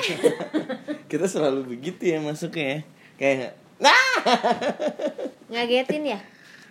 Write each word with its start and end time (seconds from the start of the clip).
kita 1.10 1.26
selalu 1.26 1.76
begitu 1.76 2.02
ya 2.06 2.18
masuknya 2.18 2.66
ya 2.66 2.78
kayak 3.16 3.52
nah 3.78 4.06
Ngagetin 5.50 6.04
ya? 6.06 6.20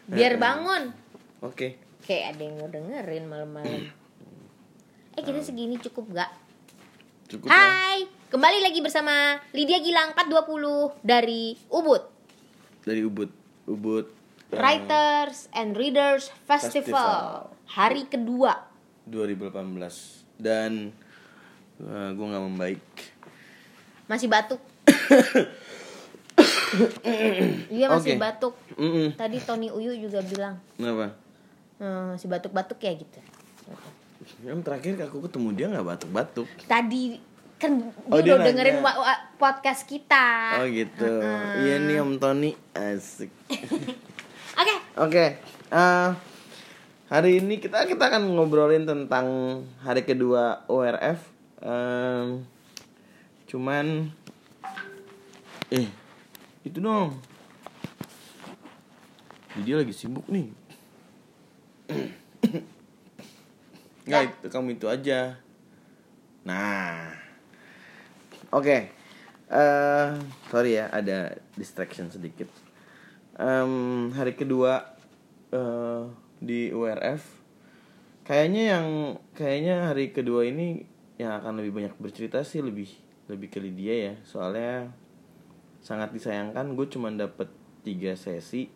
Biar 0.06 0.40
bangun. 0.40 0.96
oke 1.40 1.76
Kayak 2.02 2.34
ada 2.34 2.42
yang 2.42 2.56
mau 2.58 2.70
dengerin 2.70 3.26
malam-malam. 3.26 3.82
Eh 5.14 5.22
kita 5.22 5.44
segini 5.44 5.76
cukup 5.76 6.16
gak? 6.16 6.32
cukup 7.28 7.52
lah 7.52 7.60
Hai, 7.92 8.00
kembali 8.28 8.64
lagi 8.64 8.80
bersama 8.80 9.36
Lydia 9.52 9.78
Gilang 9.78 10.16
420 10.16 10.96
dari 11.04 11.54
Ubud 11.68 12.02
dari 12.82 13.04
ubud 13.04 13.28
ubud 13.68 14.06
eh, 14.50 14.56
Writers 14.56 15.46
and 15.52 15.76
Readers 15.76 16.32
Festival, 16.48 16.90
Festival. 16.90 17.54
hari 17.68 18.08
kedua. 18.08 18.66
2018 19.06 20.40
dan 20.40 20.90
gue 21.80 22.26
nggak 22.26 22.46
membaik 22.48 22.82
Masih 24.10 24.28
batuk. 24.28 24.60
Iya 27.70 27.90
masih 27.90 28.16
Oke. 28.16 28.22
batuk. 28.22 28.54
Mm-mm. 28.76 29.12
Tadi 29.14 29.38
Tony 29.42 29.68
Uyu 29.68 29.92
juga 29.98 30.22
bilang 30.22 30.56
kenapa 30.74 31.12
"Hmm, 31.76 32.14
masih 32.14 32.28
batuk-batuk 32.28 32.80
ya 32.80 32.94
gitu. 32.94 33.20
yang 34.44 34.60
terakhir 34.62 35.00
aku 35.02 35.26
ketemu 35.26 35.48
dia 35.54 35.66
nggak 35.68 35.88
batuk-batuk 35.88 36.46
Tadi 36.64 37.18
kan 37.56 37.72
Oh, 38.06 38.20
dia 38.20 38.24
dia 38.26 38.36
udah 38.36 38.46
dengerin 38.46 38.76
nanya. 38.78 38.86
wa- 38.86 39.00
wa- 39.02 39.22
podcast 39.38 39.84
kita. 39.84 40.60
oh 40.60 40.68
gitu 40.68 41.08
iya 41.60 41.76
nih 41.80 41.98
om 41.98 42.16
Tony 42.16 42.52
asik 42.72 43.32
Oke, 44.60 44.76
Oke, 44.98 45.26
eh, 45.70 46.10
hari 47.08 47.40
ini 47.40 47.58
kita 47.58 47.84
kita 47.86 48.04
akan 48.06 48.28
ngobrolin 48.30 48.84
tentang 48.84 49.26
hari 49.80 50.04
kedua 50.04 50.68
ORF. 50.68 51.20
Em, 51.60 52.44
cuman, 53.50 54.14
eh, 55.74 55.90
itu 56.62 56.78
dong. 56.78 57.18
Dia 59.66 59.82
lagi 59.82 59.92
sibuk 59.92 60.30
nih. 60.30 60.54
Nggak, 64.06 64.22
itu 64.30 64.48
kamu 64.54 64.78
itu 64.78 64.86
aja. 64.86 65.42
Nah, 66.46 67.10
oke. 68.54 68.94
Eh, 69.50 70.10
sorry 70.54 70.78
ya, 70.78 70.94
ada 70.94 71.34
distraction 71.58 72.14
sedikit. 72.14 72.48
Em, 73.42 74.14
hari 74.14 74.38
kedua 74.38 74.94
eh, 75.50 76.04
di 76.38 76.70
URF 76.70 77.40
kayaknya 78.24 78.78
yang 78.78 78.88
kayaknya 79.34 79.76
hari 79.90 80.14
kedua 80.14 80.46
ini 80.46 80.86
yang 81.18 81.42
akan 81.42 81.60
lebih 81.60 81.82
banyak 81.82 81.94
bercerita 81.98 82.46
sih 82.46 82.62
lebih 82.62 82.88
lebih 83.30 83.48
ke 83.48 83.60
Lydia 83.60 83.96
ya 84.04 84.14
soalnya 84.24 84.90
sangat 85.80 86.12
disayangkan 86.12 86.74
gue 86.74 86.88
cuma 86.88 87.08
dapet 87.10 87.48
tiga 87.82 88.12
sesi 88.14 88.68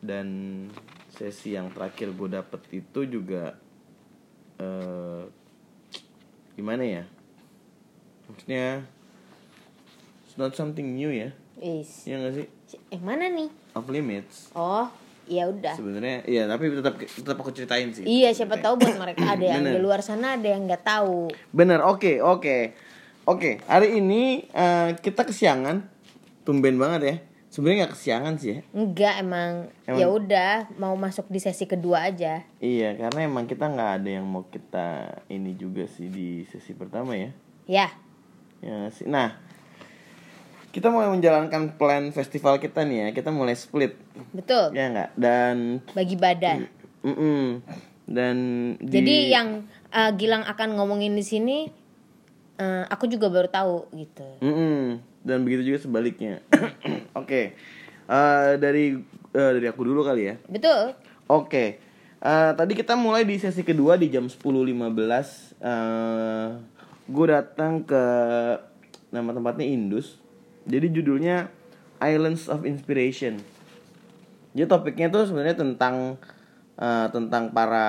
dan 0.00 0.26
sesi 1.08 1.52
yang 1.52 1.68
terakhir 1.68 2.10
gue 2.10 2.28
dapet 2.30 2.60
itu 2.72 3.00
juga 3.04 3.54
eh, 4.56 5.22
gimana 6.52 6.82
ya 6.82 7.04
maksudnya 8.26 8.80
it's 10.22 10.36
not 10.36 10.52
something 10.52 10.94
new 10.94 11.08
ya 11.08 11.30
Is. 11.56 12.08
ya 12.08 12.16
nggak 12.16 12.34
sih 12.34 12.46
Eh 12.88 12.96
mana 12.98 13.26
nih? 13.26 13.50
off 13.72 13.86
limits 13.86 14.48
Oh, 14.52 14.88
ya 15.26 15.44
udah. 15.44 15.74
sebenarnya 15.74 16.24
iya 16.24 16.46
tapi 16.46 16.72
tetap 16.72 16.96
tetap 16.96 17.36
aku 17.36 17.50
ceritain 17.50 17.92
sih 17.92 18.02
Iya, 18.02 18.32
siapa 18.32 18.56
tahu 18.56 18.78
buat 18.78 18.96
mereka 18.96 19.26
ada 19.28 19.44
yang 19.44 19.62
Bener. 19.62 19.76
di 19.76 19.80
luar 19.80 20.00
sana 20.00 20.34
ada 20.34 20.48
yang 20.48 20.64
nggak 20.64 20.80
tahu. 20.80 21.28
bener 21.50 21.82
oke 21.82 22.18
oke 22.18 22.56
oke 23.30 23.62
hari 23.64 23.96
ini 23.96 24.44
eh, 24.46 24.98
kita 24.98 25.22
kesiangan. 25.22 25.86
Tumben 26.42 26.74
banget 26.76 27.00
ya. 27.02 27.16
Sebenarnya 27.46 27.78
nggak 27.82 27.94
kesiangan 27.94 28.34
sih 28.36 28.50
ya. 28.50 28.60
Enggak 28.70 29.14
emang, 29.18 29.52
Emang- 29.82 29.98
ya 29.98 30.06
udah 30.06 30.52
mau 30.78 30.94
masuk 30.94 31.26
di 31.26 31.38
sesi 31.38 31.66
kedua 31.66 32.06
aja. 32.06 32.46
iya 32.58 32.94
karena 32.94 33.26
emang 33.26 33.46
kita 33.46 33.66
nggak 33.66 33.90
ada 33.98 34.10
yang 34.10 34.26
mau 34.26 34.46
kita 34.46 34.86
ini 35.26 35.54
juga 35.54 35.86
sih 35.86 36.06
di 36.06 36.46
sesi 36.46 36.74
pertama 36.74 37.14
ya. 37.14 37.30
Ya, 37.66 37.88
ya 38.60 38.86
sih. 38.90 39.06
Nah 39.06 39.34
kita 40.70 40.86
mau 40.86 41.02
menjalankan 41.10 41.74
plan 41.74 42.10
festival 42.10 42.58
kita 42.58 42.86
nih 42.86 42.98
ya. 42.98 43.08
Kita 43.12 43.30
mulai 43.30 43.58
split. 43.58 43.98
Betul. 44.30 44.70
ya 44.70 44.86
nggak? 44.88 45.10
Dan 45.14 45.82
Bagi 45.90 46.14
badan. 46.14 46.66
mm 47.02 47.46
dan 48.06 48.36
di- 48.78 48.90
Jadi 48.92 49.16
yang 49.28 49.66
uh, 49.90 50.10
Gilang 50.14 50.42
akan 50.42 50.74
ngomongin 50.74 51.14
di 51.14 51.22
sini 51.22 51.70
uh, 52.60 52.84
aku 52.92 53.08
juga 53.08 53.32
baru 53.32 53.48
tahu 53.48 53.88
gitu. 53.96 54.28
Mm-mm. 54.44 55.00
Dan 55.24 55.42
begitu 55.48 55.72
juga 55.72 55.78
sebaliknya. 55.80 56.44
Oke, 57.20 57.56
Eh, 58.10 58.58
dari 58.58 58.98
eh, 59.30 59.50
dari 59.54 59.66
aku 59.70 59.86
dulu 59.86 60.02
kali 60.02 60.34
ya. 60.34 60.34
Betul. 60.50 60.98
Oke, 61.30 61.78
Eh, 62.20 62.52
tadi 62.52 62.76
kita 62.76 63.00
mulai 63.00 63.24
di 63.24 63.40
sesi 63.40 63.64
kedua 63.64 63.96
di 63.96 64.12
jam 64.12 64.28
10.15 64.28 65.56
eh 65.64 66.48
Gue 67.08 67.26
datang 67.32 67.80
ke 67.80 68.02
nama 69.08 69.30
tempatnya 69.32 69.64
Indus. 69.64 70.20
Jadi 70.68 70.92
judulnya 70.92 71.48
Islands 71.96 72.44
of 72.52 72.68
Inspiration. 72.68 73.40
Jadi 74.52 74.68
topiknya 74.68 75.08
tuh 75.08 75.32
sebenarnya 75.32 75.56
tentang 75.64 76.20
eh, 76.76 77.08
tentang 77.08 77.56
para 77.56 77.88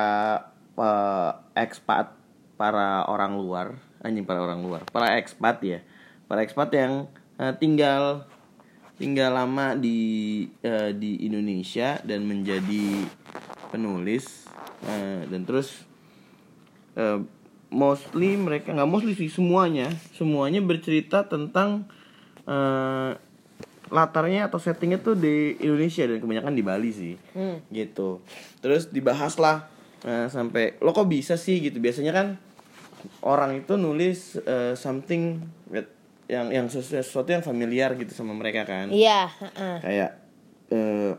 eh, 0.80 1.32
expat, 1.60 2.16
para 2.56 3.04
orang 3.12 3.36
luar, 3.36 3.68
anjing 4.02 4.26
para 4.26 4.42
orang 4.42 4.62
luar, 4.66 4.82
para 4.90 5.18
expat 5.22 5.62
ya, 5.62 5.80
para 6.26 6.42
expat 6.42 6.74
yang 6.74 7.06
eh, 7.38 7.54
tinggal 7.58 8.26
tinggal 8.98 9.34
lama 9.34 9.74
di 9.74 10.46
eh, 10.62 10.94
di 10.94 11.26
Indonesia 11.26 11.98
dan 12.06 12.26
menjadi 12.26 13.06
penulis 13.74 14.46
eh, 14.86 15.26
dan 15.26 15.42
terus 15.46 15.86
eh, 16.98 17.18
mostly 17.72 18.36
mereka 18.36 18.76
nggak 18.76 18.90
mostly 18.90 19.18
sih 19.18 19.32
semuanya. 19.32 19.90
Semuanya 20.14 20.62
bercerita 20.62 21.26
tentang 21.26 21.88
eh, 22.46 23.18
latarnya 23.92 24.48
atau 24.48 24.56
settingnya 24.56 25.04
tuh 25.04 25.20
di 25.20 25.60
Indonesia 25.60 26.08
dan 26.08 26.24
kebanyakan 26.24 26.54
di 26.56 26.64
Bali 26.64 26.92
sih. 26.92 27.16
Hmm. 27.36 27.60
gitu. 27.72 28.24
Terus 28.64 28.92
dibahas 28.92 29.36
lah 29.40 29.68
eh, 30.06 30.28
sampai 30.30 30.78
lo 30.84 30.94
kok 30.94 31.10
bisa 31.10 31.36
sih 31.40 31.58
gitu? 31.64 31.80
Biasanya 31.82 32.12
kan 32.14 32.28
orang 33.22 33.62
itu 33.62 33.78
nulis 33.78 34.38
eh, 34.44 34.74
something 34.76 35.42
with- 35.70 35.90
yang 36.32 36.48
yang 36.48 36.68
sesu- 36.72 36.96
sesuatu 36.96 37.36
yang 37.36 37.44
familiar 37.44 37.92
gitu 38.00 38.16
sama 38.16 38.32
mereka 38.32 38.64
kan. 38.64 38.88
Iya, 38.88 39.28
heeh. 39.28 39.78
kayak 39.84 40.12
eh, 40.72 41.12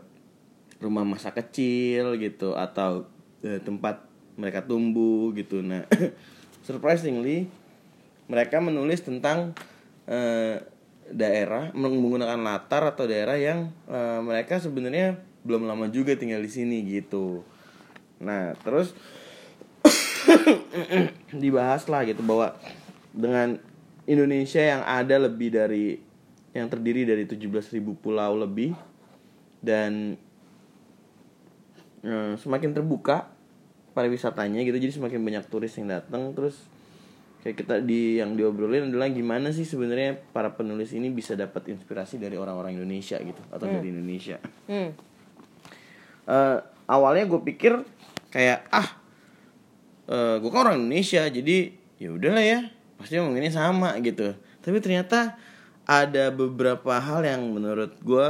rumah 0.81 1.05
masa 1.05 1.31
kecil 1.31 2.17
gitu 2.17 2.57
atau 2.57 3.07
eh, 3.45 3.61
tempat 3.61 4.03
mereka 4.41 4.65
tumbuh 4.65 5.31
gitu. 5.37 5.61
Nah 5.61 5.85
surprisingly 6.67 7.47
mereka 8.27 8.63
menulis 8.65 9.05
tentang 9.05 9.53
eh, 10.09 10.65
daerah 11.13 11.69
menggunakan 11.77 12.41
latar 12.41 12.89
atau 12.97 13.05
daerah 13.05 13.37
yang 13.37 13.69
eh, 13.91 14.21
mereka 14.25 14.57
sebenarnya 14.59 15.21
belum 15.45 15.67
lama 15.69 15.91
juga 15.93 16.17
tinggal 16.17 16.41
di 16.41 16.49
sini 16.49 16.81
gitu. 16.89 17.45
Nah 18.23 18.57
terus 18.65 18.95
dibahas 21.43 21.87
lah 21.89 22.03
gitu 22.05 22.23
bahwa 22.25 22.57
dengan 23.13 23.61
Indonesia 24.09 24.59
yang 24.59 24.83
ada 24.83 25.17
lebih 25.21 25.55
dari 25.55 26.01
yang 26.53 26.69
terdiri 26.69 27.09
dari 27.09 27.25
17.000 27.25 27.81
pulau 27.97 28.37
lebih 28.37 28.77
dan 29.65 30.21
eh, 32.05 32.35
semakin 32.37 32.77
terbuka 32.77 33.31
pariwisatanya 33.93 34.65
gitu 34.65 34.77
jadi 34.77 34.93
semakin 34.93 35.21
banyak 35.23 35.45
turis 35.49 35.77
yang 35.81 35.89
datang. 35.89 36.37
Terus 36.37 36.57
kayak 37.41 37.57
kita 37.65 37.75
di 37.81 38.21
yang 38.21 38.37
diobrolin 38.37 38.93
adalah 38.93 39.09
gimana 39.09 39.51
sih 39.51 39.65
sebenarnya 39.65 40.19
para 40.31 40.53
penulis 40.53 40.93
ini 40.93 41.09
bisa 41.09 41.35
dapat 41.35 41.73
inspirasi 41.73 42.21
dari 42.21 42.37
orang-orang 42.37 42.77
Indonesia 42.77 43.17
gitu 43.21 43.41
atau 43.49 43.65
dari 43.65 43.89
Indonesia. 43.89 44.37
Hmm. 44.69 44.91
Eh, 46.23 46.59
awalnya 46.87 47.25
gue 47.27 47.41
pikir 47.43 47.83
kayak 48.33 48.69
ah 48.71 49.02
eh 50.05 50.37
gue 50.39 50.51
kan 50.51 50.61
orang 50.65 50.77
Indonesia 50.81 51.23
jadi 51.25 51.57
ya 51.97 52.11
udahlah 52.11 52.43
ya 52.43 52.61
pasti 52.97 53.19
ngomonginnya 53.19 53.51
sama 53.51 53.95
gitu. 53.99 54.35
Tapi 54.59 54.79
ternyata 54.79 55.35
ada 55.83 56.31
beberapa 56.31 56.95
hal 56.95 57.23
yang 57.23 57.43
menurut 57.51 57.99
gue 57.99 58.27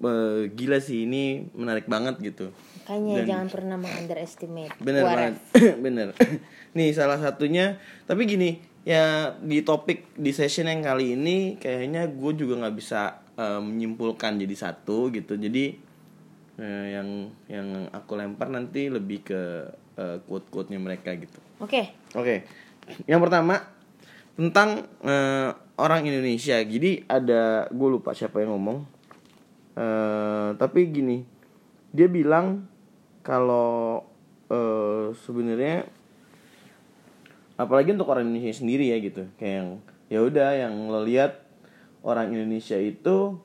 eh, 0.00 0.40
gila 0.50 0.78
sih 0.78 1.04
ini 1.04 1.48
menarik 1.52 1.84
banget 1.84 2.20
gitu. 2.20 2.52
Makanya 2.84 3.16
Dan- 3.20 3.28
jangan 3.28 3.48
pernah 3.48 3.76
mengunderestimate. 3.76 4.72
bener 4.78 5.02
banget. 5.04 5.34
bener. 5.84 6.08
Nih 6.76 6.92
salah 6.92 7.16
satunya 7.16 7.80
tapi 8.04 8.24
gini 8.24 8.56
ya 8.80 9.36
di 9.36 9.60
topik 9.60 10.16
di 10.16 10.32
session 10.32 10.64
yang 10.64 10.80
kali 10.80 11.12
ini 11.12 11.60
kayaknya 11.60 12.08
gue 12.08 12.32
juga 12.32 12.64
nggak 12.64 12.76
bisa 12.76 13.00
eh, 13.36 13.60
menyimpulkan 13.60 14.36
jadi 14.36 14.56
satu 14.56 15.08
gitu. 15.10 15.36
Jadi 15.36 15.64
eh, 16.56 16.86
yang 16.92 17.08
yang 17.46 17.68
aku 17.90 18.16
lempar 18.16 18.48
nanti 18.48 18.88
lebih 18.88 19.20
ke 19.22 19.42
quote 20.24 20.46
quote 20.48 20.68
nya 20.72 20.80
mereka 20.80 21.12
gitu 21.16 21.40
Oke. 21.60 21.92
Oke, 22.16 22.48
yang 23.04 23.20
pertama 23.20 23.60
tentang 24.32 24.88
eh, 25.04 25.52
orang 25.76 26.08
Indonesia. 26.08 26.56
Jadi 26.64 27.04
ada 27.04 27.68
gue 27.68 27.88
lupa 27.92 28.16
siapa 28.16 28.40
yang 28.40 28.56
ngomong. 28.56 28.88
Eh, 29.76 30.50
tapi 30.56 30.88
gini, 30.88 31.20
dia 31.92 32.08
bilang 32.08 32.64
kalau 33.20 34.08
eh, 34.48 35.12
sebenarnya 35.20 35.84
apalagi 37.60 37.92
untuk 37.92 38.08
orang 38.08 38.24
Indonesia 38.24 38.56
sendiri 38.56 38.88
ya 38.88 38.96
gitu, 39.04 39.28
kayak 39.36 39.54
yang 39.60 39.70
ya 40.08 40.20
udah 40.24 40.50
yang 40.64 40.74
lo 40.88 41.04
lihat 41.04 41.44
orang 42.00 42.32
Indonesia 42.32 42.80
itu 42.80 43.36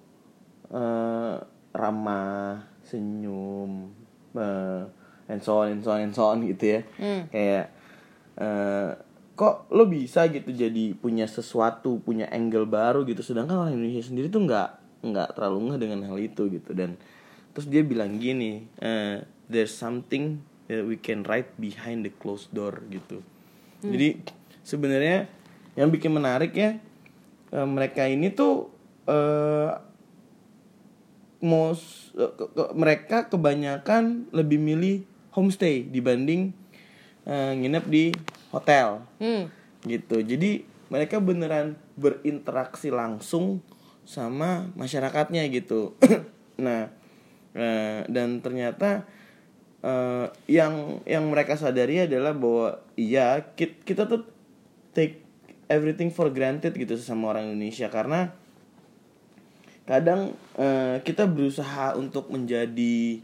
eh, 0.71 1.35
ramah, 1.75 2.63
senyum, 2.87 3.91
eh, 4.39 4.87
and 5.25 5.41
so 5.41 5.65
on, 5.65 5.73
and 5.73 5.81
so 5.81 5.93
on, 5.93 5.99
and 6.05 6.13
so 6.13 6.23
on 6.29 6.43
gitu 6.45 6.79
ya. 6.79 6.79
Hmm. 6.97 7.21
Kayak 7.33 7.65
eh, 8.37 8.89
kok 9.35 9.67
lo 9.75 9.83
bisa 9.85 10.27
gitu 10.31 10.51
jadi 10.51 10.95
punya 10.95 11.27
sesuatu, 11.27 11.99
punya 11.99 12.29
angle 12.31 12.65
baru 12.65 13.03
gitu. 13.03 13.21
Sedangkan 13.21 13.67
orang 13.67 13.75
Indonesia 13.75 14.05
sendiri 14.07 14.31
tuh 14.31 14.45
nggak 14.45 14.69
nggak 15.05 15.37
terlalu 15.37 15.69
ngeh 15.69 15.79
dengan 15.79 15.99
hal 16.09 16.17
itu 16.17 16.49
gitu 16.49 16.73
dan 16.73 16.97
terus 17.53 17.69
dia 17.69 17.85
bilang 17.85 18.17
gini, 18.17 18.65
eh, 18.81 19.23
there's 19.47 19.71
something 19.71 20.41
that 20.65 20.81
we 20.81 20.97
can 20.97 21.21
write 21.29 21.53
behind 21.55 22.01
the 22.03 22.11
closed 22.11 22.49
door 22.51 22.81
gitu. 22.89 23.21
Jadi 23.85 24.09
sebenarnya 24.65 25.29
yang 25.77 25.93
bikin 25.93 26.09
menarik 26.09 26.51
ya 26.57 26.81
eh, 27.53 27.67
mereka 27.69 28.09
ini 28.09 28.33
tuh 28.33 28.73
eh 29.05 29.71
most 31.45 32.15
eh, 32.17 32.31
ke- 32.33 32.49
ke- 32.49 32.73
mereka 32.73 33.29
kebanyakan 33.29 34.25
lebih 34.33 34.57
milih 34.57 35.05
homestay 35.35 35.83
dibanding 35.83 36.55
eh, 37.27 37.51
nginep 37.59 37.85
di 37.91 38.05
hotel. 38.55 39.03
Hmm. 39.19 39.51
gitu. 39.85 40.17
Jadi 40.23 40.65
mereka 40.89 41.21
beneran 41.21 41.77
berinteraksi 41.93 42.89
langsung 42.89 43.61
sama 44.07 44.71
masyarakatnya 44.79 45.43
gitu. 45.51 45.93
Nah 46.55 46.87
eh, 47.51 48.07
dan 48.07 48.39
ternyata 48.39 49.03
eh, 49.83 50.31
yang 50.47 51.03
yang 51.03 51.27
mereka 51.27 51.59
sadari 51.59 52.07
adalah 52.07 52.31
bahwa 52.31 52.79
iya 52.95 53.43
kita, 53.59 53.75
kita 53.83 54.03
tuh 54.07 54.23
take 54.95 55.19
everything 55.67 56.15
for 56.15 56.31
granted 56.31 56.71
gitu 56.79 56.95
sama 56.95 57.35
orang 57.35 57.51
Indonesia. 57.51 57.91
Karena 57.91 58.31
kadang 59.83 60.31
eh, 60.55 61.03
kita 61.03 61.27
berusaha 61.27 61.99
untuk 61.99 62.31
menjadi 62.31 63.19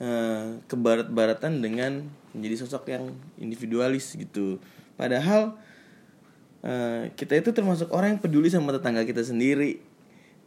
eh, 0.00 0.58
kebarat-baratan 0.66 1.60
dengan 1.60 2.06
menjadi 2.34 2.66
sosok 2.66 2.90
yang 2.90 3.14
individualis 3.38 4.14
gitu. 4.14 4.58
Padahal 4.98 5.54
eh, 6.62 7.10
kita 7.14 7.38
itu 7.38 7.50
termasuk 7.50 7.90
orang 7.94 8.16
yang 8.18 8.22
peduli 8.22 8.48
sama 8.50 8.74
tetangga 8.74 9.06
kita 9.06 9.22
sendiri. 9.22 9.78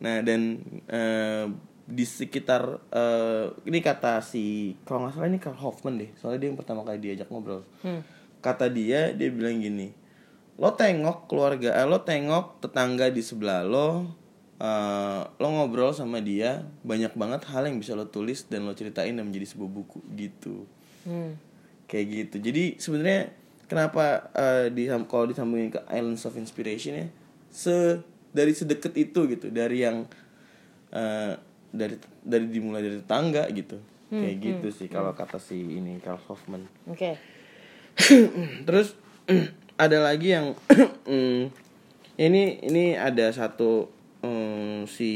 Nah 0.04 0.24
dan 0.24 0.64
eh, 0.88 1.46
di 1.88 2.04
sekitar 2.04 2.84
eh, 2.92 3.46
ini 3.64 3.80
kata 3.80 4.20
si 4.20 4.76
kalau 4.84 5.08
nggak 5.08 5.14
salah 5.16 5.30
ini 5.32 5.40
Karl 5.40 5.60
Hoffman 5.60 5.96
deh. 6.00 6.12
Soalnya 6.20 6.44
dia 6.44 6.48
yang 6.52 6.60
pertama 6.60 6.84
kali 6.84 7.00
diajak 7.00 7.28
ngobrol. 7.32 7.64
Hmm. 7.84 8.04
kata 8.38 8.70
dia 8.70 9.18
dia 9.18 9.34
bilang 9.34 9.58
gini 9.60 9.92
lo 10.58 10.74
tengok 10.74 11.30
keluarga 11.30 11.78
eh, 11.78 11.86
lo 11.86 12.02
tengok 12.02 12.66
tetangga 12.66 13.14
di 13.14 13.22
sebelah 13.22 13.62
lo 13.62 14.10
eh, 14.57 15.21
lo 15.27 15.48
ngobrol 15.48 15.94
sama 15.94 16.21
dia 16.21 16.65
banyak 16.81 17.13
banget 17.13 17.45
hal 17.50 17.65
yang 17.69 17.77
bisa 17.77 17.94
lo 17.94 18.09
tulis 18.09 18.45
dan 18.50 18.65
lo 18.65 18.74
ceritain 18.74 19.13
dan 19.13 19.25
menjadi 19.25 19.54
sebuah 19.54 19.71
buku 19.71 20.00
gitu. 20.18 20.65
Hmm. 21.07 21.39
kayak 21.88 22.07
gitu. 22.12 22.51
Jadi 22.51 22.63
sebenarnya 22.83 23.31
kenapa 23.71 24.27
eh, 24.36 24.68
di 24.75 24.92
kalau 25.07 25.24
disambungin 25.24 25.71
ke 25.71 25.80
Islands 25.88 26.27
of 26.27 26.36
Inspiration 26.36 27.00
ya 27.00 27.07
se 27.48 28.04
dari 28.36 28.51
sedekat 28.51 28.92
itu 29.00 29.24
gitu 29.31 29.48
dari 29.48 29.88
yang 29.88 30.04
eh, 30.92 31.33
dari 31.71 31.95
dari 32.21 32.45
dimulai 32.51 32.83
dari 32.83 32.98
tetangga 33.00 33.48
gitu. 33.56 33.80
Kayak 34.07 34.36
gitu 34.39 34.68
sih 34.71 34.88
kalau 34.88 35.12
kata 35.12 35.36
si 35.36 35.60
ini 35.60 36.00
Karl 36.00 36.19
Hoffman. 36.27 36.63
Oke. 36.88 37.19
terus 38.68 38.95
ada 39.83 39.98
lagi 40.00 40.31
yang 40.31 40.56
mm, 41.07 41.51
ini 42.18 42.44
ini 42.63 42.95
ada 42.95 43.30
satu 43.36 43.92
mm, 44.24 44.90
si 44.90 45.12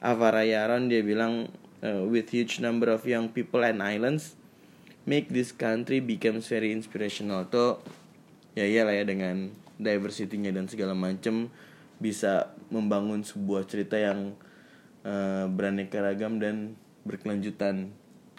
Avara 0.00 0.46
Yaron 0.46 0.88
dia 0.88 1.04
bilang 1.04 1.52
uh, 1.84 2.02
with 2.08 2.32
huge 2.32 2.60
number 2.60 2.88
of 2.88 3.04
young 3.04 3.28
people 3.28 3.60
and 3.60 3.84
islands 3.84 4.36
make 5.04 5.28
this 5.32 5.52
country 5.52 6.00
becomes 6.00 6.48
very 6.48 6.72
inspirational. 6.72 7.44
Tuh 7.48 7.80
ya 8.56 8.64
iyalah 8.64 8.96
ya 8.96 9.04
dengan 9.04 9.52
diversity-nya 9.80 10.52
dan 10.52 10.68
segala 10.68 10.92
macem 10.92 11.48
bisa 12.00 12.52
membangun 12.72 13.24
sebuah 13.24 13.68
cerita 13.68 13.96
yang 13.96 14.36
uh, 15.04 15.48
beraneka 15.48 16.00
ragam 16.00 16.40
dan 16.40 16.76
berkelanjutan 17.04 17.92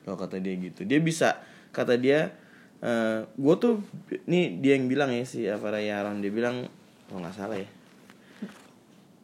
kalau 0.05 0.17
kata 0.17 0.41
dia 0.41 0.57
gitu. 0.57 0.85
Dia 0.85 0.97
bisa 1.01 1.41
kata 1.73 1.97
dia 1.97 2.33
uh, 2.81 3.25
gue 3.25 3.55
tuh 3.57 3.81
nih 4.25 4.57
dia 4.59 4.77
yang 4.77 4.89
bilang 4.89 5.13
ya 5.13 5.23
si 5.25 5.45
Avara 5.45 5.81
Yaron 5.81 6.19
dia 6.19 6.33
bilang 6.33 6.67
kalau 7.09 7.21
nggak 7.21 7.37
salah 7.37 7.57
ya 7.57 7.69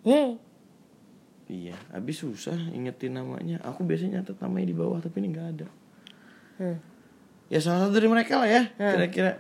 Yeay. 0.08 0.40
iya 1.48 1.76
habis 1.90 2.18
susah 2.18 2.56
ingetin 2.72 3.14
namanya 3.14 3.60
aku 3.62 3.84
biasanya 3.84 4.20
nyatet 4.20 4.36
namanya 4.38 4.66
di 4.66 4.76
bawah 4.76 5.00
tapi 5.00 5.20
ini 5.20 5.30
nggak 5.30 5.50
ada 5.54 5.68
Hmm. 6.58 6.80
ya 7.48 7.60
salah 7.60 7.86
satu 7.86 7.94
dari 7.94 8.08
mereka 8.08 8.40
lah 8.40 8.50
ya 8.50 8.64
kira-kira 8.74 9.32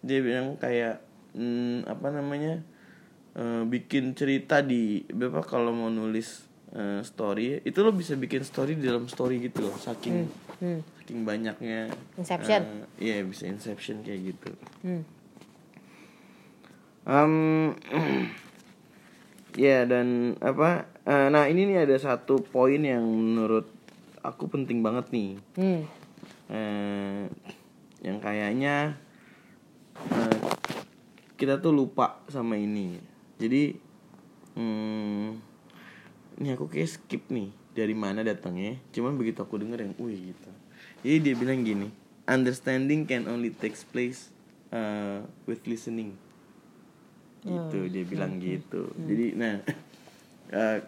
dia 0.00 0.18
bilang 0.18 0.56
kayak 0.56 0.98
hmm, 1.32 1.84
apa 1.84 2.10
namanya 2.10 2.58
eh, 3.32 3.62
bikin 3.62 4.12
cerita 4.12 4.60
di 4.60 5.00
apa 5.06 5.40
kalau 5.40 5.70
mau 5.70 5.86
nulis 5.86 6.42
eh, 6.72 7.00
story 7.00 7.62
itu 7.62 7.78
lo 7.78 7.92
bisa 7.92 8.12
bikin 8.14 8.42
story 8.42 8.74
di 8.74 8.82
dalam 8.82 9.06
story 9.06 9.38
gitu 9.40 9.62
loh 9.62 9.76
saking 9.76 10.26
Hmm. 10.56 10.80
saking 10.98 11.22
banyaknya 11.22 11.92
Inception. 12.16 12.64
eh, 12.64 12.84
iya 12.98 13.16
bisa 13.20 13.44
inception 13.44 14.00
kayak 14.00 14.20
gitu 14.26 14.50
Hmm. 14.82 15.02
Em, 17.06 17.32
ya 19.56 19.88
dan 19.88 20.36
apa 20.38 20.86
eh, 21.08 21.28
nah 21.32 21.48
ini 21.48 21.64
nih 21.66 21.88
ada 21.88 21.96
satu 21.96 22.44
poin 22.44 22.78
yang 22.78 23.02
menurut 23.02 23.66
aku 24.20 24.46
penting 24.52 24.84
banget 24.84 25.08
nih. 25.10 25.30
Hmm. 25.56 25.82
eh, 26.52 27.24
yang 28.04 28.20
kayaknya 28.20 29.00
eh, 30.12 30.38
kita 31.40 31.58
tuh 31.58 31.72
lupa 31.72 32.20
sama 32.28 32.60
ini. 32.60 33.00
Jadi 33.40 33.74
hmm, 34.54 35.26
ini 36.38 36.48
aku 36.52 36.68
kayak 36.68 36.92
skip 36.92 37.26
nih 37.32 37.50
dari 37.72 37.96
mana 37.96 38.20
datangnya. 38.20 38.76
Cuman 38.92 39.16
begitu 39.16 39.40
aku 39.40 39.56
denger 39.56 39.82
yang 39.88 39.92
wih 39.96 40.36
gitu. 40.36 40.50
Jadi 41.00 41.16
dia 41.24 41.34
bilang 41.34 41.64
gini 41.64 42.06
understanding 42.26 43.06
can 43.06 43.30
only 43.30 43.54
takes 43.54 43.86
place 43.86 44.34
uh, 44.74 45.22
with 45.46 45.62
listening 45.64 46.18
gitu 47.46 47.78
dia 47.86 48.04
bilang 48.04 48.42
gitu 48.42 48.90
jadi 48.98 49.26
nah 49.38 49.54
eh, 50.58 50.78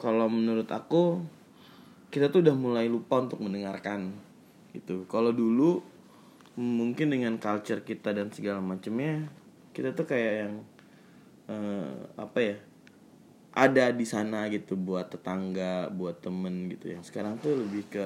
kalau 0.00 0.26
menurut 0.26 0.66
aku 0.66 1.22
kita 2.10 2.32
tuh 2.34 2.42
udah 2.42 2.56
mulai 2.56 2.90
lupa 2.90 3.22
untuk 3.22 3.38
mendengarkan 3.38 4.10
gitu 4.74 5.06
kalau 5.06 5.30
dulu 5.30 5.82
mungkin 6.58 7.14
dengan 7.14 7.38
culture 7.38 7.86
kita 7.86 8.10
dan 8.10 8.34
segala 8.34 8.58
macamnya 8.58 9.30
kita 9.70 9.94
tuh 9.94 10.06
kayak 10.10 10.34
yang 10.46 10.54
eh, 11.46 11.94
apa 12.18 12.38
ya 12.42 12.56
ada 13.50 13.90
di 13.90 14.06
sana 14.06 14.46
gitu 14.50 14.78
buat 14.78 15.10
tetangga 15.10 15.90
buat 15.90 16.22
temen 16.22 16.70
gitu 16.70 16.90
yang 16.94 17.02
sekarang 17.02 17.38
tuh 17.42 17.54
lebih 17.58 17.86
ke 17.90 18.04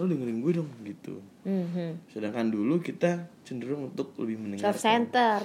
lo 0.00 0.10
dengerin 0.10 0.42
gue 0.42 0.52
dong 0.58 0.70
gitu 0.84 1.20
Hmm. 1.44 1.68
hmm. 1.76 2.08
sedangkan 2.08 2.48
dulu 2.48 2.80
kita 2.80 3.28
cenderung 3.44 3.92
untuk 3.92 4.16
lebih 4.16 4.40
mendengarkan 4.40 4.72
Self 4.72 4.80
center. 4.80 5.38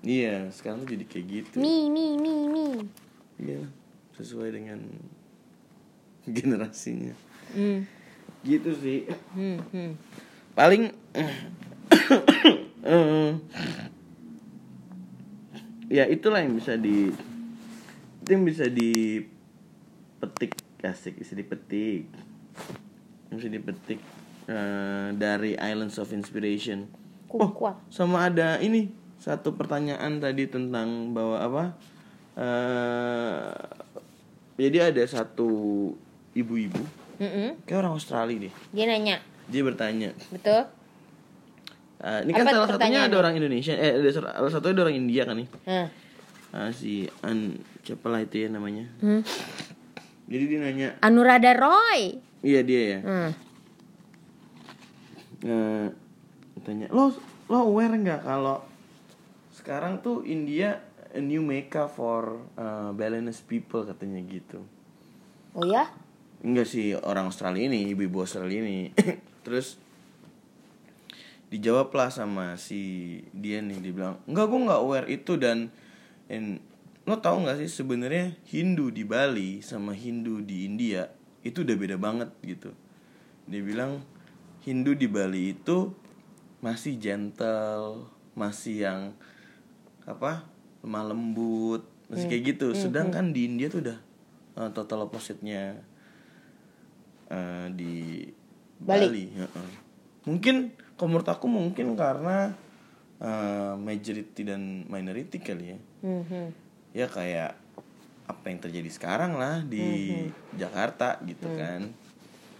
Iya 0.00 0.48
sekarang 0.50 0.84
jadi 0.84 1.04
kayak 1.04 1.26
gitu 1.28 1.56
Me 1.58 1.86
me 1.86 2.16
me 2.16 2.34
me. 2.46 2.66
iya 3.38 3.62
sesuai 4.14 4.50
dengan 4.50 4.80
generasinya 6.26 7.14
Hmm. 7.50 7.82
gitu 8.40 8.70
sih 8.72 9.10
Hmm. 9.34 9.58
Hmm. 9.70 9.92
paling 10.52 10.94
eh, 12.86 13.30
ya 15.90 16.06
itulah 16.06 16.38
yang 16.38 16.54
bisa 16.54 16.78
di 16.78 17.10
itu 18.20 18.28
yang 18.30 18.46
bisa 18.46 18.70
dipetik 18.70 20.54
asik 20.80 21.18
bisa 21.18 21.34
dipetik 21.34 22.06
bisa 23.28 23.48
dipetik 23.48 23.98
eh, 24.46 25.08
dari 25.14 25.58
Islands 25.58 25.98
of 25.98 26.10
Inspiration 26.10 26.86
Kuat 27.26 27.50
kuat. 27.54 27.76
sama 27.90 28.26
ada 28.26 28.58
ini 28.58 28.90
satu 29.20 29.52
pertanyaan 29.52 30.16
tadi 30.18 30.48
tentang 30.48 31.12
bahwa 31.12 31.36
apa 31.36 31.64
eh 32.34 33.52
jadi 34.56 34.90
ada 34.90 35.02
satu 35.04 35.48
ibu-ibu 36.32 36.80
Hmm. 37.20 37.52
kayak 37.68 37.84
orang 37.84 38.00
Australia 38.00 38.48
deh 38.48 38.54
Dia 38.72 38.88
nanya, 38.88 39.20
dia 39.44 39.60
bertanya 39.60 40.16
betul? 40.32 40.64
Eh, 42.00 42.24
ini 42.24 42.32
kan 42.32 42.48
Apa 42.48 42.52
salah 42.56 42.68
satunya 42.72 43.00
ada 43.04 43.16
orang 43.20 43.36
Indonesia, 43.36 43.76
eh 43.76 43.92
ada 43.92 44.08
salah 44.08 44.48
satunya 44.48 44.72
ada 44.72 44.82
orang 44.88 44.96
India 44.96 45.28
kan 45.28 45.36
nih. 45.36 45.48
Hah. 45.68 45.86
Ah, 46.48 46.72
si 46.72 47.04
An 47.20 47.60
siapa 47.84 48.08
lah 48.08 48.24
itu 48.24 48.40
ya 48.40 48.48
namanya. 48.48 48.88
Hmm. 49.04 49.20
Jadi 50.32 50.44
dia 50.48 50.58
nanya, 50.64 50.88
Anuradha 51.04 51.52
Roy. 51.52 52.16
iya 52.40 52.64
dia 52.64 52.82
ya. 52.88 52.98
Hmm. 53.04 53.30
Eh, 55.40 55.86
tanya, 56.60 56.88
lo 56.88 57.12
lo 57.48 57.68
aware 57.68 57.96
nggak 57.96 58.24
kalau 58.24 58.64
sekarang 59.60 60.00
tuh 60.00 60.24
India 60.24 60.80
a 61.12 61.20
new 61.20 61.44
mecca 61.44 61.84
for 61.84 62.40
uh, 62.56 62.96
Balinese 62.96 63.44
people 63.44 63.84
katanya 63.84 64.24
gitu. 64.24 64.64
Oh 65.52 65.68
ya? 65.68 65.92
Enggak 66.40 66.72
sih 66.72 66.96
orang 66.96 67.28
Australia 67.28 67.68
ini, 67.68 67.92
ibu-ibu 67.92 68.24
Australia 68.24 68.64
ini. 68.64 68.96
Terus 69.44 69.76
dijawab 71.50 71.92
lah 71.92 72.08
sama 72.08 72.54
si 72.56 73.18
dia 73.34 73.58
nih 73.58 73.82
dibilang 73.82 74.22
enggak 74.30 74.46
gue 74.46 74.60
nggak 74.70 74.80
aware 74.86 75.08
itu 75.10 75.34
dan 75.34 75.74
and, 76.30 76.62
lo 77.10 77.18
tau 77.18 77.42
nggak 77.42 77.66
sih 77.66 77.66
sebenarnya 77.66 78.38
Hindu 78.46 78.94
di 78.94 79.02
Bali 79.02 79.58
sama 79.58 79.90
Hindu 79.90 80.46
di 80.46 80.62
India 80.62 81.10
itu 81.42 81.66
udah 81.66 81.74
beda 81.74 81.98
banget 81.98 82.30
gitu 82.46 82.70
dia 83.50 83.66
bilang 83.66 83.98
Hindu 84.62 84.94
di 84.94 85.10
Bali 85.10 85.58
itu 85.58 85.90
masih 86.62 87.02
gentle 87.02 88.06
masih 88.38 88.86
yang 88.86 89.00
apa 90.04 90.44
lemah 90.80 91.04
lembut 91.12 91.82
masih 92.10 92.26
kayak 92.26 92.42
gitu. 92.56 92.74
Sedangkan 92.74 93.30
di 93.30 93.46
India 93.46 93.70
tuh 93.70 93.84
udah 93.84 93.98
uh, 94.58 94.70
total 94.74 95.06
opposite-nya 95.06 95.78
uh, 97.30 97.66
di 97.72 98.26
Bali. 98.80 99.06
Bali, 99.06 99.24
heeh. 99.36 99.70
mungkin 100.24 100.72
kalau 100.96 101.16
menurut 101.16 101.28
aku 101.28 101.46
mungkin 101.48 101.96
karena 101.96 102.56
uh, 103.20 103.76
majority 103.76 104.42
dan 104.44 104.88
minority 104.88 105.36
kali 105.36 105.76
ya. 105.76 105.78
Hmm, 106.00 106.24
hmm. 106.24 106.48
ya 106.96 107.06
kayak 107.06 107.60
apa 108.30 108.44
yang 108.46 108.58
terjadi 108.62 108.90
sekarang 108.94 109.36
lah 109.36 109.66
di 109.66 110.14
Jakarta 110.54 111.18
gitu 111.26 111.50
kan 111.58 111.90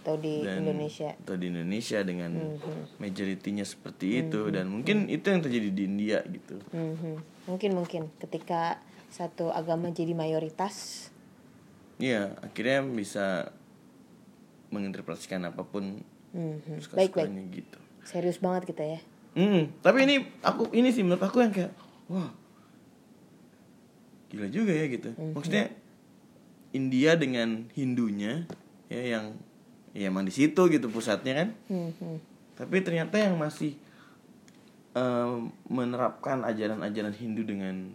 Atau 0.01 0.17
di 0.17 0.41
Dan- 0.41 0.65
Indonesia. 0.65 1.13
atau 1.13 1.37
di 1.37 1.45
Indonesia 1.47 2.01
dengan 2.01 2.57
majoritinya 2.97 3.61
seperti 3.61 4.25
itu 4.25 4.49
dan 4.49 4.65
mungkin 4.65 5.05
itu 5.07 5.23
yang 5.23 5.39
terjadi 5.39 5.69
di 5.69 5.83
India 5.85 6.19
gitu 6.25 6.57
Hmm, 6.69 6.95
hmm. 6.95 7.17
Mungkin 7.45 7.71
mungkin 7.71 8.01
ketika 8.17 8.81
satu 9.07 9.49
agama 9.49 9.89
jadi 9.89 10.11
mayoritas. 10.11 11.07
Iya 11.97 12.33
akhirnya 12.41 12.81
bisa 12.81 13.53
menginterpretasikan 14.69 15.43
apa 15.43 15.61
pun 15.61 16.01
Hmm, 16.31 16.57
hmm. 16.57 16.79
Baik 16.95 17.11
gitu 17.51 17.77
Serius 18.01 18.39
banget 18.39 18.71
kita 18.71 18.83
ya. 18.87 18.99
Hmm, 19.31 19.69
tapi 19.79 20.03
ini 20.03 20.15
aku 20.41 20.71
ini 20.71 20.89
sih 20.89 21.03
menurut 21.03 21.21
aku 21.21 21.39
yang 21.39 21.51
kayak 21.51 21.75
wah 22.07 22.31
gila 24.27 24.47
juga 24.47 24.71
ya 24.71 24.87
gitu. 24.87 25.11
Maksudnya 25.35 25.75
India 26.71 27.13
dengan 27.13 27.67
Hindunya 27.69 28.47
ya 28.87 29.19
yang 29.19 29.35
ya 29.91 30.07
emang 30.07 30.23
di 30.23 30.33
situ 30.33 30.61
gitu 30.71 30.87
pusatnya 30.87 31.45
kan. 31.45 31.49
Hmm, 31.67 31.91
hmm. 31.95 32.17
Tapi 32.55 32.75
ternyata 32.83 33.15
yang 33.19 33.35
masih 33.39 33.75
em, 34.95 35.51
menerapkan 35.67 36.43
ajaran-ajaran 36.43 37.15
Hindu 37.15 37.43
dengan 37.47 37.91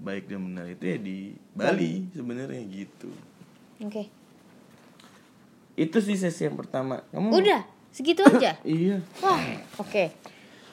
baik 0.00 0.28
dan 0.28 0.40
benar 0.44 0.66
itu 0.68 0.84
ya 0.84 0.98
di 0.98 1.18
Bali 1.54 2.08
sebenarnya 2.12 2.62
gitu. 2.68 3.10
Oke. 3.80 4.10
Itu 5.74 5.98
sih 5.98 6.14
sesi 6.14 6.46
yang 6.46 6.58
pertama. 6.58 7.02
Kamu 7.10 7.34
Udah, 7.34 7.66
segitu 7.90 8.22
aja. 8.22 8.58
Iya. 8.66 9.02
Wah, 9.22 9.40
oke. 9.80 10.04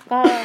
Kalau 0.06 0.38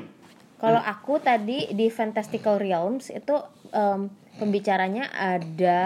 kalau 0.62 0.80
aku 0.82 1.18
tadi 1.18 1.70
di 1.74 1.86
Fantastical 1.90 2.58
Realms 2.58 3.10
itu 3.10 3.34
em, 3.70 4.10
pembicaranya 4.38 5.10
ada 5.12 5.82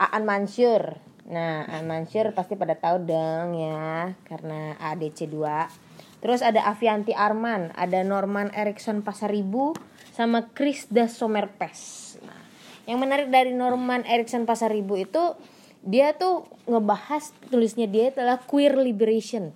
Aan 0.00 0.24
Mansur. 0.24 1.09
Nah, 1.30 1.62
Aan 1.64 1.86
Mansur 1.86 2.34
pasti 2.34 2.58
pada 2.58 2.74
tahu 2.74 3.06
dong 3.06 3.54
ya, 3.54 4.12
karena 4.26 4.74
ADC 4.76 5.30
2. 5.30 6.20
Terus 6.20 6.42
ada 6.42 6.66
Avianti 6.66 7.14
Arman, 7.14 7.70
ada 7.72 8.02
Norman 8.02 8.50
Erickson 8.52 9.00
Pasaribu, 9.00 9.72
sama 10.10 10.50
Chris 10.52 10.90
Das 10.90 11.14
Somerpes. 11.14 12.18
Nah, 12.20 12.42
yang 12.84 12.98
menarik 12.98 13.30
dari 13.30 13.54
Norman 13.54 14.02
Erickson 14.04 14.42
Pasaribu 14.42 14.98
itu 14.98 15.38
dia 15.80 16.12
tuh 16.12 16.44
ngebahas 16.66 17.32
tulisnya 17.48 17.86
dia 17.86 18.12
adalah 18.12 18.36
queer 18.36 18.76
liberation 18.76 19.48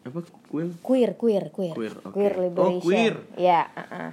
Apa 0.00 0.24
kuil? 0.48 0.72
queer 0.80 1.12
queer 1.12 1.52
queer 1.52 1.76
Queer, 1.76 1.94
oke. 2.00 2.16
liberation 2.16 2.80
Oh, 2.80 2.80
queer. 2.80 3.14
ya 3.36 3.68
uh-uh. 3.68 4.08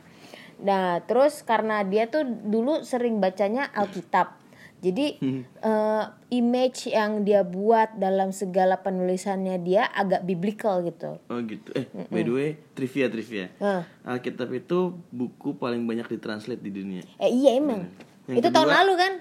nah 0.59 0.99
terus 1.07 1.47
karena 1.47 1.87
dia 1.87 2.11
tuh 2.11 2.27
dulu 2.27 2.83
sering 2.83 3.23
bacanya 3.23 3.71
Alkitab 3.71 4.35
jadi 4.77 5.17
Hmm. 5.17 5.41
eh, 5.57 6.03
image 6.31 6.87
yang 6.87 7.21
dia 7.21 7.41
buat 7.41 7.95
dalam 7.95 8.29
segala 8.29 8.77
penulisannya 8.77 9.57
dia 9.59 9.85
agak 9.87 10.21
biblical 10.21 10.81
gitu 10.81 11.17
Oh 11.23 11.39
gitu. 11.41 11.73
Eh, 11.73 11.85
by 12.05 12.21
the 12.21 12.29
way, 12.29 12.49
trivia 12.71 13.07
trivia. 13.07 13.49
Hah. 13.57 13.81
Alkitab 14.03 14.47
itu 14.51 14.79
buku 15.09 15.55
paling 15.55 15.81
banyak 15.81 16.05
ditranslate 16.07 16.59
di 16.59 16.71
dunia. 16.71 17.01
eh 17.17 17.27
iya 17.27 17.55
emang 17.55 17.89
Yang 18.25 18.37
itu 18.37 18.47
tahun 18.49 18.65
kedua- 18.65 18.77
lalu 18.77 18.93
kan 18.95 19.13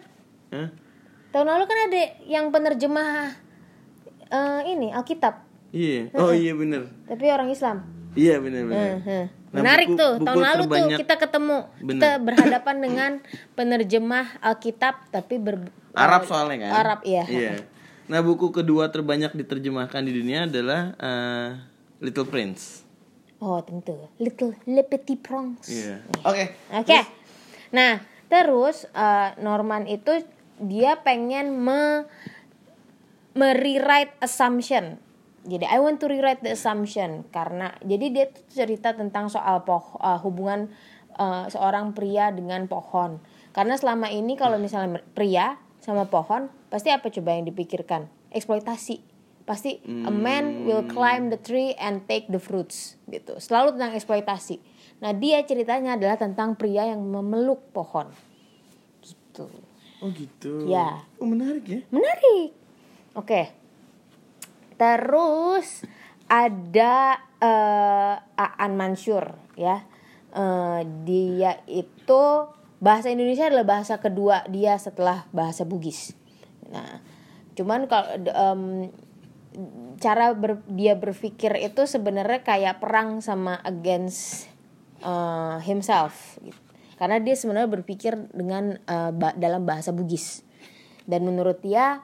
Hah? 0.48 0.68
tahun 1.30 1.46
lalu 1.48 1.64
kan 1.64 1.78
ada 1.84 2.00
yang 2.24 2.44
penerjemah 2.48 3.10
eh, 4.26 4.60
ini 4.68 4.90
Alkitab 4.90 5.34
Iya. 5.68 6.08
Oh 6.14 6.30
iya 6.30 6.52
bener. 6.52 6.88
tapi 7.04 7.24
orang 7.26 7.48
Islam 7.48 7.82
Iya 8.14 8.38
bener 8.38 8.64
bener. 8.64 8.96
Heeh. 8.98 9.24
Nah, 9.56 9.64
Menarik 9.64 9.88
buku- 9.88 9.96
tuh. 9.96 10.12
buku 10.14 10.26
Tahun 10.26 10.36
lalu 10.38 10.62
terbanyak- 10.62 10.84
tuh 10.92 11.00
kita 11.00 11.14
ketemu, 11.18 11.58
Bener. 11.80 11.88
kita 11.88 12.10
berhadapan 12.20 12.76
dengan 12.78 13.10
penerjemah 13.56 14.26
Alkitab 14.38 14.94
tapi 15.08 15.34
ber 15.36 15.56
Arab 15.90 16.22
soalnya 16.22 16.56
kan. 16.62 16.72
Arab 16.76 17.00
iya. 17.02 17.24
Iya. 17.24 17.52
Nah 18.06 18.20
buku 18.20 18.52
kedua 18.52 18.86
terbanyak 18.86 19.32
diterjemahkan 19.32 19.98
di 19.98 20.12
dunia 20.12 20.44
adalah 20.44 20.92
eh, 20.94 21.48
Little 21.98 22.28
Prince. 22.28 22.84
Oh 23.38 23.58
tentu. 23.58 23.96
Little 24.16 24.52
Le 24.64 24.82
Petit 24.82 25.16
Prince. 25.16 25.66
Iya. 25.66 26.04
Oke. 26.22 26.52
Oke. 26.70 27.00
Nah 27.70 27.98
terus 28.26 28.84
eh, 28.86 29.28
Norman 29.38 29.84
itu 29.84 30.20
dia 30.58 30.96
pengen 30.98 31.56
me 31.56 32.04
merewrite 33.32 34.12
assumption. 34.18 35.00
Jadi 35.46 35.62
I 35.62 35.78
want 35.78 36.02
to 36.02 36.10
rewrite 36.10 36.42
the 36.42 36.58
assumption 36.58 37.22
karena 37.30 37.70
jadi 37.86 38.06
dia 38.10 38.26
tuh 38.26 38.42
cerita 38.50 38.90
tentang 38.92 39.30
soal 39.30 39.62
poh 39.62 39.96
eh, 40.02 40.18
hubungan 40.26 40.68
eh, 41.14 41.44
seorang 41.46 41.94
pria 41.94 42.34
dengan 42.34 42.66
pohon. 42.66 43.22
Karena 43.54 43.78
selama 43.78 44.10
ini 44.10 44.34
kalau 44.34 44.58
misalnya 44.58 45.00
pria 45.14 45.56
sama 45.78 46.10
pohon 46.10 46.50
pasti 46.68 46.90
apa 46.90 47.08
coba 47.08 47.38
yang 47.38 47.46
dipikirkan? 47.46 48.10
Eksploitasi. 48.34 49.16
Pasti 49.46 49.78
a 49.86 50.10
man 50.10 50.66
will 50.66 50.82
climb 50.90 51.30
the 51.30 51.38
tree 51.38 51.70
and 51.78 52.02
take 52.10 52.26
the 52.26 52.42
fruits 52.42 52.98
gitu. 53.06 53.38
Selalu 53.38 53.78
tentang 53.78 53.94
eksploitasi. 53.94 54.58
Nah, 54.98 55.14
dia 55.14 55.38
ceritanya 55.46 55.94
adalah 55.94 56.18
tentang 56.18 56.58
pria 56.58 56.90
yang 56.90 56.98
memeluk 56.98 57.62
pohon. 57.70 58.10
Gitu. 58.98 59.46
Oh 60.02 60.10
gitu. 60.10 60.66
Ya. 60.66 61.06
Oh 61.22 61.30
menarik 61.30 61.62
ya. 61.62 61.80
Menarik. 61.94 62.58
Oke. 63.14 63.65
Terus 64.76 65.84
ada 66.28 67.20
eh, 67.40 68.14
Aan 68.36 68.76
Mansur 68.76 69.36
ya. 69.56 69.84
Eh, 70.36 70.80
dia 71.08 71.64
itu 71.64 72.22
bahasa 72.76 73.08
Indonesia 73.08 73.48
adalah 73.48 73.64
bahasa 73.64 73.96
kedua 74.04 74.44
dia 74.52 74.76
setelah 74.76 75.24
bahasa 75.32 75.64
Bugis. 75.64 76.12
Nah, 76.68 77.00
cuman 77.56 77.88
kalau 77.88 78.20
em, 78.20 78.62
cara 79.96 80.36
ber- 80.36 80.60
dia 80.68 80.92
berpikir 80.92 81.56
itu 81.56 81.88
sebenarnya 81.88 82.44
kayak 82.44 82.84
perang 82.84 83.24
sama 83.24 83.56
against 83.64 84.52
eh, 85.00 85.56
himself 85.64 86.36
gitu. 86.44 86.60
karena 86.96 87.20
dia 87.20 87.36
sebenarnya 87.36 87.68
berpikir 87.68 88.16
dengan 88.32 88.80
ba- 88.88 89.36
dalam 89.36 89.68
bahasa 89.68 89.92
Bugis 89.92 90.44
dan 91.04 91.28
menurut 91.28 91.60
dia 91.60 92.00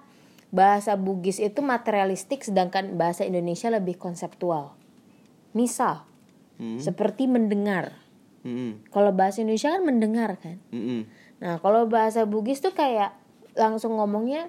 bahasa 0.52 0.94
Bugis 1.00 1.40
itu 1.40 1.64
materialistik 1.64 2.44
sedangkan 2.44 3.00
bahasa 3.00 3.24
Indonesia 3.24 3.72
lebih 3.72 3.96
konseptual 3.98 4.76
misal 5.56 6.06
Hmm. 6.60 6.78
seperti 6.78 7.26
mendengar 7.26 7.96
Mm-mm. 8.44 8.86
kalau 8.92 9.10
bahasa 9.10 9.40
Indonesia 9.42 9.72
kan 9.72 9.82
mendengar 9.82 10.36
kan 10.38 10.62
Mm-mm. 10.70 11.08
Nah, 11.42 11.58
kalau 11.58 11.90
bahasa 11.90 12.22
Bugis 12.22 12.62
tuh 12.62 12.70
kayak 12.70 13.18
langsung 13.58 13.98
ngomongnya 13.98 14.46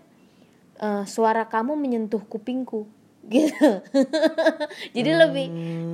eh, 0.77 1.03
suara 1.09 1.49
kamu 1.49 1.73
menyentuh 1.73 2.21
kupingku 2.21 2.85
gitu. 3.23 3.69
Jadi 4.95 5.11
lebih 5.11 5.47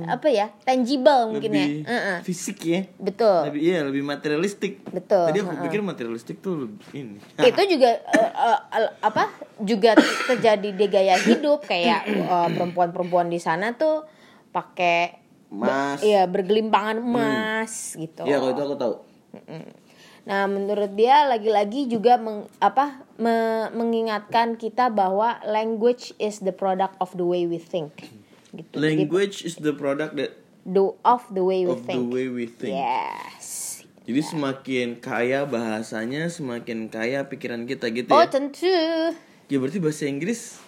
apa 0.04 0.26
ya? 0.26 0.50
tangible 0.60 1.30
mungkin 1.30 1.50
Hmm. 1.50 1.62
Lebih 1.62 1.82
ya. 1.84 2.14
Fisik 2.20 2.58
ya. 2.62 2.80
Betul. 2.96 3.50
Lebih 3.50 3.60
iya 3.60 3.78
lebih 3.82 4.02
materialistik. 4.02 4.82
Betul, 4.86 5.30
Tadi 5.30 5.38
aku 5.40 5.54
pikir 5.64 5.80
materialistik 5.80 6.38
tuh 6.38 6.66
lebih 6.66 6.82
ini. 6.92 7.18
Itu 7.48 7.62
juga 7.68 7.90
eh, 7.96 8.30
eh, 8.72 8.90
apa? 9.00 9.30
Juga 9.58 9.94
terjadi 10.26 10.68
di 10.70 10.86
gaya 10.86 11.16
hidup 11.16 11.62
kayak 11.62 12.02
eh, 12.34 12.48
perempuan-perempuan 12.50 13.26
di 13.26 13.38
sana 13.38 13.72
tuh 13.72 14.02
pakai 14.50 15.18
Mas. 15.50 15.98
iya 16.02 16.30
bergelimpangan 16.30 17.02
emas 17.02 17.94
gitu 17.94 18.22
Iya, 18.22 18.38
kalau 18.38 18.50
itu 18.50 18.62
aku 18.64 18.76
tahu. 18.76 18.94
Nah, 20.22 20.44
menurut 20.44 20.92
dia 20.92 21.24
lagi-lagi 21.24 21.86
juga 21.86 22.16
meng- 22.16 22.46
apa 22.58 23.02
me- 23.16 23.72
mengingatkan 23.72 24.54
kita 24.54 24.88
bahwa 24.88 25.40
language 25.42 26.12
is 26.16 26.38
the 26.38 26.52
product 26.52 26.94
of 26.98 27.12
the 27.14 27.24
way 27.24 27.44
we 27.44 27.56
think. 27.56 28.12
Gitu. 28.50 28.74
Language 28.74 29.42
is 29.42 29.56
the 29.56 29.72
product 29.72 30.14
that 30.14 30.36
Do 30.60 31.00
of 31.02 31.24
the 31.30 31.40
way 31.40 31.64
we 31.64 31.72
of 31.72 31.80
the 31.80 31.96
think. 31.96 32.12
way 32.12 32.28
we 32.28 32.44
think. 32.44 32.76
Yes. 32.76 33.80
Jadi 34.04 34.20
semakin 34.20 34.98
kaya 34.98 35.44
bahasanya, 35.44 36.28
semakin 36.28 36.92
kaya 36.92 37.24
pikiran 37.24 37.64
kita 37.64 37.88
gitu 37.88 38.10
Oh, 38.10 38.20
ya. 38.20 38.28
tentu. 38.28 38.68
Ya 39.46 39.56
berarti 39.56 39.78
bahasa 39.78 40.04
Inggris. 40.04 40.60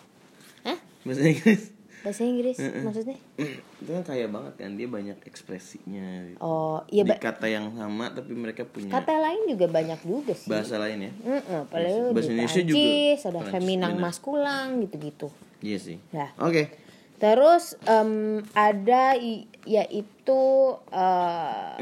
Hah? 0.62 0.78
Bahasa 1.02 1.22
Inggris. 1.22 1.74
Bahasa 2.02 2.26
Inggris 2.26 2.58
maksudnya? 2.58 3.14
itu 3.38 3.90
kan 3.90 4.02
kaya 4.02 4.26
banget 4.26 4.54
kan 4.58 4.74
dia 4.74 4.86
banyak 4.86 5.18
ekspresinya. 5.22 6.34
Oh, 6.38 6.82
iya 6.90 7.06
Di 7.06 7.14
kata 7.14 7.46
yang 7.46 7.70
sama 7.74 8.10
tapi 8.10 8.34
mereka 8.34 8.66
punya 8.66 8.90
kata 8.90 9.22
lain 9.22 9.46
juga 9.46 9.66
banyak 9.70 10.00
juga 10.02 10.34
sih. 10.34 10.50
bahasa 10.50 10.82
lain 10.82 10.98
ya. 11.08 11.12
Mm-mm, 11.14 11.58
apalagi 11.66 11.98
Bahasa 12.10 12.26
di 12.26 12.34
Indonesia 12.34 12.62
juga. 12.62 12.78
Ada 12.82 13.38
Prancis, 13.38 13.54
feminang 13.54 13.94
maskulang 14.02 14.66
gitu-gitu. 14.82 15.28
Iya 15.62 15.78
sih. 15.78 15.96
Nah. 16.10 16.30
Oke. 16.42 16.74
Terus 17.22 17.78
em, 17.86 18.42
ada 18.50 19.14
yaitu 19.62 20.42
eh, 20.90 21.74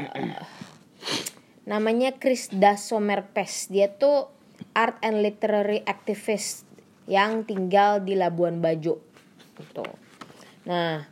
namanya 1.65 2.13
Chris 2.13 2.49
Dasomerpes. 2.53 3.73
Dia 3.73 3.89
tuh 3.89 4.29
art 4.77 5.01
and 5.01 5.25
literary 5.25 5.81
activist 5.89 6.69
yang 7.09 7.41
tinggal 7.43 8.05
di 8.05 8.13
Labuan 8.13 8.61
Bajo. 8.61 9.01
Gitu. 9.57 9.85
Nah, 10.67 11.05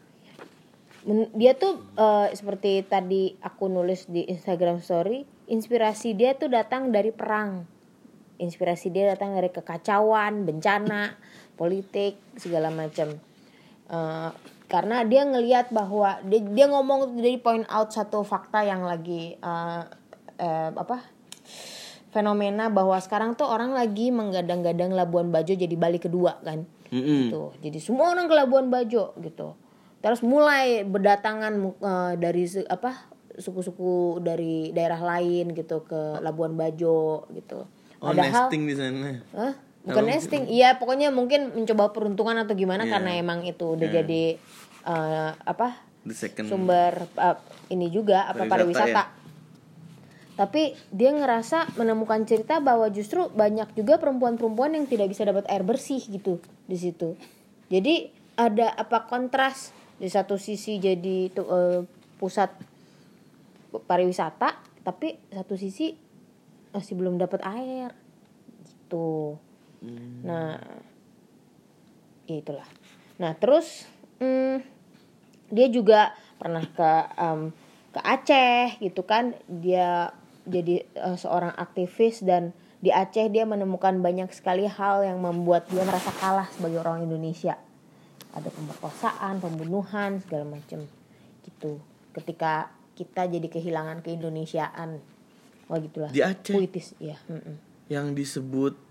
dia 1.34 1.54
tuh 1.58 1.82
eh, 1.98 2.28
seperti 2.36 2.86
tadi 2.86 3.34
aku 3.40 3.72
nulis 3.72 4.06
di 4.12 4.28
Instagram 4.28 4.84
story, 4.84 5.26
inspirasi 5.50 6.14
dia 6.14 6.36
tuh 6.36 6.52
datang 6.52 6.94
dari 6.94 7.10
perang. 7.10 7.66
Inspirasi 8.40 8.94
dia 8.94 9.12
datang 9.12 9.36
dari 9.36 9.52
kekacauan, 9.52 10.48
bencana, 10.48 11.18
politik, 11.60 12.20
segala 12.40 12.70
macam. 12.72 13.18
Eh, 13.90 14.30
karena 14.70 15.02
dia 15.02 15.26
ngelihat 15.26 15.74
bahwa 15.74 16.22
dia, 16.30 16.46
dia 16.46 16.70
ngomong 16.70 17.18
dari 17.18 17.42
point 17.42 17.66
out 17.74 17.90
satu 17.90 18.22
fakta 18.22 18.62
yang 18.62 18.86
lagi 18.86 19.34
eh, 19.34 19.84
eh, 20.38 20.70
apa 20.70 21.02
fenomena 22.14 22.70
bahwa 22.70 22.98
sekarang 23.02 23.34
tuh 23.34 23.50
orang 23.50 23.74
lagi 23.74 24.14
menggadang-gadang 24.14 24.94
Labuan 24.94 25.34
Bajo 25.34 25.58
jadi 25.58 25.74
Bali 25.74 25.98
kedua 25.98 26.38
kan 26.46 26.70
Mm-mm. 26.90 27.30
gitu 27.30 27.44
jadi 27.62 27.78
semua 27.78 28.12
orang 28.12 28.26
ke 28.26 28.36
Labuan 28.36 28.68
Bajo 28.68 29.14
gitu 29.20 29.54
terus 30.00 30.22
mulai 30.22 30.82
berdatangan 30.84 31.54
eh, 31.60 32.14
dari 32.18 32.44
apa 32.66 33.10
suku-suku 33.40 34.20
dari 34.20 34.76
daerah 34.76 35.00
lain 35.00 35.54
gitu 35.54 35.84
ke 35.84 36.20
Labuan 36.20 36.54
Bajo 36.54 37.26
gitu 37.32 37.66
Oh, 38.00 38.16
nesting 38.16 38.64
di 38.64 38.76
sana. 38.80 39.12
Hah? 39.36 39.54
Bukan 39.84 40.08
nesting. 40.08 40.48
Iya, 40.48 40.80
pokoknya 40.80 41.12
mungkin 41.12 41.52
mencoba 41.52 41.92
peruntungan 41.92 42.40
atau 42.40 42.56
gimana 42.56 42.88
Iya. 42.88 42.96
karena 42.96 43.12
emang 43.20 43.44
itu 43.44 43.76
udah 43.76 43.88
jadi 43.92 44.24
eh, 44.88 45.32
apa? 45.36 45.84
The 46.08 46.16
second 46.16 46.48
sumber 46.48 46.96
eh, 46.96 47.36
ini 47.76 47.92
juga 47.92 48.24
apa 48.32 48.48
Pariwisata, 48.48 48.56
pariwisata. 48.88 49.04
ya? 49.04 49.19
Tapi 50.40 50.72
dia 50.96 51.12
ngerasa 51.12 51.76
menemukan 51.76 52.24
cerita 52.24 52.64
bahwa 52.64 52.88
justru 52.88 53.28
banyak 53.28 53.76
juga 53.76 54.00
perempuan-perempuan 54.00 54.72
yang 54.72 54.88
tidak 54.88 55.12
bisa 55.12 55.28
dapat 55.28 55.44
air 55.52 55.68
bersih 55.68 56.00
gitu 56.00 56.40
di 56.64 56.80
situ. 56.80 57.20
Jadi 57.68 58.08
ada 58.40 58.72
apa 58.72 59.04
kontras 59.12 59.76
di 60.00 60.08
satu 60.08 60.40
sisi 60.40 60.80
jadi 60.80 61.28
itu 61.28 61.44
eh, 61.44 61.84
pusat 62.16 62.56
pariwisata, 63.84 64.56
tapi 64.88 65.20
satu 65.28 65.60
sisi 65.60 65.92
masih 66.72 66.96
belum 66.96 67.20
dapat 67.20 67.44
air 67.44 67.92
gitu. 68.64 69.36
Nah, 70.24 70.56
ya 72.32 72.36
itulah. 72.40 72.68
Nah 73.20 73.36
terus 73.36 73.92
hmm, 74.24 74.64
dia 75.52 75.68
juga 75.68 76.16
pernah 76.40 76.64
ke 76.64 76.92
em, 77.20 77.52
ke 77.92 78.00
Aceh 78.00 78.80
gitu 78.80 79.04
kan. 79.04 79.36
Dia 79.52 80.16
jadi 80.50 80.84
eh, 80.84 81.18
seorang 81.18 81.54
aktivis 81.56 82.26
dan 82.26 82.52
di 82.80 82.90
Aceh 82.90 83.28
dia 83.30 83.44
menemukan 83.44 84.00
banyak 84.00 84.32
sekali 84.32 84.66
hal 84.66 85.04
yang 85.04 85.20
membuat 85.20 85.68
dia 85.68 85.84
merasa 85.84 86.10
kalah 86.18 86.48
sebagai 86.52 86.82
orang 86.82 87.06
Indonesia. 87.06 87.60
Ada 88.34 88.50
pemerkosaan, 88.50 89.42
pembunuhan 89.42 90.22
segala 90.24 90.46
macam 90.58 90.86
gitu. 91.44 91.82
Ketika 92.16 92.72
kita 92.98 93.32
jadi 93.32 93.48
kehilangan 93.48 94.04
keindonesiaan. 94.04 95.00
Wah 95.72 95.80
gitulah. 95.80 96.12
Di 96.12 96.26
Aceh? 96.26 96.56
Puitis, 96.56 96.98
iya. 97.00 97.16
mm-mm. 97.30 97.56
yang 97.88 98.12
disebut 98.18 98.90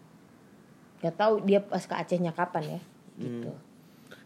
Gak 0.98 1.14
tahu 1.14 1.46
dia 1.46 1.62
pas 1.62 1.82
ke 1.82 1.94
Acehnya 1.94 2.34
kapan 2.34 2.78
ya. 2.78 2.80
Gitu. 3.18 3.50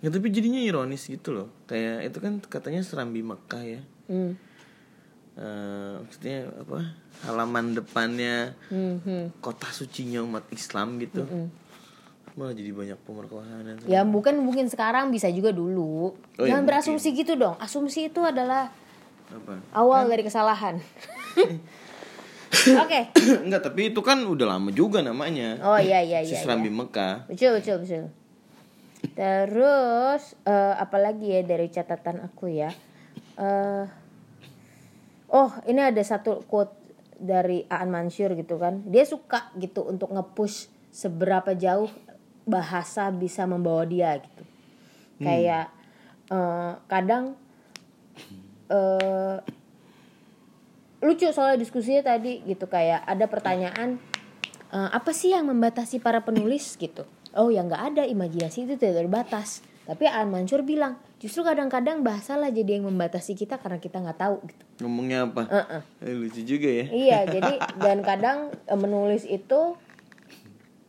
ya 0.04 0.08
tapi 0.12 0.28
jadinya 0.32 0.60
ironis 0.60 1.08
gitu 1.08 1.32
loh. 1.32 1.48
Kayak 1.68 2.12
itu 2.12 2.18
kan 2.20 2.40
katanya 2.40 2.80
serambi 2.80 3.20
Mekah 3.20 3.62
ya. 3.64 3.80
Hmm. 4.08 4.36
Eh, 5.32 5.92
maksudnya 5.96 6.44
apa? 6.60 6.92
Halaman 7.24 7.72
depannya 7.72 8.52
Hmm, 8.68 9.00
hmm. 9.00 9.40
kota 9.40 9.64
sucinya 9.72 10.20
umat 10.20 10.44
Islam 10.52 11.00
gitu. 11.00 11.24
Malah 12.32 12.56
jadi 12.56 12.72
banyak 12.72 12.98
pemerkosaan 13.04 13.64
dan 13.64 13.76
Ya 13.84 14.04
bukan 14.04 14.40
mungkin 14.40 14.68
sekarang 14.68 15.08
bisa 15.08 15.28
juga 15.28 15.52
dulu. 15.52 16.16
Oh, 16.36 16.44
ya, 16.44 16.52
Jangan 16.52 16.64
mungkin. 16.64 16.68
berasumsi 16.68 17.08
gitu 17.12 17.32
dong. 17.36 17.56
Asumsi 17.60 18.08
itu 18.08 18.20
adalah 18.20 18.72
apa? 19.32 19.56
awal 19.72 20.04
dari 20.08 20.20
kesalahan. 20.20 20.76
Oke. 22.84 23.00
Enggak, 23.40 23.64
tapi 23.64 23.92
itu 23.92 24.00
kan 24.04 24.20
udah 24.20 24.56
lama 24.56 24.68
juga 24.68 25.00
namanya. 25.00 25.56
Oh 25.64 25.80
iya 25.80 26.04
iya 26.04 26.20
Si 26.20 26.36
iya. 26.36 26.44
Serambi 26.44 26.68
iya. 26.68 26.76
Mekah. 26.76 27.14
Betul 27.32 27.50
betul 27.56 27.76
betul. 27.80 28.04
Terus 29.16 30.36
eh, 30.44 30.74
apalagi 30.76 31.32
ya 31.32 31.40
dari 31.42 31.72
catatan 31.72 32.20
aku 32.20 32.52
ya. 32.52 32.68
Eh 33.40 33.84
oh 35.32 35.50
ini 35.66 35.80
ada 35.80 36.00
satu 36.04 36.44
quote 36.46 36.76
dari 37.18 37.64
Aan 37.66 37.88
Mansur 37.88 38.36
gitu 38.36 38.60
kan. 38.60 38.84
Dia 38.86 39.08
suka 39.08 39.50
gitu 39.58 39.88
untuk 39.88 40.12
nge-push 40.12 40.68
seberapa 40.92 41.56
jauh 41.56 41.88
bahasa 42.44 43.08
bisa 43.10 43.48
membawa 43.48 43.88
dia 43.88 44.20
gitu. 44.20 44.44
Kayak 45.22 45.72
eh, 46.30 46.72
kadang 46.86 47.34
eh 48.72 49.38
lucu 51.02 51.26
soal 51.34 51.58
diskusinya 51.58 52.14
tadi 52.14 52.46
gitu 52.46 52.70
kayak 52.70 53.02
ada 53.02 53.26
pertanyaan 53.26 53.98
eh, 54.70 54.88
apa 54.94 55.10
sih 55.10 55.34
yang 55.34 55.50
membatasi 55.50 55.98
para 55.98 56.22
penulis 56.22 56.78
gitu 56.78 57.02
oh 57.34 57.50
ya 57.50 57.66
nggak 57.66 57.82
ada 57.92 58.02
imajinasi 58.06 58.70
itu 58.70 58.74
tidak 58.78 59.04
terbatas 59.04 59.66
tapi 59.84 60.06
Aan 60.06 60.30
Mansur 60.30 60.62
bilang 60.62 60.96
justru 61.22 61.40
kadang-kadang 61.40 62.02
bahasa 62.02 62.34
lah 62.34 62.50
jadi 62.50 62.76
yang 62.76 62.90
membatasi 62.90 63.32
kita 63.32 63.54
karena 63.56 63.78
kita 63.78 63.96
nggak 63.96 64.18
tahu 64.18 64.42
gitu 64.42 64.64
Ngomongnya 64.82 65.24
apa? 65.24 65.46
Heeh. 65.46 65.82
Eh, 66.02 66.12
lucu 66.12 66.42
juga 66.42 66.66
ya. 66.66 66.86
iya 66.90 67.18
jadi 67.34 67.52
dan 67.76 68.02
kadang 68.02 68.38
eh, 68.60 68.74
menulis 68.74 69.22
itu 69.24 69.78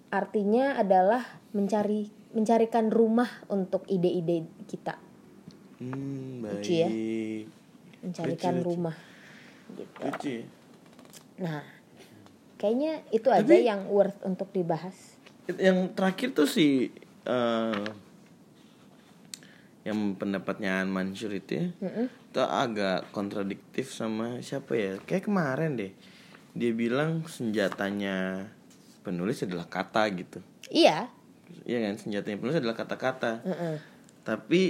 artinya 0.10 0.74
adalah 0.76 1.22
mencari 1.52 2.06
mencarikan 2.32 2.90
rumah 2.90 3.30
untuk 3.48 3.86
ide-ide 3.88 4.42
kita 4.66 4.98
Hmm, 5.76 6.40
baik. 6.40 6.54
Lucu 6.56 6.74
ya. 6.76 6.90
mencarikan 8.00 8.54
Lucu, 8.54 8.60
lucu. 8.60 8.70
rumah 8.72 8.96
gitu 9.72 9.98
Lucu 10.02 10.30
ya. 10.32 10.44
nah 11.36 11.62
kayaknya 12.56 13.06
itu 13.10 13.28
aja 13.28 13.54
yang 13.54 13.86
worth 13.88 14.18
untuk 14.24 14.50
dibahas 14.50 14.96
Yang 15.46 15.92
terakhir 15.94 16.30
tuh 16.32 16.48
si 16.48 16.90
eh 17.24 17.84
yang 19.84 20.16
pendapatnya 20.16 20.80
An 20.84 20.90
Mansur 20.92 21.36
itu 21.36 21.60
ya. 21.60 21.68
Mm-mm. 21.84 22.08
Itu 22.32 22.42
agak 22.42 23.12
kontradiktif 23.12 23.92
sama 23.92 24.40
siapa 24.40 24.76
ya? 24.76 24.94
Kayak 25.04 25.28
kemarin 25.28 25.76
deh. 25.76 25.92
Dia 26.56 26.72
bilang 26.72 27.24
senjatanya 27.28 28.48
penulis 29.04 29.44
adalah 29.44 29.68
kata 29.68 30.08
gitu. 30.16 30.40
iya 30.72 31.12
Iya 31.68 31.86
kan, 31.86 31.96
senjatanya 32.00 32.38
penulis 32.40 32.58
adalah 32.58 32.74
kata-kata. 32.74 33.44
Heeh. 33.46 33.76
Tapi 34.24 34.62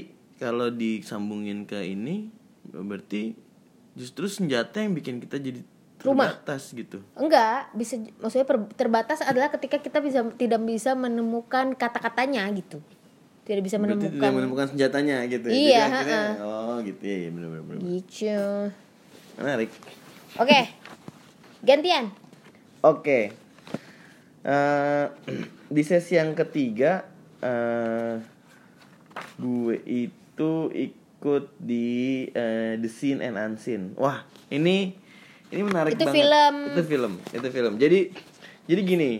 kalau 0.42 0.68
disambungin 0.68 1.64
ke 1.64 1.80
ini 1.86 2.28
berarti 2.66 3.38
justru 3.94 4.26
senjata 4.26 4.82
yang 4.82 4.98
bikin 4.98 5.22
kita 5.22 5.38
jadi 5.38 5.62
Rumah. 6.04 6.34
terbatas 6.36 6.74
gitu. 6.74 7.00
Enggak, 7.16 7.72
bisa 7.78 7.96
maksudnya 8.20 8.44
per- 8.44 8.74
terbatas 8.76 9.24
adalah 9.24 9.48
ketika 9.54 9.80
kita 9.80 10.04
bisa 10.04 10.26
tidak 10.36 10.60
bisa 10.66 10.98
menemukan 10.98 11.78
kata-katanya 11.78 12.50
gitu. 12.58 12.82
Tidak 13.44 13.60
bisa 13.60 13.76
Berarti 13.76 14.00
menemukan. 14.00 14.16
tidak 14.16 14.32
menemukan 14.32 14.68
senjatanya 14.70 15.18
gitu. 15.28 15.48
ya. 15.48 15.54
Iya, 15.54 15.60
Jadi 15.60 15.80
akhirnya, 15.84 16.22
oh 16.40 16.76
gitu 16.80 17.04
ya, 17.04 17.16
benar 17.28 17.50
benar. 17.52 17.82
Gitu. 17.84 18.40
Menarik. 19.36 19.70
Oke. 20.36 20.60
Gantian. 21.60 22.06
Oke. 22.82 23.20
Eh, 24.44 25.06
di 25.76 25.84
sesi 25.84 26.14
yang 26.14 26.32
ketiga 26.34 27.08
eh 27.40 28.16
gue 29.36 29.76
itu 29.84 30.52
ikut 30.72 31.44
di 31.58 31.88
eh, 32.28 32.76
The 32.76 32.90
Scene 32.90 33.20
and 33.20 33.36
Unseen. 33.36 33.92
Wah, 33.96 34.24
ini 34.48 34.96
ini 35.50 35.62
menarik 35.62 35.94
Itu 35.94 36.08
banget. 36.08 36.16
film. 36.18 36.56
Itu 36.72 36.82
film, 36.84 37.14
itu 37.30 37.48
film. 37.50 37.74
Jadi 37.76 38.00
jadi 38.64 38.82
gini, 38.82 39.12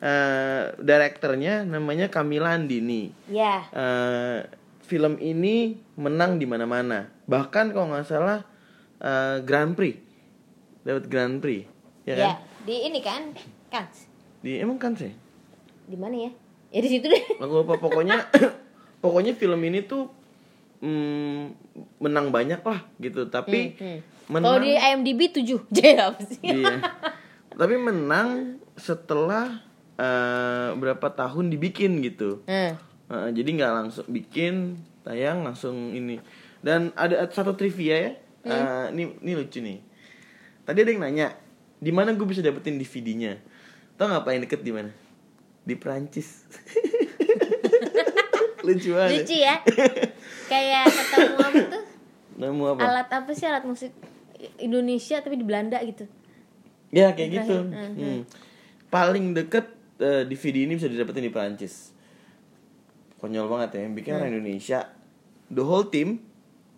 eh 0.00 0.72
direkturnya 0.80 1.68
namanya 1.68 2.08
Camilla 2.08 2.56
Andini. 2.56 3.12
Ya. 3.28 3.68
Eh, 3.68 4.38
film 4.82 5.20
ini 5.20 5.76
menang 5.94 6.40
di 6.40 6.48
mana-mana. 6.48 7.12
Bahkan 7.28 7.76
kalau 7.76 7.92
nggak 7.92 8.08
salah 8.08 8.40
eh, 8.98 9.44
Grand 9.44 9.76
Prix. 9.76 10.00
Dapat 10.82 11.04
Grand 11.06 11.36
Prix. 11.38 11.68
Ya 12.08 12.14
kan? 12.16 12.24
Ya. 12.24 12.32
Di 12.64 12.76
ini 12.88 13.00
kan? 13.04 13.22
Kan. 13.68 13.84
Di 14.40 14.56
emang 14.56 14.80
kan 14.80 14.96
sih? 14.96 15.12
Di 15.84 15.96
mana 16.00 16.16
ya? 16.16 16.32
Ya 16.72 16.80
di 16.80 16.88
situ 16.88 17.04
deh. 17.04 17.24
Aku 17.36 17.60
lupa 17.60 17.76
pokoknya 17.76 18.24
pokoknya 19.04 19.36
film 19.36 19.60
ini 19.60 19.84
tuh 19.84 20.08
mm, 20.80 21.40
menang 22.00 22.32
banyak 22.32 22.64
lah 22.64 22.80
gitu. 22.96 23.28
Tapi 23.28 23.76
Hmm. 23.76 23.98
menang 24.32 24.48
Kalau 24.48 24.60
di 24.64 24.72
IMDb 24.72 25.20
7. 25.28 25.60
Jadi 25.68 25.90
apa 26.00 26.20
sih? 26.24 26.40
Iya. 26.40 26.80
Tapi 27.52 27.74
menang 27.76 28.56
setelah 28.80 29.60
eh, 30.00 30.68
berapa 30.72 31.06
tahun 31.12 31.52
dibikin 31.52 32.00
gitu. 32.00 32.40
Hmm. 32.48 32.80
Eh, 33.10 33.28
jadi 33.36 33.48
nggak 33.60 33.72
langsung 33.76 34.06
bikin 34.08 34.80
tayang 35.04 35.44
langsung 35.44 35.92
ini. 35.92 36.16
Dan 36.64 36.96
ada 36.96 37.28
satu 37.28 37.52
trivia 37.52 37.96
ya. 37.96 38.12
Eh, 38.40 38.84
ini 38.96 39.20
ini 39.20 39.32
lucu 39.36 39.60
nih. 39.60 39.78
Tadi 40.64 40.78
ada 40.80 40.90
yang 40.92 41.02
nanya, 41.04 41.28
di 41.76 41.92
mana 41.92 42.16
gue 42.16 42.24
bisa 42.24 42.40
dapetin 42.40 42.80
DVD-nya? 42.80 43.36
Tau 44.00 44.08
nggak 44.08 44.24
paling 44.24 44.40
deket 44.48 44.60
di 44.64 44.72
mana? 44.72 44.92
Di 45.64 45.76
Prancis. 45.76 46.48
lucu 48.66 48.90
banget. 48.92 49.24
Lucu 49.24 49.36
ya. 49.40 49.56
Kayak 50.48 50.84
ketemu 50.88 51.36
apa 51.40 51.60
tuh? 51.68 51.82
Nemu 52.40 52.64
apa? 52.76 52.80
Alat 52.88 53.08
apa 53.12 53.30
sih 53.36 53.46
alat 53.48 53.64
musik 53.64 53.92
Indonesia 54.56 55.20
tapi 55.20 55.36
di 55.36 55.44
Belanda 55.44 55.76
gitu. 55.84 56.08
Ya 56.90 57.12
kayak 57.12 57.44
gitu. 57.44 57.56
Ibrahim, 57.66 57.96
Hmm. 57.96 58.20
Paling 58.90 59.36
deket 59.36 59.70
eh, 60.00 60.22
DVD 60.26 60.64
ini 60.64 60.80
bisa 60.80 60.88
didapetin 60.88 61.28
di 61.28 61.32
Prancis. 61.32 61.92
Konyol 63.20 63.46
banget 63.46 63.76
ya. 63.76 63.80
Yang 63.86 63.94
bikin 64.00 64.12
orang 64.16 64.30
Indonesia. 64.32 64.80
The 65.52 65.62
whole 65.62 65.86
team 65.92 66.24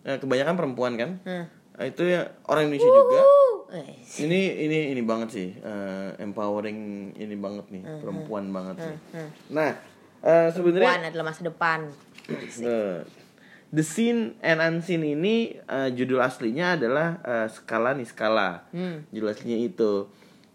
eh, 0.02 0.18
kebanyakan 0.18 0.54
perempuan 0.58 0.92
kan. 0.98 1.10
Hmm. 1.22 1.46
Eh, 1.78 1.86
itu 1.94 2.02
ya 2.04 2.28
orang 2.50 2.68
Indonesia 2.68 2.90
juga. 2.90 3.20
Uh, 3.22 3.54
eh, 3.72 3.88
Ini 4.26 4.40
ini 4.68 4.78
ini 4.92 5.02
banget 5.06 5.28
sih. 5.32 5.48
eh, 5.56 6.10
empowering 6.20 7.12
ini 7.16 7.36
banget 7.38 7.66
nih. 7.72 7.82
Perempuan 8.02 8.52
banget 8.52 8.76
nih. 8.84 8.98
Nah, 9.48 9.72
eh, 10.20 10.48
sebenarnya 10.52 10.90
Puan 10.92 11.04
adalah 11.08 11.24
masa 11.32 11.42
depan. 11.46 11.80
Eh, 12.28 13.00
The 13.72 13.80
Scene 13.80 14.36
and 14.44 14.60
Unseen 14.60 15.00
ini 15.00 15.56
eh, 15.56 15.88
judul 15.96 16.20
aslinya 16.20 16.76
adalah 16.76 17.22
eh, 17.24 17.46
Skala 17.48 17.96
Niskala. 17.96 18.68
Hmm. 18.74 19.08
Judul 19.08 19.32
aslinya 19.32 19.58
itu. 19.58 20.10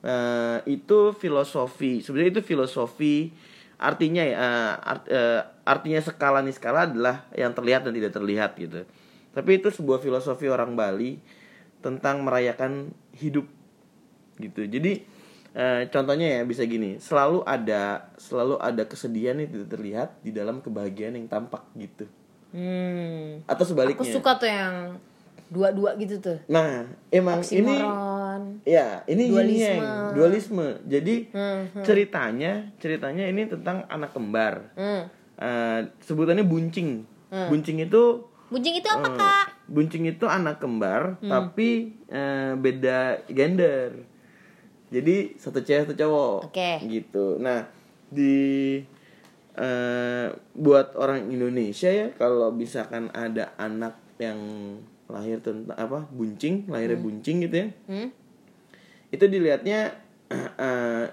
Eh, 0.06 0.58
itu 0.78 1.12
filosofi. 1.18 2.06
Sebenarnya 2.06 2.38
itu 2.38 2.44
filosofi. 2.46 3.34
Artinya 3.82 4.22
ya, 4.22 4.38
eh, 4.38 4.74
art- 4.78 5.10
eh, 5.10 5.42
artinya 5.66 6.00
skala 6.02 6.42
niskala 6.46 6.90
adalah 6.90 7.26
yang 7.34 7.54
terlihat 7.54 7.86
dan 7.86 7.94
tidak 7.94 8.14
terlihat 8.14 8.52
gitu. 8.58 8.86
Tapi 9.34 9.62
itu 9.62 9.70
sebuah 9.70 10.02
filosofi 10.02 10.50
orang 10.50 10.74
Bali 10.74 11.22
tentang 11.82 12.26
merayakan 12.26 12.94
hidup 13.18 13.46
gitu. 14.38 14.66
Jadi 14.66 15.02
eh, 15.58 15.90
contohnya 15.90 16.38
ya 16.38 16.42
bisa 16.46 16.62
gini, 16.70 17.02
selalu 17.02 17.42
ada 17.46 18.14
selalu 18.22 18.62
ada 18.62 18.86
kesedihan 18.86 19.38
yang 19.42 19.50
tidak 19.50 19.70
terlihat 19.74 20.10
di 20.22 20.30
dalam 20.30 20.62
kebahagiaan 20.62 21.18
yang 21.18 21.26
tampak 21.26 21.66
gitu. 21.78 22.06
Hmm. 22.54 23.42
Atau 23.50 23.66
sebaliknya. 23.66 24.14
Aku 24.14 24.18
suka 24.22 24.38
tuh 24.38 24.50
yang 24.50 24.98
dua-dua 25.48 25.96
gitu 25.96 26.20
tuh. 26.20 26.38
Nah, 26.48 26.84
emang 27.08 27.40
ini 27.46 27.72
Oksimoron. 27.72 28.42
ya 28.64 29.02
ini 29.06 29.24
Dualisme. 29.28 29.64
yang 29.64 29.82
dualisme. 30.12 30.68
Jadi 30.84 31.16
Hmm, 31.30 31.62
ceritanya 31.82 32.52
ceritanya 32.76 33.24
ini 33.24 33.46
tentang 33.46 33.88
anak 33.88 34.12
kembar. 34.12 34.76
Hmm. 34.76 35.08
Eh, 35.36 35.80
sebutannya 36.02 36.44
buncing. 36.44 37.06
Buncing 37.28 37.80
itu 37.80 38.04
Buncing 38.48 38.80
itu 38.80 38.88
apa 38.88 39.04
eh, 39.06 39.14
kak? 39.14 39.48
buncing 39.68 40.08
itu 40.08 40.24
anak 40.24 40.58
kembar 40.58 41.20
tapi 41.20 41.92
eh, 42.08 42.56
beda 42.56 43.28
gender. 43.28 44.08
Jadi 44.88 45.36
satu 45.36 45.60
cewek 45.60 45.84
satu 45.84 45.96
cowok. 45.98 46.38
Oke. 46.48 46.80
Gitu. 46.82 47.36
Nah, 47.38 47.68
di 48.08 48.80
eh, 49.54 50.28
buat 50.54 50.96
orang 50.96 51.28
Indonesia 51.28 51.90
ya 51.90 52.08
kalau 52.14 52.50
misalkan 52.50 53.12
ada 53.12 53.52
anak 53.58 54.00
yang 54.18 54.40
lahir 55.08 55.40
tentang 55.40 55.72
apa 55.74 56.08
buncing 56.10 56.68
lahirnya 56.68 57.00
buncing 57.00 57.38
gitu 57.42 57.56
ya 57.58 57.68
Hmm? 57.88 58.10
itu 59.08 59.24
dilihatnya 59.24 59.96
eh, 60.60 61.06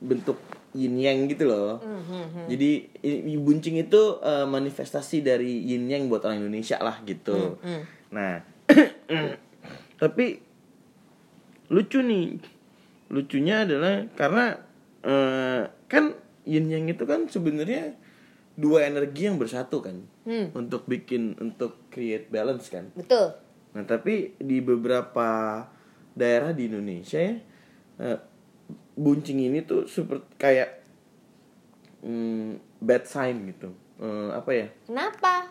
bentuk 0.00 0.40
yin 0.72 0.96
yang 0.96 1.28
gitu 1.28 1.44
loh 1.44 1.76
Hmm, 1.78 2.48
jadi 2.48 2.70
i- 3.04 3.36
buncing 3.38 3.76
itu 3.78 4.02
eh, 4.18 4.46
manifestasi 4.46 5.20
dari 5.20 5.60
yin 5.62 5.84
yang 5.84 6.08
buat 6.08 6.24
orang 6.24 6.40
Indonesia 6.40 6.80
lah 6.80 7.04
gitu 7.04 7.60
Hmm. 7.60 7.84
nah 8.08 8.40
tapi 10.00 10.40
lucu 11.68 12.00
nih 12.00 12.40
lucunya 13.08 13.64
adalah 13.64 14.08
karena 14.12 14.44
eh, 15.02 15.62
kan 15.86 16.16
yin 16.42 16.66
yang 16.66 16.88
itu 16.88 17.04
kan 17.04 17.28
sebenarnya 17.28 17.94
dua 18.52 18.84
energi 18.84 19.28
yang 19.28 19.36
bersatu 19.36 19.80
kan 19.80 20.08
Hmm. 20.22 20.54
untuk 20.54 20.86
bikin 20.86 21.34
untuk 21.36 21.82
create 21.90 22.30
balance 22.30 22.70
kan 22.70 22.88
Betul. 22.94 23.34
Nah 23.72 23.82
tapi 23.88 24.36
di 24.36 24.60
beberapa 24.60 25.62
daerah 26.12 26.52
di 26.52 26.68
Indonesia 26.68 27.16
ya 27.16 27.34
eh, 28.02 28.18
buncing 28.96 29.48
ini 29.48 29.64
tuh 29.64 29.88
seperti 29.88 30.28
kayak 30.36 30.70
mm, 32.04 32.80
bad 32.82 33.04
sign 33.08 33.36
gitu. 33.48 33.72
Eh, 34.02 34.30
apa 34.34 34.50
ya? 34.52 34.66
Kenapa? 34.84 35.48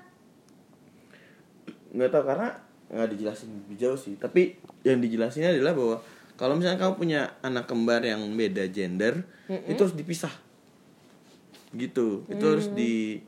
Nggak 1.92 2.10
tahu 2.12 2.24
karena 2.28 2.50
nggak 2.92 3.10
dijelasin 3.16 3.50
lebih 3.66 3.78
jauh 3.80 4.00
sih. 4.00 4.20
Tapi 4.20 4.60
yang 4.84 5.00
dijelasinnya 5.00 5.56
adalah 5.56 5.74
bahwa 5.74 5.96
kalau 6.36 6.58
misalnya 6.58 6.82
kamu 6.82 6.94
punya 6.98 7.22
anak 7.46 7.70
kembar 7.70 8.02
yang 8.02 8.22
beda 8.34 8.66
gender, 8.74 9.24
itu 9.48 9.78
harus 9.78 9.96
dipisah. 9.96 10.34
Gitu. 11.72 12.26
Itu 12.28 12.44
harus 12.44 12.68
di 12.74 13.22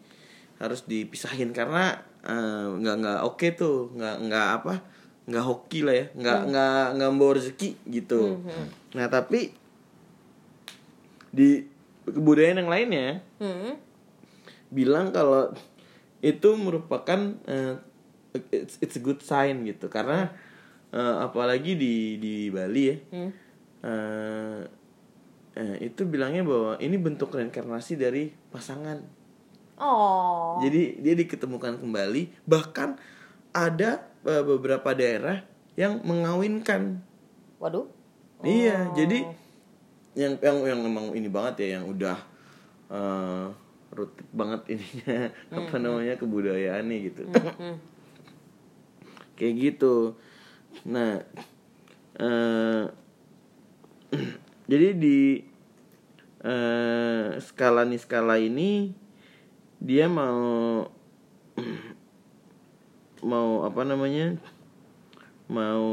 harus 0.57 0.85
dipisahin 0.87 1.51
karena 1.51 2.01
eh, 2.23 2.65
nggak 2.73 2.95
nggak 2.99 3.19
oke 3.23 3.47
tuh, 3.53 3.91
nggak 3.93 4.15
nggak 4.23 4.47
apa? 4.57 4.75
nggak 5.23 5.39
hoki 5.39 5.87
lah 5.87 5.95
ya, 5.95 6.05
nggak 6.11 6.39
nggak 6.51 6.85
nggak 6.99 7.09
membawa 7.09 7.39
rezeki 7.39 7.69
gitu. 7.87 8.43
Nah 8.91 9.07
tapi 9.07 9.55
di 11.31 11.63
kebudayaan 12.03 12.59
yang 12.59 12.71
lainnya 12.71 13.07
Hmm. 13.39 13.79
bilang 14.67 15.09
kalau 15.09 15.55
itu 16.19 16.49
merupakan 16.55 17.19
eh, 17.45 17.79
it's, 18.51 18.75
it's 18.79 18.95
a 18.95 19.03
good 19.03 19.23
sign 19.23 19.63
gitu 19.63 19.87
karena 19.87 20.27
eh, 20.91 21.15
apalagi 21.23 21.73
di 21.73 22.19
di 22.19 22.35
Bali 22.51 22.83
ya 22.83 22.95
Hmm. 23.09 23.31
eh, 23.81 24.61
eh, 25.55 25.75
itu 25.81 26.03
bilangnya 26.03 26.43
bahwa 26.43 26.75
ini 26.77 26.99
bentuk 26.99 27.31
reinkarnasi 27.31 27.95
dari 27.95 28.27
pasangan 28.51 28.99
Oh. 29.77 30.61
jadi 30.61 31.01
dia 31.01 31.13
diketemukan 31.17 31.81
kembali 31.81 32.29
bahkan 32.45 32.95
ada 33.53 34.05
eh, 34.25 34.43
beberapa 34.45 34.93
daerah 34.93 35.41
yang 35.73 36.01
mengawinkan 36.05 37.01
Waduh. 37.63 37.87
Iya, 38.43 38.91
jadi 38.91 39.23
yang 40.19 40.35
yang 40.43 40.57
yang 40.67 40.79
emang 40.83 41.15
ini 41.15 41.31
banget 41.31 41.63
ya 41.63 41.79
yang 41.79 41.87
udah 41.87 42.17
eh 42.91 43.47
rutin 43.95 44.27
banget 44.35 44.61
ininya 44.75 45.31
apa 45.63 45.75
namanya 45.79 46.19
kebudayaannya 46.19 46.97
gitu. 47.07 47.23
Kayak 49.39 49.53
gitu. 49.63 50.19
Nah, 50.91 51.23
eh 52.19 52.83
jadi 54.71 54.87
di 54.91 55.39
eh 56.43 57.27
skala 57.39 57.87
nih 57.87 58.01
skala 58.03 58.35
ini 58.43 58.91
dia 59.83 60.07
mau 60.07 60.87
mau 63.21 63.67
apa 63.67 63.81
namanya? 63.83 64.39
Mau 65.51 65.85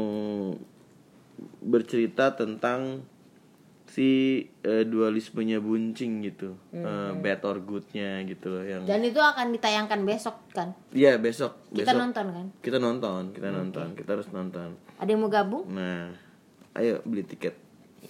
bercerita 1.61 2.33
tentang 2.33 3.03
si 3.91 4.39
eh, 4.63 4.87
dualismenya 4.87 5.59
buncing 5.59 6.23
gitu. 6.23 6.55
Eh, 6.71 7.11
bad 7.19 7.43
or 7.43 7.59
goodnya 7.59 8.23
gitu 8.23 8.47
loh 8.47 8.63
yang 8.63 8.87
Dan 8.87 9.03
itu 9.03 9.19
akan 9.19 9.51
ditayangkan 9.51 10.07
besok 10.07 10.39
kan? 10.55 10.71
Iya 10.95 11.19
besok 11.19 11.59
Kita 11.75 11.91
besok. 11.91 11.99
nonton 11.99 12.25
kan? 12.31 12.45
kita 12.63 12.77
nonton 12.79 13.21
kita 13.35 13.49
nonton 13.51 13.87
kita 13.99 14.09
harus 14.15 14.31
nonton. 14.31 14.79
Ada 14.95 15.09
yang 15.11 15.19
mau 15.19 15.31
gabung? 15.31 15.67
nah 15.67 16.07
ayo 16.79 17.03
beli 17.03 17.27
tiket. 17.27 17.55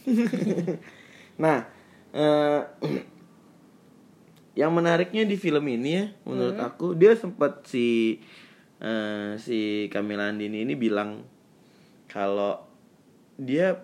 Nah 1.42 1.66
eh, 2.14 2.62
yang 4.52 4.72
menariknya 4.76 5.24
di 5.24 5.40
film 5.40 5.64
ini 5.72 5.90
ya 5.96 6.06
menurut 6.28 6.60
aku 6.60 6.92
dia 6.92 7.16
sempat 7.16 7.64
si 7.64 8.20
eh, 8.84 9.40
si 9.40 9.88
Camilla 9.88 10.28
Andini 10.28 10.68
ini 10.68 10.76
bilang 10.76 11.24
kalau 12.12 12.60
dia 13.40 13.80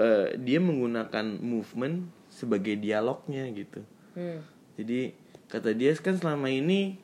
eh, 0.00 0.36
dia 0.40 0.58
menggunakan 0.60 1.36
movement 1.40 2.08
sebagai 2.32 2.76
dialognya 2.76 3.48
gitu. 3.52 3.80
Hmm. 4.16 4.40
jadi 4.80 5.12
kata 5.52 5.76
dia 5.76 5.92
kan 6.00 6.16
selama 6.16 6.48
ini 6.48 6.96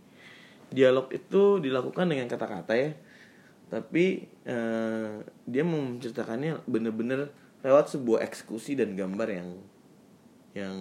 dialog 0.72 1.12
itu 1.12 1.61
dilakukan 1.61 2.09
dengan 2.09 2.27
kata-kata 2.27 2.72
ya. 2.72 2.90
Tapi 3.68 4.29
eh, 4.48 5.12
dia 5.44 5.64
menceritakannya 5.64 6.64
bener-bener 6.64 7.29
lewat 7.61 7.92
sebuah 7.92 8.25
eksekusi 8.25 8.75
dan 8.75 8.96
gambar 8.96 9.29
yang 9.29 9.48
yang 10.53 10.77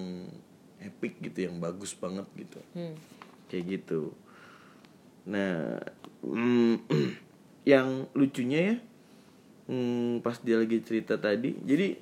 epic 0.82 1.22
gitu 1.22 1.46
yang 1.46 1.58
bagus 1.58 1.94
banget 1.94 2.26
gitu 2.36 2.60
Hmm. 2.74 2.96
kayak 3.48 3.80
gitu 3.80 4.12
nah 5.24 5.78
mm, 6.26 6.82
yang 7.72 8.10
lucunya 8.12 8.60
ya 8.74 8.76
mm, 9.70 10.26
pas 10.26 10.42
dia 10.42 10.58
lagi 10.58 10.82
cerita 10.82 11.16
tadi 11.16 11.54
jadi 11.62 11.94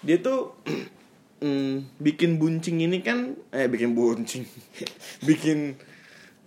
dia 0.00 0.16
tuh 0.18 0.56
mm, 1.44 2.00
bikin 2.00 2.40
buncing 2.40 2.80
ini 2.80 3.04
kan 3.04 3.36
eh 3.52 3.68
bikin 3.68 3.92
buncing 3.92 4.48
bikin 5.28 5.76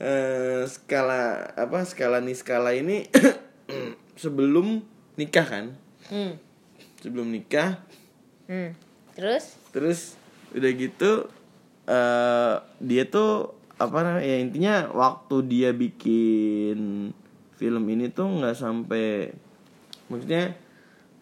eh, 0.01 0.65
skala 0.65 1.53
apa 1.53 1.86
skala 1.86 2.17
nih 2.19 2.34
skala 2.34 2.73
ini 2.73 3.05
sebelum 4.21 4.81
nikah 5.15 5.45
kan 5.45 5.65
Hmm. 6.10 6.36
sebelum 6.99 7.29
nikah 7.29 7.79
Hmm. 8.49 8.75
Terus? 9.15 9.55
terus 9.71 10.19
udah 10.51 10.71
gitu 10.73 11.11
eh 11.83 12.53
dia 12.79 13.03
tuh 13.05 13.51
apa 13.75 13.97
namanya 13.99 14.23
ya 14.23 14.37
intinya 14.37 14.75
waktu 14.87 15.35
dia 15.43 15.69
bikin 15.71 17.09
film 17.51 17.83
ini 17.87 18.07
tuh 18.07 18.29
nggak 18.29 18.53
sampai 18.53 19.33
maksudnya 20.05 20.53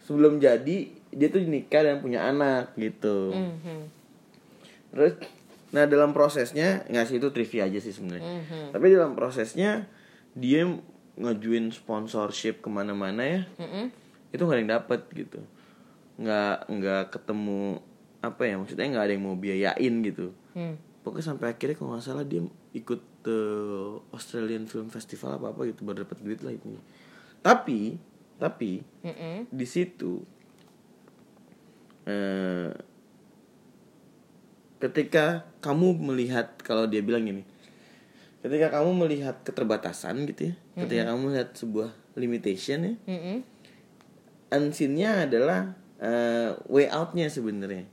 sebelum 0.01 0.37
jadi 0.37 0.77
dia 1.09 1.27
tuh 1.27 1.41
nikah 1.41 1.81
dan 1.81 1.99
punya 1.99 2.25
anak 2.25 2.75
gitu 2.75 3.31
Hmm. 3.31 3.55
hmm. 3.59 3.83
terus 4.91 5.13
nah 5.69 5.85
dalam 5.85 6.11
prosesnya 6.11 6.81
nggak 6.85 7.05
sih 7.05 7.17
itu 7.17 7.29
trivia 7.29 7.65
aja 7.65 7.77
sih 7.77 7.93
sebenarnya 7.93 8.41
Mhm. 8.41 8.73
tapi 8.73 8.85
dalam 8.89 9.13
prosesnya 9.13 9.85
dia 10.33 10.65
ngajuin 11.15 11.69
sponsorship 11.69 12.59
ke 12.59 12.67
mana-mana 12.67 13.21
ya 13.21 13.41
Hmm. 13.55 13.87
itu 14.29 14.41
nggak 14.41 14.51
ada 14.51 14.61
yang 14.61 14.73
dapet 14.75 15.01
gitu 15.13 15.39
nggak 16.17 16.57
nggak 16.67 17.03
ketemu 17.09 17.79
apa 18.19 18.43
ya 18.43 18.59
maksudnya 18.59 18.87
nggak 18.89 19.05
ada 19.07 19.13
yang 19.15 19.23
mau 19.23 19.35
biayain 19.35 19.95
gitu 20.03 20.35
Hmm. 20.51 20.75
pokoknya 21.01 21.25
sampai 21.31 21.55
akhirnya 21.55 21.75
kalau 21.77 21.95
nggak 21.95 22.03
salah 22.03 22.25
dia 22.27 22.43
ikut 22.75 22.99
ke 23.23 23.37
Australian 24.11 24.65
Film 24.65 24.87
Festival 24.87 25.37
apa 25.37 25.51
apa 25.51 25.61
gitu 25.67 25.83
baru 25.83 26.03
dapat 26.03 26.17
duit 26.19 26.39
lah 26.41 26.51
itu 26.51 26.75
tapi 27.39 27.95
tapi 28.35 28.83
Hmm. 29.01 29.47
di 29.47 29.63
situ 29.63 30.19
eh, 32.03 32.71
ketika 34.79 35.43
kamu 35.59 35.99
melihat 36.01 36.55
kalau 36.63 36.87
dia 36.87 37.03
bilang 37.03 37.23
gini 37.23 37.43
ketika 38.39 38.79
kamu 38.79 38.95
melihat 38.95 39.43
keterbatasan 39.43 40.23
gitu 40.27 40.51
ya 40.51 40.55
ketika 40.77 41.11
kamu 41.11 41.19
melihat 41.31 41.49
sebuah 41.53 41.89
limitation 42.15 42.79
ya 42.83 42.93
Hmm. 43.07 43.39
unseen-nya 44.49 45.27
adalah 45.27 45.75
eh, 45.99 46.55
way 46.71 46.87
out-nya 46.87 47.27
sebenarnya 47.27 47.83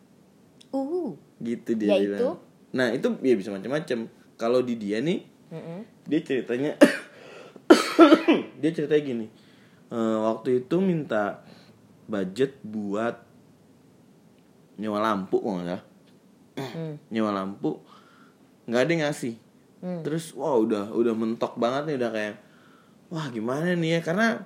Uh. 0.71 1.15
gitu 1.39 1.75
dia 1.75 1.95
Yaitu? 1.95 2.17
bilang 2.17 2.39
nah 2.71 2.89
itu 2.89 3.07
ya 3.21 3.35
bisa 3.35 3.51
macam-macam 3.51 3.99
kalau 4.35 4.61
di 4.61 4.77
dia 4.77 5.01
nih 5.01 5.23
Hmm. 5.47 5.87
dia 6.03 6.21
ceritanya 6.21 6.75
dia 8.61 8.71
ceritanya 8.71 9.03
gini 9.05 9.27
eh, 9.89 10.17
waktu 10.19 10.65
itu 10.65 10.77
minta 10.79 11.47
budget 12.05 12.59
buat 12.63 13.23
nyewa 14.77 14.99
lampu 15.01 15.39
kok 15.39 15.55
nggak 15.57 15.83
Hmm. 16.57 16.97
nyewa 17.13 17.31
lampu 17.33 17.79
nggak 18.67 18.81
ada 18.81 18.91
yang 18.91 19.03
ngasih 19.07 19.35
Hmm. 19.77 20.01
terus 20.03 20.33
wah 20.33 20.57
udah 20.57 20.89
udah 20.91 21.13
mentok 21.13 21.61
banget 21.61 21.85
nih 21.87 21.97
udah 22.01 22.11
kayak 22.11 22.37
wah 23.07 23.29
gimana 23.29 23.77
nih 23.77 23.91
ya 23.95 24.01
karena 24.01 24.41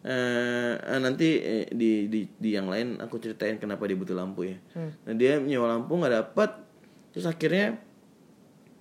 eh, 0.00 0.74
nanti 0.98 1.28
eh, 1.36 1.66
di, 1.68 2.06
di 2.06 2.20
di 2.28 2.50
yang 2.50 2.66
lain 2.66 2.98
aku 2.98 3.18
ceritain 3.18 3.56
kenapa 3.56 3.82
dia 3.84 3.94
butuh 3.94 4.14
lampu 4.14 4.46
ya 4.46 4.56
Hmm. 4.72 4.92
nah 5.02 5.12
dia 5.12 5.36
nyewa 5.36 5.66
lampu 5.68 5.90
nggak 5.92 6.14
dapet 6.14 6.50
terus 7.10 7.24
akhirnya 7.24 7.80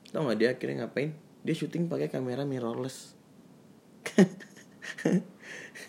tau 0.08 0.23
nggak 0.23 0.38
dia 0.38 0.49
akhirnya 0.51 0.75
ngapain 0.84 1.12
dia 1.41 1.53
syuting 1.53 1.88
pakai 1.88 2.08
kamera 2.08 2.43
mirrorless 2.43 3.15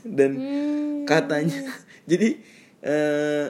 dan 0.05 0.31
Hmm. 0.35 1.05
katanya 1.05 1.59
jadi 2.11 2.39
eh 2.81 3.47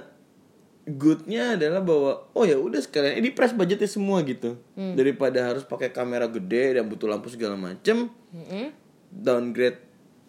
goodnya 0.88 1.52
adalah 1.52 1.84
bahwa 1.84 2.32
oh 2.32 2.42
ya 2.42 2.56
udah 2.56 2.80
sekalian 2.80 3.20
ini 3.20 3.28
press 3.28 3.52
budgetnya 3.52 3.84
semua 3.86 4.24
gitu 4.24 4.56
Hmm. 4.72 4.96
daripada 4.96 5.44
harus 5.44 5.62
pakai 5.62 5.92
kamera 5.92 6.24
gede 6.26 6.80
dan 6.80 6.88
butuh 6.88 7.06
lampu 7.06 7.28
segala 7.28 7.54
macem 7.54 8.08
Hmm. 8.32 8.72
downgrade 9.10 9.78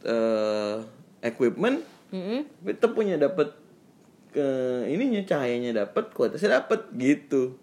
eh, 0.03 0.77
equipment 1.21 1.83
Hmm. 2.09 2.41
kita 2.65 2.89
punya 2.89 3.21
dapat 3.21 3.53
ke 4.33 4.45
ininya 4.89 5.21
cahayanya 5.21 5.85
dapat 5.85 6.09
kualitasnya 6.09 6.57
dapat 6.57 6.89
gitu. 6.97 7.53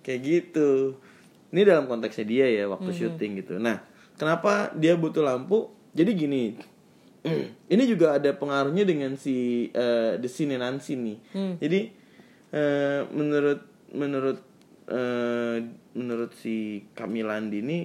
Kayak 0.00 0.20
gitu. 0.24 0.96
Ini 1.52 1.68
dalam 1.68 1.84
konteksnya 1.84 2.24
dia 2.24 2.46
ya 2.48 2.72
waktu 2.72 2.88
syuting 2.88 3.44
gitu. 3.44 3.60
Nah 3.60 3.84
kenapa 4.16 4.72
dia 4.72 4.96
butuh 4.96 5.20
lampu? 5.20 5.68
Jadi 5.92 6.10
gini 6.16 6.56
ini 7.76 7.82
juga 7.84 8.16
ada 8.16 8.32
pengaruhnya 8.32 8.88
dengan 8.88 9.12
si 9.20 9.68
eh, 9.76 10.16
The 10.16 10.28
Scene 10.30 10.56
and 10.56 10.64
Unseen 10.64 11.04
nih. 11.04 11.18
Hmm. 11.36 11.54
jadi 11.60 11.80
eh, 12.56 13.00
menurut 13.12 13.60
menurut 13.92 14.40
eh, 14.88 15.56
menurut 15.92 16.32
si 16.32 16.80
Kamilandi 16.96 17.60
ini 17.60 17.78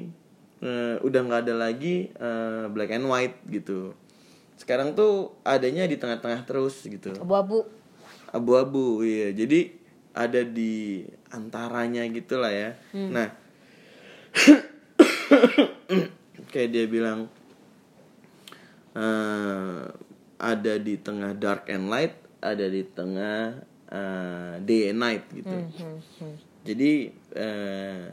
eh, 0.64 0.96
udah 1.04 1.20
nggak 1.20 1.42
ada 1.52 1.56
lagi 1.68 2.08
eh, 2.16 2.64
black 2.72 2.96
and 2.96 3.12
white 3.12 3.44
gitu 3.52 3.92
sekarang 4.56 4.92
tuh 4.92 5.32
adanya 5.42 5.84
di 5.84 5.96
tengah-tengah 5.96 6.44
terus 6.44 6.82
gitu 6.82 7.10
Abu-abu. 7.16 7.64
abu-abu 8.30 9.02
iya 9.02 9.32
jadi 9.32 9.72
ada 10.12 10.42
di 10.42 11.04
antaranya 11.30 12.02
gitulah 12.08 12.50
ya 12.50 12.70
nah 12.94 13.28
kayak 16.52 16.70
dia 16.70 16.86
bilang 16.88 17.28
eh, 18.94 19.82
ada 20.36 20.74
di 20.78 20.94
tengah 20.98 21.32
dark 21.34 21.68
and 21.68 21.88
light 21.88 22.14
ada 22.40 22.66
di 22.66 22.82
tengah 22.86 23.60
eh, 23.90 24.54
day 24.62 24.90
and 24.90 25.00
night 25.00 25.24
gitu 25.32 25.52
Hmm. 25.52 26.00
Hmm. 26.20 26.36
jadi 26.64 26.92
eh, 27.34 28.06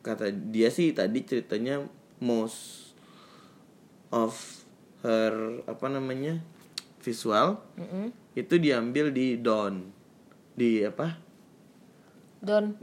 kata 0.00 0.32
dia 0.32 0.68
sih 0.68 0.90
tadi 0.92 1.22
ceritanya 1.22 1.80
most 2.18 2.92
of 4.10 4.32
her 5.00 5.64
apa 5.64 5.86
namanya 5.88 6.36
visual 7.00 7.64
Hmm. 7.74 8.12
itu 8.36 8.54
diambil 8.56 9.08
di 9.08 9.40
Dawn. 9.40 9.88
Di 10.52 10.84
apa? 10.84 11.16
Don 12.40 12.76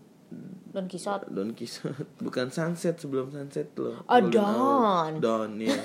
Don 0.73 0.85
Kisot. 0.85 1.25
Dawn 1.31 1.55
Quixote 1.55 2.05
bukan 2.25 2.51
sunset 2.51 2.99
sebelum 2.99 3.31
sunset 3.31 3.71
loh. 3.77 4.03
Oh, 4.05 4.19
Golden 4.19 4.33
Dawn. 4.33 4.57
Hour. 4.57 5.11
Dawn 5.21 5.51
ya 5.57 5.77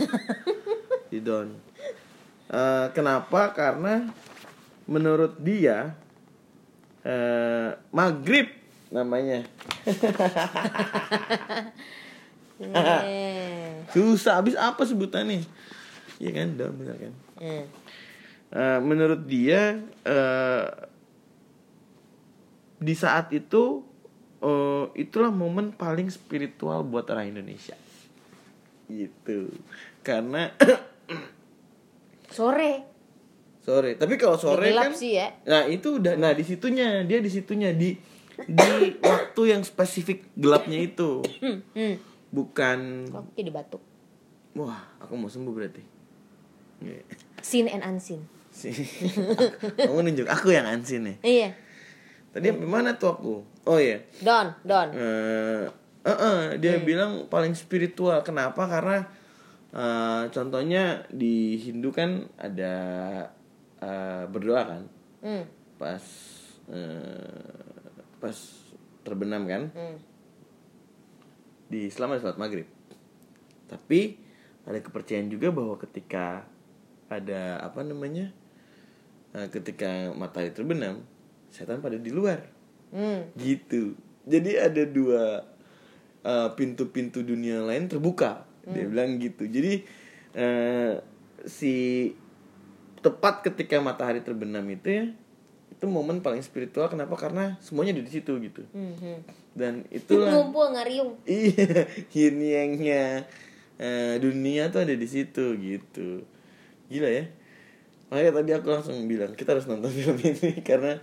di 1.12 1.18
Dawn. 1.20 1.48
Eh, 2.52 2.86
kenapa? 2.92 3.52
Karena 3.52 4.08
menurut 4.88 5.36
dia 5.40 5.96
eh 7.02 7.70
maghrib 7.90 8.46
namanya. 8.92 9.42
Susah. 13.92 14.38
Habis 14.38 14.54
apa 14.54 14.86
sebutannya 14.86 15.42
iya 16.18 16.30
kan 16.32 16.48
Dawn 16.54 16.74
benar 16.76 16.96
kan 16.98 17.14
Hmm. 17.38 17.64
Eh, 18.52 18.78
menurut 18.78 19.24
dia 19.24 19.76
eh, 20.04 20.66
di 22.76 22.92
saat 22.92 23.30
itu 23.30 23.82
eh, 24.38 24.84
itulah 24.96 25.30
momen 25.30 25.72
paling 25.72 26.06
spiritual 26.06 26.82
buat 26.82 27.08
orang 27.08 27.30
Indonesia 27.30 27.74
gitu 28.86 29.48
karena 30.00 30.52
Sore. 32.28 32.72
sore 33.58 33.94
tapi 33.94 34.16
kalau 34.16 34.34
sore 34.34 34.70
kan 34.70 34.90
sih 34.90 35.14
ya. 35.14 35.30
nah 35.44 35.62
itu 35.64 35.96
udah 35.96 36.14
nah 36.14 36.30
di 36.30 36.42
situnya 36.42 37.02
dia 37.02 37.18
di 37.18 37.30
situnya 37.30 37.70
di 37.70 37.94
di 38.42 38.70
waktu 39.04 39.42
yang 39.48 39.62
spesifik 39.62 40.26
gelapnya 40.34 40.78
itu 40.82 41.22
Hmm. 41.72 41.96
Bukan 42.28 42.78
Oke 43.12 43.40
dibatuk. 43.40 43.78
wah 44.52 44.82
aku 44.98 45.14
mau 45.14 45.28
sembuh 45.28 45.52
berarti 45.52 45.82
Seen 47.42 47.66
and 47.66 47.82
unseen. 47.82 48.22
kamu 49.80 50.00
nunjuk 50.06 50.28
aku 50.28 50.52
yang 50.52 50.68
ansin 50.68 51.08
nih 51.08 51.16
Iya. 51.24 51.48
tadi 52.30 52.52
sampai 52.52 52.68
mana 52.68 52.90
tuh 52.94 53.16
aku 53.16 53.34
oh 53.64 53.78
iya 53.80 53.96
Don, 54.20 54.52
Don. 54.60 54.92
eh 54.92 55.64
eh, 56.04 56.12
eh, 56.12 56.40
dia 56.60 56.76
bilang 56.78 57.26
paling 57.26 57.52
spiritual 57.52 58.20
kenapa 58.20 58.68
karena 58.68 59.08
Eh, 59.72 60.24
contohnya 60.28 61.00
di 61.08 61.56
Hindu 61.56 61.96
kan 61.96 62.28
ada 62.36 62.74
eh, 63.80 64.24
berdoa 64.28 64.62
kan 64.68 64.82
Hmm. 65.24 65.48
pas 65.80 66.04
eh, 66.68 67.56
pas 68.20 68.36
terbenam 69.00 69.48
kan 69.48 69.72
Hmm. 69.72 69.96
di 71.72 71.88
Islam 71.88 72.12
ada 72.12 72.20
sholat 72.20 72.36
maghrib 72.36 72.68
tapi 73.64 74.20
ada 74.62 74.76
kepercayaan 74.76 75.32
juga 75.32 75.48
bahwa 75.48 75.80
ketika 75.80 76.44
ada 77.14 77.60
apa 77.60 77.80
namanya 77.80 78.32
eh, 79.30 79.48
ketika 79.48 80.12
matahari 80.12 80.50
terbenam 80.50 81.04
setan 81.48 81.78
pada 81.78 81.96
di 81.96 82.08
luar 82.08 82.40
Hmm. 82.88 83.24
gitu 83.34 83.96
jadi 84.22 84.68
ada 84.68 84.84
dua 84.84 85.48
eh, 86.20 86.48
pintu-pintu 86.52 87.20
dunia 87.20 87.60
lain 87.60 87.88
terbuka 87.88 88.44
dia 88.62 88.84
bilang 88.84 89.16
gitu 89.16 89.42
jadi 89.44 89.80
eh, 90.32 91.00
si 91.42 91.74
tepat 93.00 93.42
ketika 93.42 93.80
matahari 93.80 94.20
terbenam 94.20 94.62
itu 94.68 94.86
ya 94.86 95.04
itu 95.72 95.84
momen 95.88 96.20
paling 96.20 96.38
spiritual 96.38 96.86
kenapa 96.86 97.16
karena 97.16 97.56
semuanya 97.58 97.96
ada 97.96 98.04
di 98.04 98.12
situ 98.12 98.36
gitu 98.38 98.60
Hmm. 98.70 98.92
hmm. 98.94 99.18
dan 99.56 99.82
itulah 99.88 100.28
Ngumpul 100.30 100.70
ngariung. 100.70 101.16
iya 101.24 101.88
yin 102.14 102.38
yangnya 102.38 103.24
eh, 103.80 104.20
dunia 104.20 104.68
tuh 104.68 104.84
ada 104.84 104.92
di 104.92 105.08
situ 105.08 105.56
gitu 105.56 106.22
gila 106.92 107.08
ya 107.08 107.24
makanya 108.06 108.32
tadi 108.34 108.50
aku 108.52 108.68
langsung 108.68 108.96
bilang 109.04 109.32
kita 109.32 109.56
harus 109.56 109.64
nonton 109.64 109.88
film 109.88 110.20
ini 110.20 110.60
karena 110.68 111.00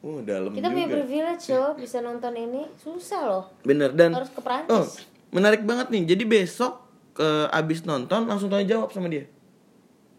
uh 0.00 0.18
dalam 0.22 0.50
Kita 0.50 0.66
punya 0.66 0.82
juga 0.82 0.96
privilege 0.98 1.46
loh 1.52 1.72
bisa 1.76 2.00
nonton 2.00 2.32
ini. 2.34 2.66
Susah 2.74 3.22
loh. 3.22 3.44
bener 3.62 3.92
dan 3.92 4.10
Harus 4.10 4.28
ke 4.28 4.36
oh 4.36 4.42
Perancis. 4.42 5.04
menarik 5.28 5.62
banget 5.62 5.86
nih 5.88 6.02
jadi 6.08 6.24
besok 6.24 6.82
ke 7.12 7.28
abis 7.48 7.84
nonton 7.84 8.24
langsung 8.24 8.48
tanya 8.48 8.66
jawab 8.66 8.90
sama 8.90 9.06
dia 9.06 9.28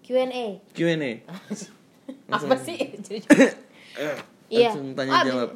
Q&A. 0.01 0.61
Q&A 0.71 1.25
Apa 2.29 2.55
sih? 2.55 2.77
Iya. 4.47 4.69
langsung 4.69 4.93
tanya 4.93 5.11
abis- 5.17 5.29
jawab 5.29 5.49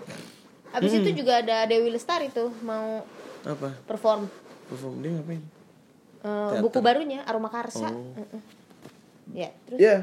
Abis 0.68 0.92
itu 0.92 1.10
juga 1.16 1.40
ada 1.40 1.64
Dewi 1.64 1.90
Lestari 1.90 2.28
tuh 2.28 2.50
mau 2.60 3.06
apa 3.44 3.72
perform 3.86 4.28
perform 4.68 5.00
dia 5.00 5.14
ngapain 5.14 5.40
Teater. 6.20 6.60
buku 6.60 6.80
barunya 6.82 7.24
Aroma 7.24 7.48
Karsa. 7.48 7.88
Oh. 7.88 8.12
Mm-mm. 8.12 8.42
Ya, 9.36 9.50
terus 9.68 9.80
ya 9.80 9.96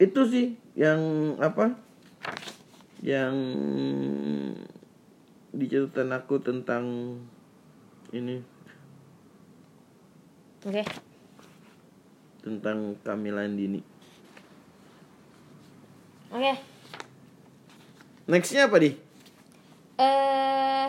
itu 0.00 0.20
sih 0.28 0.46
yang 0.72 1.00
apa 1.36 1.76
yang 3.04 3.36
di 5.52 5.66
catatan 5.68 6.16
aku 6.16 6.40
tentang 6.40 6.84
ini 8.16 8.40
oke. 10.64 10.84
tentang 12.40 12.96
Camilla 13.04 13.44
Andini 13.44 13.84
Oke. 16.30 16.54
nextnya 18.30 18.70
apa 18.70 18.78
di 18.80 18.94
Eh 20.00 20.88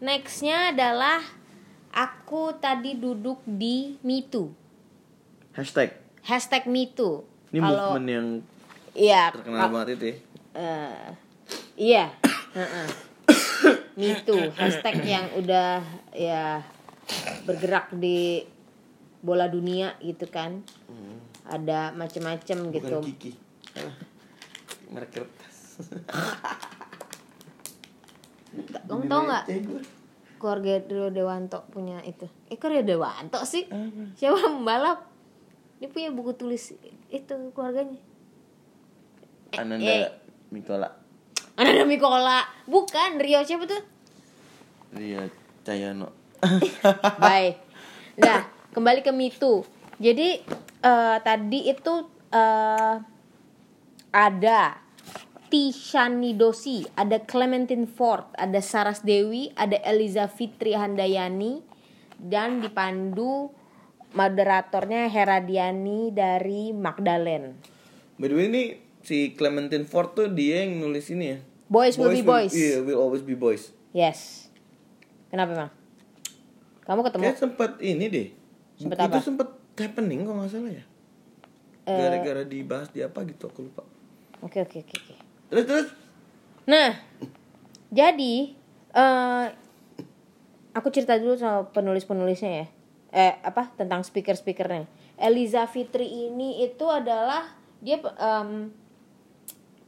nextnya 0.00 0.72
adalah 0.72 1.20
aku 1.92 2.56
tadi 2.56 2.96
duduk 2.96 3.42
di 3.44 3.98
MeToo. 4.00 4.57
Hashtag 5.58 5.90
Hashtag 6.22 6.70
MeToo. 6.70 7.26
ini 7.50 7.58
Kalau 7.58 7.98
movement 7.98 8.08
yang 8.08 8.28
iya, 8.94 9.32
terkenal 9.34 9.72
banget 9.72 9.88
itu 9.96 10.04
ya 10.06 10.16
eh, 10.58 11.06
iya, 11.74 12.04
heeh. 12.54 12.88
MeToo 13.98 14.54
hashtag 14.54 15.02
yang 15.02 15.26
udah 15.34 15.82
ya 16.14 16.62
bergerak 17.42 17.90
di 17.96 18.46
bola 19.18 19.50
dunia 19.50 19.98
gitu 19.98 20.30
kan. 20.30 20.62
Ada 21.48 21.96
macem-macem 21.96 22.70
gitu. 22.70 23.00
Kiki 23.02 23.48
merek 24.88 25.10
kertas 25.12 25.56
Kamu 28.88 29.04
tau 29.06 29.20
nggak? 29.28 29.44
keluarga 30.38 30.78
Rio 30.86 31.10
Dewanto 31.10 31.66
punya 31.74 31.98
itu. 32.06 32.30
Eh 32.46 32.56
kok 32.56 32.70
Rio 32.70 32.86
Dewanto 32.86 33.42
sih? 33.42 33.66
Siapa 34.14 34.48
membalap? 34.48 35.07
Dia 35.78 35.88
punya 35.90 36.10
buku 36.10 36.34
tulis 36.34 36.74
itu 37.08 37.34
keluarganya. 37.54 37.98
Ananda 39.56 39.86
eh. 39.86 40.10
Mikola 40.52 40.90
Ananda 41.58 41.82
Mikola. 41.86 42.44
Bukan 42.66 43.18
Rio 43.18 43.42
siapa 43.42 43.64
tuh? 43.66 43.82
Ria 44.94 45.26
Cayano 45.66 46.14
Baik. 47.22 47.58
Nah, 48.22 48.46
kembali 48.70 49.02
ke 49.02 49.10
Mitu. 49.10 49.66
Jadi 49.98 50.38
eh, 50.82 51.16
tadi 51.22 51.60
itu 51.66 51.94
eh, 52.30 52.94
ada 54.14 54.60
Tishanidosi, 55.48 56.84
ada 56.92 57.24
Clementine 57.24 57.88
Ford, 57.88 58.28
ada 58.36 58.60
Saras 58.60 59.00
Dewi, 59.00 59.48
ada 59.56 59.80
Eliza 59.80 60.28
Fitri 60.28 60.76
Handayani 60.76 61.64
dan 62.20 62.60
dipandu 62.60 63.48
moderatornya 64.12 65.08
Heradiani 65.08 66.12
dari 66.12 66.72
Magdalene. 66.72 67.58
by 68.18 68.26
the 68.28 68.34
way 68.34 68.46
ini 68.48 68.62
si 69.04 69.32
Clementine 69.36 69.84
Ford 69.86 70.12
tuh 70.12 70.28
dia 70.32 70.64
yang 70.64 70.80
nulis 70.82 71.08
ini 71.12 71.26
ya 71.36 71.38
Boys 71.68 72.00
will 72.00 72.08
be 72.08 72.24
boys. 72.24 72.56
Iya, 72.56 72.80
will 72.80 72.96
always 72.96 73.20
be 73.20 73.36
boys. 73.36 73.76
Yes. 73.92 74.48
Kenapa, 75.28 75.52
Bang? 75.52 75.70
Kamu 76.88 77.04
ketemu 77.04 77.22
Kayak 77.28 77.36
sempet 77.36 77.70
ini 77.84 78.04
deh. 78.08 78.28
Sempet 78.80 78.96
Buku 78.96 79.04
apa? 79.04 79.16
itu 79.20 79.24
sempet 79.28 79.48
happening 79.76 80.24
kok 80.24 80.32
nggak 80.32 80.48
salah 80.48 80.72
ya. 80.72 80.84
Eh. 81.84 81.92
Gara-gara 81.92 82.42
dibahas 82.48 82.88
di 82.88 83.04
apa 83.04 83.20
gitu 83.28 83.52
aku 83.52 83.68
lupa. 83.68 83.84
Oke, 84.40 84.64
oke, 84.64 84.80
oke, 84.80 84.94
oke. 84.96 85.14
Terus 85.52 85.64
terus 85.68 85.88
Nah, 86.64 86.96
jadi 87.92 88.56
eh 88.96 89.46
aku 90.72 90.88
cerita 90.88 91.20
dulu 91.20 91.36
sama 91.36 91.68
penulis-penulisnya 91.68 92.64
ya. 92.64 92.66
Eh 93.08 93.40
apa 93.40 93.72
tentang 93.72 94.04
speaker-speakernya. 94.04 94.84
Eliza 95.18 95.64
Fitri 95.66 96.28
ini 96.28 96.62
itu 96.62 96.86
adalah 96.86 97.56
dia 97.80 97.98
em, 97.98 98.70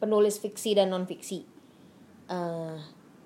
penulis 0.00 0.40
fiksi 0.40 0.74
dan 0.74 0.90
non 0.90 1.04
fiksi. 1.04 1.44
Eh, 2.30 2.76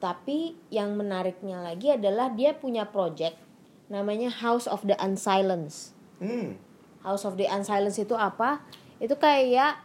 tapi 0.02 0.58
yang 0.68 0.98
menariknya 0.98 1.64
lagi 1.64 1.94
adalah 1.94 2.28
dia 2.32 2.52
punya 2.52 2.84
project 2.90 3.40
namanya 3.88 4.32
House 4.32 4.68
of 4.68 4.84
the 4.84 4.96
Unsilenced. 5.00 5.92
hmm. 6.20 6.56
House 7.04 7.24
of 7.28 7.36
the 7.36 7.44
Unsilenced 7.48 8.00
itu 8.00 8.16
apa? 8.16 8.64
Itu 8.96 9.20
kayak 9.20 9.76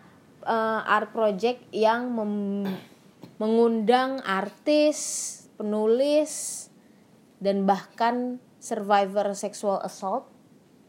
uh, 0.48 0.82
art 0.88 1.12
project 1.12 1.68
yang 1.76 2.16
mem- 2.16 2.80
mengundang 3.40 4.24
artis, 4.24 4.98
penulis, 5.60 6.68
dan 7.44 7.68
bahkan 7.68 8.40
survivor 8.60 9.34
sexual 9.34 9.80
assault 9.82 10.28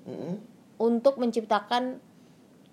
Mm-mm. 0.06 0.42
untuk 0.82 1.16
menciptakan 1.16 2.02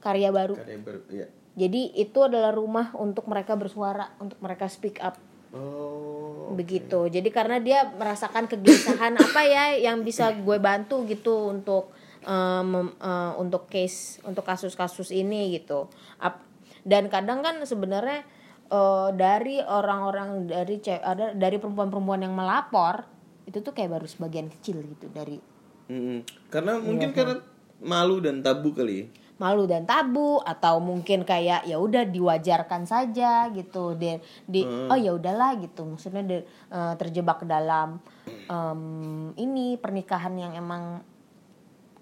karya 0.01 0.33
baru. 0.33 0.57
Karya 0.57 0.79
baru 0.81 1.01
ya. 1.09 1.27
Jadi 1.57 1.97
itu 1.97 2.19
adalah 2.21 2.53
rumah 2.53 2.93
untuk 2.93 3.25
mereka 3.25 3.57
bersuara, 3.57 4.13
untuk 4.21 4.37
mereka 4.41 4.69
speak 4.69 5.01
up. 5.01 5.17
Oh. 5.47 6.51
begitu 6.59 7.07
jadi 7.07 7.29
karena 7.31 7.63
dia 7.63 7.87
merasakan 7.95 8.51
kegelisahan 8.51 9.15
apa 9.31 9.41
ya 9.47 9.79
yang 9.79 10.03
bisa 10.03 10.35
gue 10.35 10.59
bantu 10.59 11.07
gitu 11.07 11.55
untuk 11.55 11.95
mem- 12.67 12.95
eh, 12.99 13.31
untuk 13.39 13.71
case 13.71 14.19
untuk 14.27 14.43
kasus-kasus 14.43 15.15
ini 15.15 15.55
gitu 15.55 15.87
Ap- 16.19 16.43
dan 16.83 17.07
kadang 17.07 17.39
kan 17.39 17.63
sebenarnya 17.63 18.27
eh, 18.67 19.09
dari 19.15 19.63
orang-orang 19.63 20.51
dari 20.51 20.83
ada 20.99 21.31
dari 21.31 21.57
perempuan-perempuan 21.63 22.27
yang 22.27 22.35
melapor 22.35 23.07
itu 23.47 23.57
tuh 23.57 23.71
kayak 23.71 23.91
baru 23.93 24.05
sebagian 24.05 24.51
kecil 24.51 24.83
gitu 24.85 25.07
dari 25.09 25.39
Mm-mm. 25.87 26.19
Karena 26.47 26.75
Iya, 26.75 26.83
mungkin 26.83 27.09
karena 27.11 27.39
malu 27.79 28.19
dan 28.19 28.39
tabu 28.39 28.71
kali. 28.71 28.95
ya. 28.97 29.05
malu 29.37 29.63
dan 29.63 29.85
tabu 29.85 30.41
atau 30.41 30.77
mungkin 30.79 31.21
kayak 31.21 31.63
ya 31.63 31.77
udah 31.77 32.03
diwajarkan 32.05 32.83
saja 32.83 33.47
gitu 33.49 33.93
di 33.93 34.17
di 34.43 34.61
oh 34.65 34.97
ya 34.97 35.13
udahlah 35.13 35.55
gitu 35.57 35.85
maksudnya 35.85 36.25
di- 36.25 36.41
eh, 36.67 36.93
terjebak 36.95 37.45
dalam 37.45 38.01
em, 38.25 38.81
ini 39.35 39.77
pernikahan 39.77 40.33
yang 40.33 40.53
emang 40.53 41.05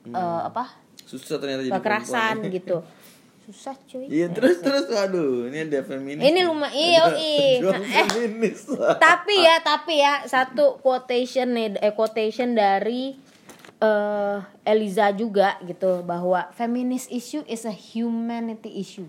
eh, 0.07 0.41
apa 0.41 0.79
Susah 0.97 1.35
ternyata 1.35 1.61
jadi 1.61 1.75
kekerasan 1.75 2.35
perempuan. 2.39 2.55
gitu 2.55 2.77
susah 3.45 3.77
cuy 3.85 4.09
Iya 4.09 4.33
terus 4.33 4.57
terus 4.65 4.89
aduh 4.89 5.45
ini 5.45 5.69
ada 5.69 5.85
feminis. 5.85 6.25
Ini 6.25 6.39
lumayan 6.49 6.73
iya. 7.13 7.61
Jual 7.61 7.77
eh 7.77 8.05
feminis. 8.09 8.65
tapi 9.05 9.45
ya 9.45 9.61
tapi 9.61 10.01
ya 10.01 10.25
satu 10.25 10.81
quotation 10.81 11.53
nih 11.53 11.77
eh, 11.77 11.93
quotation 11.93 12.57
dari 12.57 13.13
eh 13.77 14.37
Eliza 14.65 15.13
juga 15.13 15.61
gitu 15.61 16.01
bahwa 16.01 16.49
feminist 16.57 17.13
issue 17.13 17.45
is 17.45 17.69
a 17.69 17.73
humanity 17.73 18.81
issue. 18.81 19.05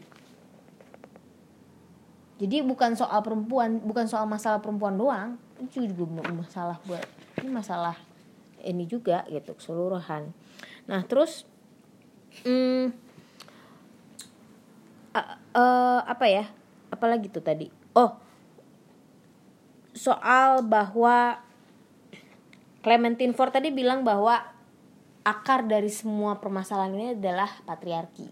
Jadi 2.37 2.61
bukan 2.61 2.93
soal 2.93 3.25
perempuan, 3.25 3.81
bukan 3.81 4.05
soal 4.05 4.29
masalah 4.29 4.61
perempuan 4.61 5.01
doang, 5.01 5.41
itu 5.57 5.89
juga 5.89 6.29
masalah 6.29 6.77
buat 6.85 7.01
ini 7.41 7.49
masalah 7.49 7.97
ini 8.61 8.85
juga 8.85 9.25
gitu 9.33 9.57
keseluruhan. 9.57 10.37
Nah 10.85 11.01
terus 11.09 11.49
hmm, 12.45 13.06
eh, 15.57 16.01
apa 16.05 16.27
ya? 16.29 16.45
Apalagi 16.93 17.33
tuh 17.33 17.41
tadi? 17.43 17.73
Oh 17.97 18.27
soal 19.97 20.61
bahwa 20.61 21.41
Clementine 22.85 23.35
Ford 23.35 23.51
tadi 23.51 23.75
bilang 23.75 24.07
bahwa 24.07 24.39
akar 25.27 25.67
dari 25.67 25.91
semua 25.91 26.39
permasalahan 26.39 26.95
ini 26.95 27.07
adalah 27.19 27.51
patriarki. 27.67 28.31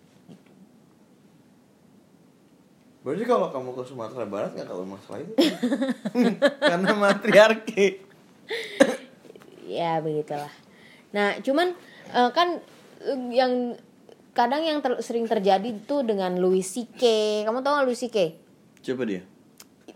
Berarti 3.03 3.25
kalau 3.27 3.51
kamu 3.51 3.75
ke 3.75 3.83
Sumatera 3.83 4.25
Barat 4.31 4.55
nggak 4.55 4.71
tahu 4.71 4.87
masalah 4.87 5.19
itu. 5.27 5.35
Karena 6.71 6.91
matriarki. 6.95 7.87
ya 9.65 9.97
begitulah 10.05 10.53
nah 11.17 11.41
cuman 11.41 11.73
eh, 12.13 12.31
kan 12.37 12.61
yang 13.33 13.79
kadang 14.35 14.61
yang 14.61 14.79
ter- 14.79 14.99
sering 14.99 15.25
terjadi 15.25 15.65
itu 15.65 16.03
dengan 16.03 16.35
Louis 16.35 16.61
C.K. 16.63 17.03
kamu 17.43 17.59
tahu 17.61 17.73
nggak 17.73 17.87
Louis 17.87 18.01
C.K. 18.01 18.19
Coba 18.83 19.05
dia. 19.07 19.23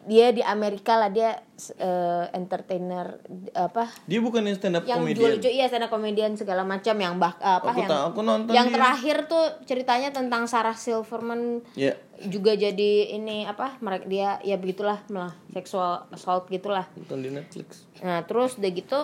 dia 0.00 0.30
di 0.30 0.40
Amerika 0.40 0.96
lah 0.96 1.12
dia 1.12 1.36
eh, 1.76 2.24
entertainer 2.32 3.20
apa 3.52 3.92
Dia 4.02 4.18
bukan 4.18 4.40
yang 4.40 4.56
stand 4.56 4.74
up 4.74 4.82
yang 4.82 5.04
comedian. 5.04 5.36
jual 5.36 5.52
iya 5.52 5.66
stand 5.66 5.84
up 5.84 5.92
comedian 5.92 6.32
segala 6.32 6.64
macam 6.64 6.96
yang 6.96 7.16
bah 7.16 7.36
apa 7.36 7.68
Aku 7.68 7.78
yang 7.78 7.90
tahu, 7.90 8.02
aku 8.08 8.20
nonton 8.22 8.52
yang 8.52 8.66
dia. 8.66 8.74
terakhir 8.74 9.16
tuh 9.26 9.44
ceritanya 9.64 10.08
tentang 10.08 10.46
Sarah 10.46 10.72
Silverman 10.72 11.60
Ya. 11.74 11.92
juga 12.24 12.54
jadi 12.54 12.90
ini 13.12 13.44
apa 13.44 13.76
mereka 13.78 14.04
dia 14.06 14.28
ya 14.40 14.56
begitulah 14.56 15.04
malah 15.08 15.36
seksual 15.50 16.08
assault 16.08 16.48
gitulah 16.48 16.88
Nonton 16.94 17.20
di 17.20 17.28
Netflix. 17.28 17.84
Nah 18.00 18.24
terus 18.24 18.56
udah 18.56 18.70
gitu 18.70 18.98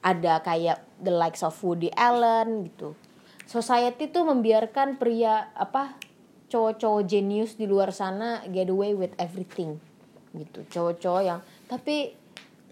ada 0.00 0.42
kayak 0.42 0.82
the 0.98 1.12
likes 1.12 1.40
of 1.40 1.54
Woody 1.56 1.92
Allen 1.92 2.66
gitu. 2.66 2.98
Society 3.46 4.08
tuh 4.08 4.24
membiarkan 4.24 4.96
pria 4.96 5.50
apa 5.52 5.96
cowok-cowok 6.48 7.02
jenius 7.08 7.56
di 7.56 7.64
luar 7.64 7.96
sana 7.96 8.44
get 8.52 8.68
away 8.68 8.92
with 8.92 9.12
everything 9.16 9.80
gitu. 10.36 10.64
Cowok-cowok 10.68 11.22
yang 11.24 11.40
tapi 11.68 12.12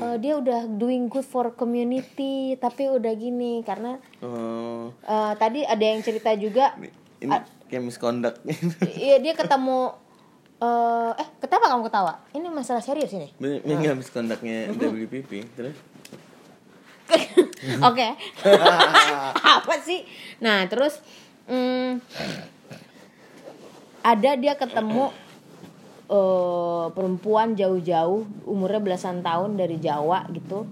eh, 0.00 0.16
dia 0.20 0.36
udah 0.36 0.68
doing 0.68 1.08
good 1.08 1.24
for 1.24 1.52
community 1.56 2.56
tapi 2.60 2.88
udah 2.88 3.12
gini 3.16 3.64
karena 3.64 3.96
Oh, 4.20 4.92
eh, 5.04 5.32
tadi 5.36 5.64
ada 5.64 5.84
yang 5.84 6.00
cerita 6.04 6.32
juga 6.36 6.76
ini 7.20 7.36
kayak 7.68 7.84
misconduct. 7.84 8.36
iya 9.00 9.20
dia 9.20 9.36
ketemu 9.36 9.92
eh 10.60 11.12
eh 11.16 11.28
kenapa 11.40 11.72
kamu 11.72 11.82
ketawa? 11.88 12.12
Ini 12.36 12.46
masalah 12.52 12.84
serius 12.84 13.12
ini. 13.16 13.32
Ini 13.40 13.64
enggak 13.64 13.96
misconductnya 13.96 14.68
WPP. 14.76 15.56
Terus? 15.56 15.76
Oke. 17.88 18.08
Apa 19.58 19.74
sih? 19.82 20.04
Nah, 20.40 20.64
terus 20.66 20.98
mm, 21.50 22.00
ada 24.00 24.30
dia 24.36 24.54
ketemu 24.56 25.12
eh, 26.08 26.86
perempuan 26.92 27.54
jauh-jauh 27.54 28.48
umurnya 28.48 28.80
belasan 28.80 29.20
tahun 29.20 29.60
dari 29.60 29.76
Jawa 29.78 30.26
gitu. 30.32 30.64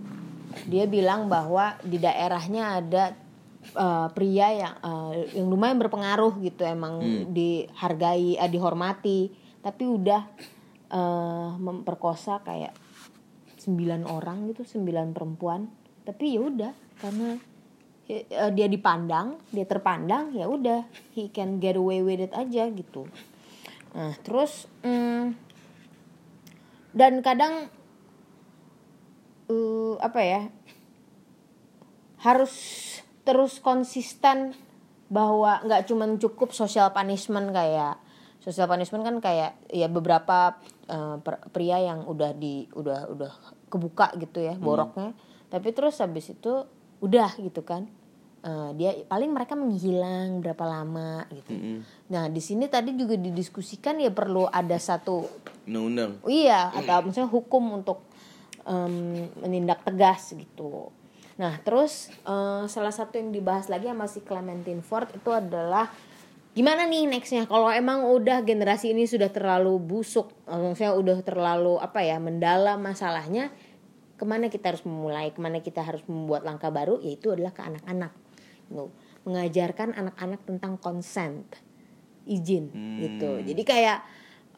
Dia 0.66 0.88
bilang 0.88 1.28
bahwa 1.28 1.76
di 1.84 2.00
daerahnya 2.00 2.80
ada 2.80 3.04
eh, 3.76 4.08
pria 4.16 4.48
yang 4.54 4.74
eh, 4.80 5.12
yang 5.36 5.46
lumayan 5.52 5.78
berpengaruh 5.78 6.40
gitu 6.40 6.64
emang 6.64 7.28
dihargai, 7.30 8.40
eh, 8.40 8.50
dihormati, 8.50 9.28
tapi 9.60 9.84
udah 9.84 10.22
eh, 10.88 11.50
memperkosa 11.60 12.40
kayak 12.42 12.72
sembilan 13.58 14.08
orang 14.08 14.48
gitu, 14.48 14.64
sembilan 14.64 15.12
perempuan. 15.12 15.77
Tapi 16.08 16.24
ya 16.32 16.40
udah 16.40 16.72
karena 17.04 17.36
eh, 18.08 18.24
dia 18.56 18.64
dipandang, 18.64 19.36
dia 19.52 19.68
terpandang, 19.68 20.32
ya 20.32 20.48
udah 20.48 20.88
he 21.12 21.28
can 21.28 21.60
get 21.60 21.76
away 21.76 22.00
with 22.00 22.24
it 22.24 22.32
aja 22.32 22.64
gitu. 22.72 23.04
Nah, 23.92 24.16
terus 24.24 24.64
mm, 24.80 25.36
dan 26.96 27.20
kadang 27.20 27.68
eh, 29.52 29.94
apa 30.00 30.20
ya? 30.24 30.42
harus 32.18 32.50
terus 33.22 33.62
konsisten 33.62 34.50
bahwa 35.06 35.62
nggak 35.62 35.86
cuman 35.86 36.18
cukup 36.18 36.50
social 36.50 36.90
punishment 36.90 37.54
kayak 37.54 37.94
social 38.42 38.66
punishment 38.66 39.06
kan 39.06 39.16
kayak 39.22 39.54
ya 39.70 39.86
beberapa 39.86 40.58
per- 41.22 41.46
pria 41.54 41.78
yang 41.78 42.10
udah 42.10 42.34
di 42.34 42.66
udah 42.74 43.06
udah 43.12 43.32
kebuka 43.70 44.18
gitu 44.18 44.42
ya 44.42 44.58
boroknya 44.58 45.14
tapi 45.48 45.72
terus 45.72 46.00
habis 46.00 46.32
itu 46.32 46.64
udah 47.00 47.32
gitu 47.40 47.64
kan 47.64 47.88
Eh, 48.38 48.70
dia 48.78 48.94
paling 49.10 49.34
mereka 49.34 49.58
menghilang 49.58 50.38
berapa 50.38 50.62
lama 50.62 51.26
gitu 51.34 51.82
nah 52.06 52.30
di 52.30 52.38
sini 52.38 52.70
tadi 52.70 52.94
juga 52.94 53.18
didiskusikan 53.18 53.98
ya 53.98 54.14
perlu 54.14 54.46
ada 54.46 54.78
satu 54.78 55.26
Undang-undang. 55.68 56.16
Iya, 56.24 56.72
atau 56.72 57.04
misalnya 57.04 57.28
hukum 57.28 57.60
untuk 57.76 58.00
em, 58.64 59.28
menindak 59.44 59.84
tegas 59.84 60.32
gitu. 60.32 60.88
Nah, 61.36 61.60
terus 61.60 62.08
eh, 62.24 62.64
salah 62.72 62.94
satu 62.94 63.20
yang 63.20 63.30
dibahas 63.30 63.68
lagi 63.68 63.84
sama 63.84 64.08
si 64.08 64.24
Clementine 64.24 64.80
Ford 64.80 65.12
itu 65.12 65.28
adalah 65.28 65.92
gimana 66.56 66.88
nih 66.88 67.06
nextnya 67.06 67.44
kalau 67.46 67.68
emang 67.68 68.02
udah 68.08 68.42
generasi 68.42 68.96
ini 68.96 69.04
sudah 69.04 69.28
terlalu 69.28 69.76
busuk, 69.76 70.32
eh, 70.48 70.56
maksudnya 70.56 70.96
udah 70.96 71.18
terlalu 71.20 71.76
apa 71.76 72.00
ya 72.00 72.16
mendalam 72.16 72.80
masalahnya, 72.80 73.52
ke 74.18 74.24
mana 74.26 74.50
kita 74.50 74.74
harus 74.74 74.82
memulai, 74.82 75.30
ke 75.30 75.38
mana 75.38 75.62
kita 75.62 75.86
harus 75.86 76.02
membuat 76.10 76.42
langkah 76.42 76.74
baru, 76.74 76.98
yaitu 76.98 77.30
adalah 77.30 77.54
ke 77.54 77.62
anak-anak, 77.62 78.12
Gitu. 78.68 78.84
mengajarkan 79.24 79.96
anak-anak 79.96 80.40
tentang 80.44 80.76
consent, 80.80 81.44
izin 82.28 82.68
gitu. 83.00 83.40
Jadi 83.44 83.62
kayak 83.64 83.98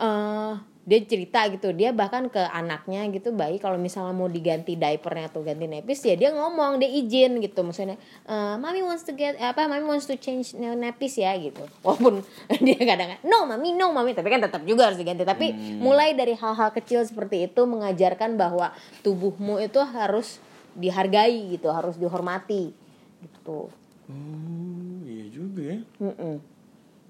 eh 0.00 0.54
dia 0.90 1.06
cerita 1.06 1.46
gitu 1.46 1.70
dia 1.70 1.94
bahkan 1.94 2.26
ke 2.26 2.42
anaknya 2.50 3.06
gitu 3.14 3.30
bayi 3.30 3.62
kalau 3.62 3.78
misalnya 3.78 4.10
mau 4.10 4.26
diganti 4.26 4.74
diapernya 4.74 5.30
atau 5.30 5.46
ganti 5.46 5.70
napis 5.70 6.02
ya 6.02 6.18
dia 6.18 6.34
ngomong 6.34 6.82
dia 6.82 6.90
izin 6.90 7.38
gitu. 7.38 7.62
Maksudnya 7.62 7.94
eh, 8.26 8.54
mami 8.58 8.82
wants 8.82 9.06
to 9.06 9.14
get 9.14 9.38
apa 9.38 9.70
mami 9.70 9.86
wants 9.86 10.10
to 10.10 10.18
change 10.18 10.50
napis 10.58 11.14
ya 11.22 11.30
gitu. 11.38 11.62
Walaupun 11.86 12.26
dia 12.66 12.82
kadang 12.82 13.22
no 13.22 13.46
mami 13.46 13.70
no 13.70 13.94
mami. 13.94 14.18
Tapi 14.18 14.26
kan 14.26 14.42
tetap 14.42 14.66
juga 14.66 14.90
harus 14.90 14.98
diganti. 14.98 15.22
Tapi 15.22 15.78
mulai 15.78 16.18
dari 16.18 16.34
hal-hal 16.34 16.74
kecil 16.74 17.06
seperti 17.06 17.46
itu 17.46 17.62
mengajarkan 17.70 18.34
bahwa 18.34 18.74
tubuhmu 19.06 19.62
itu 19.62 19.78
harus 19.78 20.42
dihargai 20.74 21.54
gitu 21.54 21.70
harus 21.70 21.94
dihormati 22.02 22.74
gitu. 23.22 23.70
Oh, 24.10 24.98
iya 25.06 25.30
juga 25.30 25.62
ya. 25.62 25.78
Mm-mm. 26.02 26.42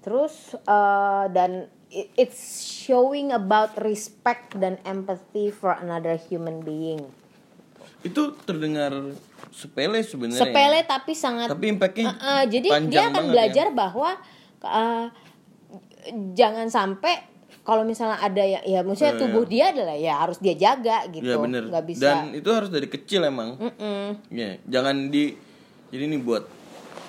Terus 0.05 0.53
eh, 0.53 1.25
dan 1.33 1.80
it's 1.91 2.63
showing 2.63 3.35
about 3.35 3.75
respect 3.83 4.55
dan 4.57 4.79
empathy 4.87 5.51
for 5.51 5.75
another 5.75 6.15
human 6.17 6.63
being. 6.63 7.03
Itu 8.01 8.33
terdengar 8.47 8.95
sepele 9.51 10.01
sebenarnya. 10.01 10.41
Sepele 10.41 10.79
tapi 10.87 11.13
sangat 11.13 11.51
Tapi 11.51 11.67
impactnya 11.69 12.07
Eh, 12.07 12.15
eh, 12.15 12.43
jadi 12.49 12.69
dia 12.87 13.11
akan 13.11 13.13
banget 13.13 13.33
belajar 13.35 13.67
ya. 13.69 13.75
bahwa 13.75 14.11
eh, 14.63 15.07
jangan 16.33 16.71
sampai 16.71 17.29
kalau 17.61 17.85
misalnya 17.85 18.17
ada 18.25 18.41
ya 18.41 18.65
ya 18.65 18.81
maksudnya 18.81 19.15
Iya, 19.15 19.21
tubuh 19.21 19.45
dia 19.45 19.65
adalah 19.69 19.97
ya 19.99 20.15
harus 20.17 20.39
dia 20.41 20.55
jaga 20.57 21.05
gitu. 21.13 21.29
Ya 21.29 21.37
bener. 21.37 21.69
Nggak 21.69 21.85
bisa. 21.87 22.03
Dan 22.03 22.33
itu 22.33 22.49
harus 22.49 22.71
dari 22.73 22.89
kecil 22.89 23.21
emang. 23.27 23.61
Mm-mm. 23.61 24.33
Ya, 24.33 24.57
jangan 24.65 25.13
di 25.13 25.37
jadi 25.93 26.07
ini 26.09 26.23
buat 26.23 26.47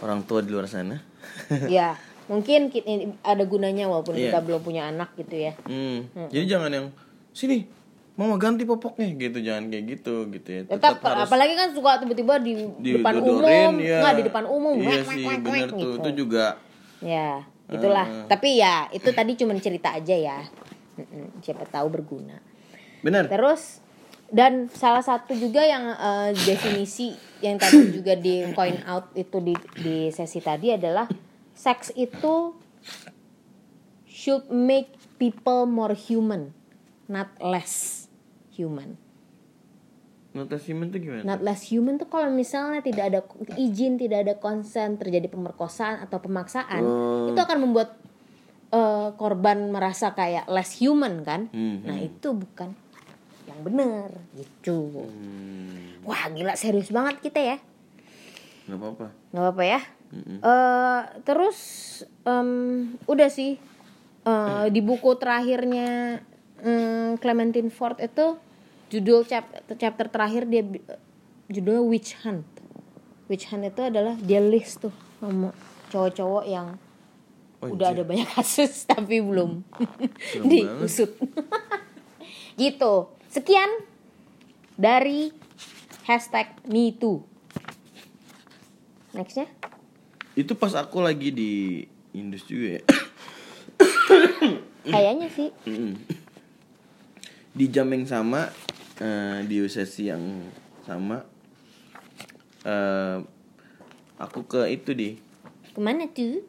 orang 0.02 0.26
tua 0.28 0.42
di 0.44 0.52
luar 0.52 0.68
sana. 0.68 1.00
ya 1.70 1.96
mungkin 2.32 2.72
kita, 2.72 2.88
ada 3.22 3.44
gunanya 3.44 3.86
walaupun 3.86 4.16
Iya. 4.16 4.32
kita 4.32 4.40
belum 4.42 4.62
punya 4.62 4.88
anak 4.88 5.12
gitu 5.16 5.36
ya. 5.38 5.52
Hmm. 5.64 6.08
Jadi 6.32 6.46
jangan 6.48 6.72
yang 6.72 6.88
sini 7.30 7.68
mama 8.12 8.36
ganti 8.36 8.64
popoknya 8.64 9.08
gitu 9.14 9.40
jangan 9.40 9.68
kayak 9.68 9.86
gitu 9.90 10.28
gitu 10.30 10.50
ya. 10.52 10.62
tetap, 10.68 11.00
apalagi 11.00 11.56
kan 11.56 11.72
suka 11.72 11.98
tiba-tiba 11.98 12.38
di, 12.38 12.54
depan 12.94 13.18
didodorin, 13.18 13.72
umum 13.72 13.76
ya. 13.80 13.98
nggak 14.00 14.14
di 14.14 14.24
depan 14.24 14.44
umum 14.46 14.76
Iya 14.78 14.90
wek, 14.90 15.02
sih 15.02 15.08
wek, 15.18 15.28
wek, 15.28 15.40
bener 15.42 15.52
wek, 15.54 15.64
tuh. 15.66 15.78
gitu. 15.80 15.96
Itu 15.98 16.10
juga 16.18 16.46
ya 17.02 17.30
itulah 17.68 18.06
Ah. 18.06 18.28
tapi 18.28 18.50
ya 18.56 18.76
itu 18.92 19.10
tadi 19.10 19.32
cuma 19.34 19.56
cerita 19.58 19.90
aja 19.92 20.12
ya 20.14 20.38
siapa 21.40 21.64
tahu 21.66 21.88
berguna 21.90 22.38
bener. 23.00 23.26
terus 23.26 23.80
dan 24.28 24.70
salah 24.70 25.02
satu 25.02 25.34
juga 25.34 25.64
yang 25.64 25.90
eh, 25.90 26.30
definisi 26.38 27.12
yang 27.40 27.56
tadi 27.56 27.90
juga 27.92 28.14
di 28.14 28.44
point 28.52 28.80
out 28.86 29.10
itu 29.14 29.40
di 29.40 29.56
di 29.78 29.96
sesi 30.08 30.40
tadi 30.40 30.72
adalah 30.72 31.08
seks 31.54 31.92
itu 31.94 32.56
should 34.06 34.48
make 34.50 34.92
people 35.16 35.66
more 35.66 35.94
human 35.94 36.52
not 37.06 37.30
less 37.40 38.08
human 38.50 38.98
Notasimen 40.32 40.88
tuh 40.88 41.04
gimana? 41.04 41.28
Not 41.28 41.44
less 41.44 41.68
human 41.68 42.00
tuh 42.00 42.08
kalau 42.08 42.32
misalnya 42.32 42.80
tidak 42.80 43.04
ada 43.12 43.20
izin, 43.60 44.00
tidak 44.00 44.24
ada 44.24 44.34
konsen, 44.40 44.96
terjadi 44.96 45.28
pemerkosaan 45.28 46.00
atau 46.00 46.24
pemaksaan, 46.24 46.80
Oh. 46.80 47.28
itu 47.28 47.36
akan 47.36 47.60
membuat 47.60 48.00
eh, 48.72 49.10
korban 49.20 49.76
merasa 49.76 50.16
kayak 50.16 50.48
less 50.48 50.80
human 50.80 51.28
kan? 51.28 51.52
Hmm, 51.52 51.84
Nah 51.84 52.00
itu 52.00 52.32
bukan 52.32 52.72
yang 53.44 53.60
benar 53.60 54.16
gitu. 54.32 55.04
Hmm, 55.12 56.00
Wah 56.08 56.32
gila 56.32 56.56
serius 56.56 56.88
banget 56.88 57.20
kita 57.20 57.44
ya, 57.44 57.58
nggak 58.72 58.80
apa-apa. 58.80 59.08
nggak 59.36 59.44
apa-apa 59.44 59.64
ya? 59.68 59.80
Eh, 60.16 61.02
terus 61.24 61.60
em, 62.28 62.96
udah 63.08 63.32
sih 63.32 63.56
Eh, 64.22 64.68
di 64.70 64.86
buku 64.86 65.18
terakhirnya 65.18 66.22
em, 66.62 67.18
Clementine 67.18 67.74
Ford 67.74 67.98
itu 67.98 68.38
judul 68.94 69.26
chapter, 69.26 69.66
chapter 69.82 70.06
terakhir 70.14 70.46
dia 70.46 70.62
judulnya 71.50 71.82
Witch 71.82 72.14
Hunt. 72.22 72.46
Witch 73.26 73.50
Hunt 73.50 73.66
itu 73.66 73.82
adalah 73.82 74.14
dia 74.22 74.38
list 74.38 74.86
tuh 74.86 74.94
sama 75.18 75.50
cowok-cowok 75.90 76.46
yang 76.46 76.78
Oh, 77.62 77.78
udah 77.78 77.94
ada 77.94 78.02
banyak 78.02 78.26
kasus 78.26 78.86
tapi 78.90 79.22
belum 79.22 79.62
diusut. 80.50 81.14
gitu. 82.62 82.94
Sekian 83.30 83.70
dari 84.74 85.30
hashtag 86.10 86.58
MeToo. 86.66 87.22
Nextnya? 89.14 89.46
Itu 90.36 90.56
pas 90.56 90.72
aku 90.74 91.04
lagi 91.04 91.30
di 91.32 91.84
Indus 92.12 92.48
juga 92.48 92.80
ya. 92.80 92.84
Kayaknya 94.88 95.28
sih. 95.32 95.50
Di 97.52 97.66
jam 97.68 97.92
yang 97.92 98.08
sama 98.08 98.48
eh, 98.98 99.44
di 99.44 99.60
sesi 99.68 100.08
yang 100.08 100.24
sama 100.88 101.22
eh, 102.64 103.18
aku 104.18 104.46
ke 104.46 104.72
itu 104.72 104.92
di 104.94 105.10
Ke 105.72 105.80
mana 105.80 106.08
tuh? 106.12 106.44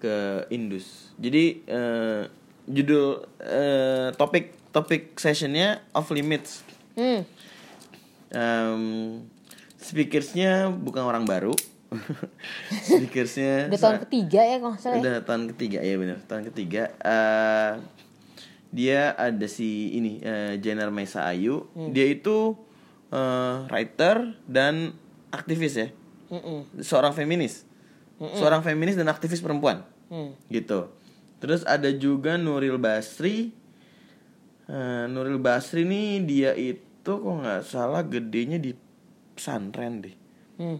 ke 0.00 0.48
Indus 0.48 1.12
jadi 1.20 1.60
eh, 1.68 2.22
judul 2.64 3.20
eh, 3.44 4.08
topik 4.16 4.56
topik 4.72 5.12
sessionnya 5.20 5.84
off 5.92 6.08
limits 6.08 6.64
Hmm. 6.96 7.22
Em, 8.34 8.82
speakersnya 9.78 10.68
bukan 10.74 11.06
orang 11.06 11.22
baru 11.24 11.54
speakersnya 12.86 13.66
Udah 13.66 13.80
tahun 13.80 13.98
ketiga 14.04 14.40
ya 14.40 14.56
kalau 14.58 14.76
salah. 14.76 14.94
ya? 14.94 15.00
udah 15.00 15.14
tahun 15.22 15.42
ketiga 15.50 15.78
ya 15.80 15.94
benar 15.96 16.18
tahun 16.24 16.42
ketiga 16.48 16.82
Eh, 16.96 17.72
dia 18.70 19.10
ada 19.12 19.46
si 19.46 19.68
ini 19.92 20.18
eh, 20.18 20.54
Jenner 20.56 20.88
Mesa 20.88 21.24
Ayu 21.24 21.66
Hmm. 21.70 21.90
dia 21.90 22.06
itu 22.06 22.54
eh, 23.08 23.56
writer 23.66 24.16
dan 24.44 24.94
aktivis 25.28 25.74
ya 25.76 25.88
Mm-mm. 26.28 26.78
seorang 26.78 27.10
feminis 27.10 27.66
seorang 28.32 28.60
feminis 28.60 28.94
dan 28.94 29.06
aktivis 29.06 29.38
perempuan 29.38 29.82
Hmm. 30.06 30.34
gitu 30.46 30.90
terus 31.38 31.62
ada 31.64 31.90
juga 31.90 32.34
Nuril 32.34 32.76
Basri 32.76 33.50
Eh, 34.64 35.04
Nuril 35.06 35.38
Basri 35.38 35.82
nih 35.82 36.22
dia 36.22 36.52
itu 36.54 36.78
kok 37.02 37.18
nggak 37.36 37.62
salah 37.64 38.02
gedenya 38.02 38.54
di 38.56 38.70
pesantren 39.32 39.98
deh 40.00 40.14
Hmm. 40.56 40.78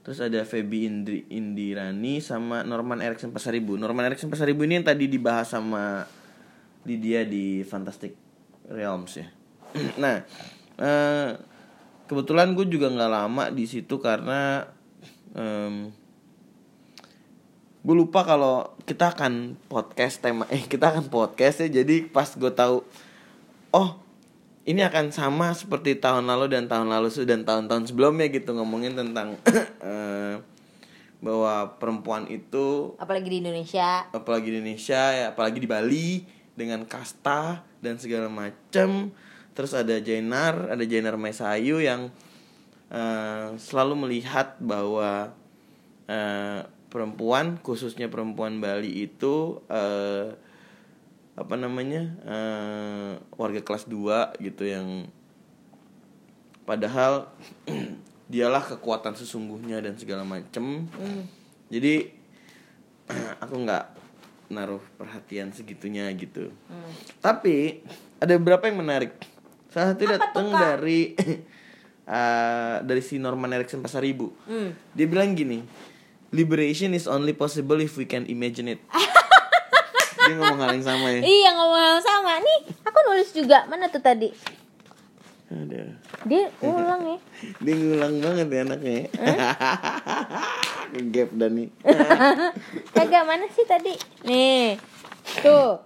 Terus 0.00 0.18
ada 0.24 0.40
Feby 0.48 0.88
Indri, 0.88 1.28
Indirani 1.28 2.24
sama 2.24 2.64
Norman 2.64 3.04
Erickson 3.04 3.36
Pasaribu. 3.36 3.76
Norman 3.76 4.08
Erickson 4.08 4.32
Pasaribu 4.32 4.64
ini 4.64 4.80
yang 4.80 4.88
tadi 4.88 5.12
dibahas 5.12 5.52
sama 5.52 6.08
Lydia 6.88 7.28
di 7.28 7.60
Fantastic 7.60 8.16
Realms 8.72 9.12
ya. 9.20 9.28
nah, 10.02 10.24
eh, 10.80 11.30
kebetulan 12.08 12.56
gue 12.56 12.64
juga 12.64 12.88
nggak 12.88 13.12
lama 13.12 13.44
di 13.52 13.68
situ 13.68 14.00
karena 14.00 14.64
em, 15.36 15.92
gue 17.80 17.96
lupa 17.96 18.24
kalau 18.24 18.72
kita 18.88 19.12
akan 19.12 19.56
podcast 19.68 20.24
tema 20.24 20.48
eh 20.48 20.64
kita 20.64 20.96
akan 20.96 21.12
podcast 21.12 21.60
ya. 21.60 21.68
Jadi 21.84 22.08
pas 22.08 22.28
gue 22.32 22.52
tahu 22.56 22.80
oh 23.76 23.90
ini 24.68 24.84
akan 24.84 25.08
sama 25.08 25.56
seperti 25.56 25.96
tahun 25.96 26.28
lalu 26.28 26.52
dan 26.52 26.68
tahun 26.68 26.92
lalu 26.92 27.08
dan 27.24 27.48
tahun-tahun 27.48 27.88
sebelumnya 27.88 28.28
gitu 28.28 28.52
ngomongin 28.52 28.92
tentang 28.92 29.40
eh, 29.84 30.36
bahwa 31.20 31.76
perempuan 31.76 32.28
itu 32.28 32.96
Apalagi 32.96 33.28
di 33.28 33.38
Indonesia. 33.44 34.08
apalagi 34.12 34.48
di 34.52 34.56
Indonesia 34.60 35.02
ya 35.12 35.24
apalagi 35.32 35.58
di 35.60 35.68
Bali 35.68 36.24
dengan 36.56 36.84
kasta 36.84 37.64
dan 37.80 37.96
segala 37.96 38.28
macam 38.28 39.12
terus 39.56 39.72
ada 39.72 39.96
Jainar 40.00 40.72
ada 40.72 40.84
Jainar 40.84 41.16
Maisayu 41.16 41.80
yang 41.80 42.12
eh, 42.92 43.48
selalu 43.56 44.08
melihat 44.08 44.60
bahwa 44.60 45.32
eh, 46.04 46.68
perempuan 46.92 47.56
khususnya 47.64 48.12
perempuan 48.12 48.60
Bali 48.60 49.08
itu 49.08 49.60
eh, 49.72 50.36
apa 51.40 51.56
namanya 51.56 52.02
eh, 52.22 53.12
warga 53.34 53.64
kelas 53.64 53.88
2 53.88 54.36
gitu 54.38 54.62
yang 54.62 55.08
padahal 56.68 57.32
dialah 58.32 58.62
kekuatan 58.62 59.16
sesungguhnya 59.16 59.80
dan 59.80 59.96
segala 59.96 60.22
macem. 60.22 60.86
Jadi 61.72 62.12
aku 63.42 63.54
nggak 63.64 63.84
naruh 64.52 64.82
perhatian 64.94 65.50
segitunya 65.50 66.06
gitu. 66.14 66.52
Tapi 67.18 67.82
ada 68.20 68.36
beberapa 68.38 68.68
yang 68.68 68.84
menarik. 68.84 69.16
Salah 69.70 69.94
satu 69.94 70.04
datang 70.06 70.50
dari 70.50 71.14
eh, 72.10 72.76
dari 72.82 73.02
si 73.02 73.16
Norman 73.16 73.54
Erickson 73.54 73.80
Pasaribu 73.80 74.34
Hmm. 74.44 74.74
dia 74.92 75.06
bilang 75.06 75.30
gini 75.32 75.62
liberation 76.30 76.90
is 76.90 77.06
only 77.06 77.30
possible 77.30 77.78
if 77.78 77.94
we 77.94 78.02
can 78.02 78.26
imagine 78.26 78.66
it 78.66 78.80
dia 80.30 80.38
ngomong 80.38 80.60
hal 80.60 80.70
yang 80.72 80.86
sama 80.86 81.06
ya 81.10 81.20
Iya 81.20 81.50
ngomong 81.52 81.82
yang 81.82 82.00
sama 82.00 82.32
nih. 82.38 82.58
Aku 82.80 82.98
nulis 83.04 83.30
juga. 83.30 83.58
Mana 83.66 83.86
tuh 83.86 83.98
tadi? 83.98 84.30
Aduh. 85.50 85.90
Dia 86.24 86.46
ulang 86.62 87.02
ya. 87.04 87.18
Dia 87.64 87.74
ngulang 87.74 88.14
banget 88.18 88.46
ya 88.46 88.60
anaknya 88.62 88.92
ya. 88.94 89.06
Gap 91.10 91.30
dan 91.34 91.50
nih. 91.52 91.68
Kagak 92.90 93.24
mana 93.24 93.46
sih 93.48 93.66
tadi? 93.66 93.94
Nih. 94.22 94.78
Tuh. 95.42 95.82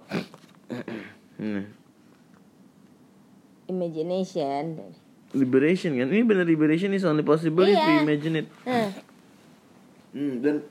Hmm. 1.37 1.65
Imagination. 3.65 4.93
Liberation 5.33 5.97
kan? 5.97 6.09
Ini 6.09 6.23
benar 6.23 6.45
liberation 6.45 6.93
is 6.93 7.03
only 7.03 7.25
possible 7.25 7.65
if 7.65 7.75
we 7.75 7.81
Iya. 7.91 8.03
imagine 8.03 8.35
it. 8.37 8.49
Nah, 8.63 8.93
Hmm, 10.15 10.39
dan 10.39 10.63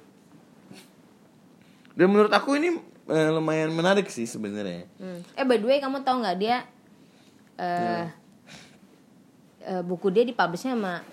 dan 1.94 2.08
menurut 2.08 2.32
aku 2.32 2.56
ini 2.56 2.80
eh, 3.10 3.30
lumayan 3.32 3.72
menarik 3.76 4.08
sih 4.08 4.28
sebenarnya. 4.28 4.88
hmm. 5.00 5.36
Eh 5.36 5.46
by 5.48 5.58
the 5.60 5.68
way 5.68 5.78
kamu 5.84 6.04
tahu 6.04 6.24
nggak 6.24 6.38
dia 6.40 6.58
eh 7.60 8.08
eh, 9.64 9.84
buku 9.84 10.12
dia 10.12 10.24
dipublishnya 10.28 10.76
sama 10.76 11.04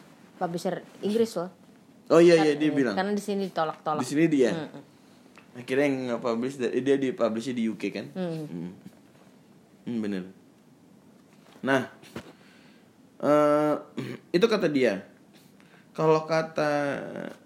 publisher 0.41 0.83
Inggris 1.05 1.37
loh. 1.37 1.51
Oh 2.11 2.19
iya 2.19 2.43
iya 2.43 2.55
dia 2.59 2.71
bilang. 2.75 2.99
Karena 2.99 3.15
di 3.15 3.23
sini 3.23 3.47
ditolak-tolak. 3.47 4.03
Di 4.03 4.07
sini 4.09 4.27
dia. 4.27 4.51
Mm-mm. 4.51 4.83
Akhirnya 5.51 5.87
yang 5.87 5.97
nge-publish 6.15 6.57
dia 6.63 6.97
di 6.99 7.11
publish 7.15 7.51
di 7.55 7.67
UK 7.71 7.83
kan? 7.91 8.07
Hmm. 8.15 8.47
Hmm, 8.47 8.71
Hmm, 9.81 9.99
bener. 10.05 10.23
Nah, 11.65 11.89
eh 13.21 13.75
itu 14.37 14.47
kata 14.47 14.67
dia. 14.71 15.07
Kalau 15.95 16.25
kata 16.25 16.73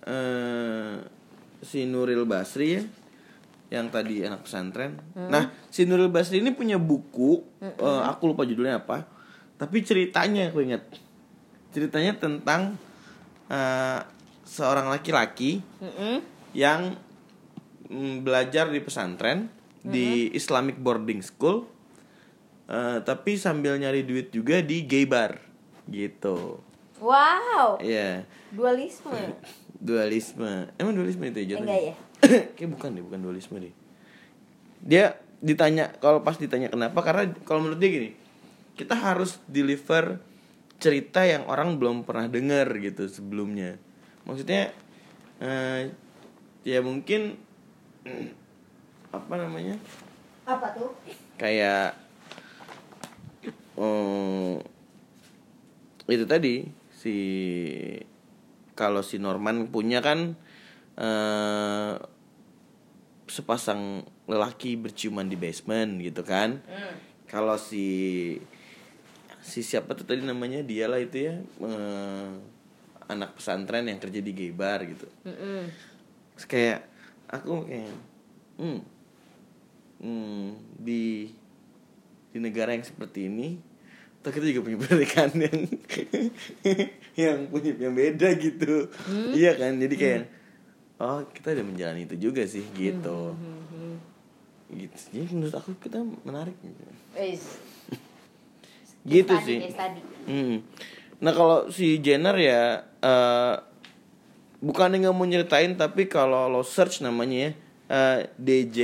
eh 0.04 0.94
si 1.64 1.88
Nuril 1.88 2.28
Basri 2.28 2.76
ya, 2.76 2.82
yang 3.68 3.88
tadi 3.88 4.22
anak 4.22 4.44
pesantren. 4.44 5.00
Nah, 5.14 5.50
si 5.66 5.84
Nuril 5.84 6.08
Basri 6.08 6.38
ini 6.38 6.52
punya 6.52 6.76
buku, 6.76 7.42
eh, 7.60 8.02
aku 8.04 8.30
lupa 8.30 8.44
judulnya 8.44 8.80
apa, 8.80 9.08
tapi 9.56 9.80
ceritanya 9.80 10.52
aku 10.52 10.62
ingat. 10.62 10.84
Ceritanya 11.70 12.14
tentang 12.14 12.78
eh, 13.48 14.00
seorang 14.44 14.88
laki-laki 14.88 15.58
Mm-mm. 15.80 16.22
yang 16.54 16.94
mm, 17.88 18.22
belajar 18.22 18.68
di 18.68 18.78
pesantren 18.78 19.48
di 19.80 20.32
Islamic 20.32 20.80
boarding 20.80 21.20
school 21.20 21.68
eh, 22.64 22.98
tapi 23.02 23.36
sambil 23.36 23.76
nyari 23.76 24.00
duit 24.00 24.32
juga 24.32 24.64
di 24.64 24.84
gay 24.84 25.04
bar 25.04 25.36
gitu 25.88 26.56
Wow. 27.02 27.76
Iya 27.82 28.24
Dualisme. 28.48 29.12
dualisme 29.84 30.72
emang 30.80 30.96
dualisme 30.96 31.28
itu 31.28 31.44
ya 31.44 31.60
Enggak 31.60 31.80
ya? 31.92 31.94
kayak 32.56 32.70
bukan 32.70 32.96
deh 32.96 33.04
bukan 33.04 33.20
dualisme 33.20 33.56
deh. 33.60 33.74
Dia 34.84 35.16
ditanya 35.44 35.92
kalau 36.00 36.24
pas 36.24 36.36
ditanya 36.40 36.72
kenapa 36.72 37.04
karena 37.04 37.28
kalau 37.44 37.60
menurut 37.64 37.80
dia 37.80 37.90
gini 37.92 38.10
kita 38.74 38.96
harus 38.96 39.38
deliver 39.44 40.18
cerita 40.82 41.22
yang 41.22 41.46
orang 41.46 41.78
belum 41.78 42.02
pernah 42.02 42.26
dengar 42.26 42.68
gitu 42.80 43.06
sebelumnya. 43.06 43.78
Maksudnya 44.26 44.72
eh, 45.38 45.92
ya 46.66 46.78
mungkin 46.80 47.38
apa 49.16 49.34
namanya? 49.38 49.78
Apa 50.44 50.76
tuh? 50.76 50.92
kayak 51.34 51.98
eh, 53.74 54.54
itu 56.04 56.24
tadi 56.30 56.68
si 56.94 57.16
kalau 58.78 59.02
si 59.02 59.18
Norman 59.18 59.70
punya 59.70 59.98
kan 60.02 60.38
eh 60.94 61.94
sepasang 63.34 64.06
lelaki 64.30 64.78
berciuman 64.78 65.26
di 65.26 65.34
basement 65.34 65.98
gitu 65.98 66.22
kan. 66.22 66.62
Kalau 67.26 67.58
si 67.58 67.86
si 69.42 69.66
siapa 69.66 69.98
tuh 69.98 70.06
tadi 70.06 70.22
namanya? 70.22 70.62
Dialah 70.62 71.02
itu 71.02 71.18
ya 71.18 71.34
eh, 71.42 72.30
anak 73.10 73.34
pesantren 73.34 73.90
yang 73.90 73.98
kerja 73.98 74.22
di 74.22 74.30
gay 74.30 74.54
bar 74.54 74.86
gitu. 74.86 75.10
Terus 76.38 76.46
kayak 76.46 76.80
aku 77.26 77.66
kayak 77.66 77.94
hmm, 78.62 78.80
hmm, 79.98 80.46
di 80.78 81.34
di 82.30 82.38
negara 82.38 82.74
yang 82.74 82.86
seperti 82.86 83.26
ini 83.26 83.58
toh 84.24 84.32
kita 84.32 84.48
juga 84.48 84.64
punya 84.64 84.80
pernikahan 84.80 85.36
yang 85.44 85.58
yang 87.12 87.38
punya 87.52 87.76
yang 87.76 87.92
beda 87.92 88.28
gitu. 88.40 88.88
Iya 89.36 89.52
kan? 89.60 89.76
Jadi 89.76 89.94
kayak 90.00 90.22
oh 91.02 91.26
kita 91.34 91.54
udah 91.54 91.64
menjalani 91.66 92.06
itu 92.06 92.16
juga 92.18 92.46
sih 92.46 92.62
gitu 92.76 93.34
gitu 94.74 94.96
jadi 95.12 95.26
menurut 95.30 95.54
aku 95.54 95.76
kita 95.78 96.02
menarik 96.26 96.56
gitu, 96.58 96.82
Wis. 97.14 97.42
gitu 99.14 99.34
sih. 99.44 99.70
Hmm. 100.26 100.64
Nah 101.20 101.32
kalau 101.36 101.58
si 101.70 102.00
Jenner 102.00 102.34
ya 102.40 102.82
eh 102.82 103.54
bukannya 104.64 105.04
nggak 105.04 105.14
mau 105.14 105.28
nyeritain 105.28 105.76
tapi 105.76 106.08
kalau 106.08 106.48
lo 106.48 106.64
search 106.64 107.04
namanya 107.04 107.36
ya 107.36 107.50
eh, 107.92 108.18
D 108.40 108.48
J 108.72 108.78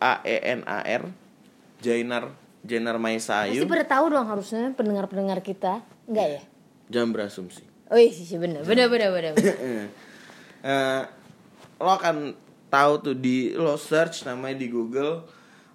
A 0.00 0.24
E 0.24 0.36
N 0.56 0.64
A 0.64 0.82
R 0.82 1.04
Jenner 1.78 2.32
Jenner 2.66 2.96
Pasti 2.98 3.04
Maisayu 3.04 3.68
pada 3.70 3.86
tahu 3.86 4.04
dong 4.10 4.26
harusnya 4.26 4.74
pendengar-pendengar 4.74 5.38
kita. 5.44 5.84
Enggak 6.10 6.40
ya? 6.40 6.42
jangan 6.90 7.10
berasumsi. 7.14 7.62
Oh 7.86 7.98
iya 7.98 8.10
sih 8.10 8.38
bener 8.38 8.66
bener 8.66 8.90
bener 8.90 9.10
bener. 9.14 9.32
bener. 9.36 9.86
Lo 11.76 11.92
akan 11.92 12.36
tahu 12.72 12.92
tuh 13.00 13.16
di 13.16 13.52
lo 13.54 13.78
search 13.78 14.26
namanya 14.26 14.60
di 14.60 14.68
Google 14.68 15.24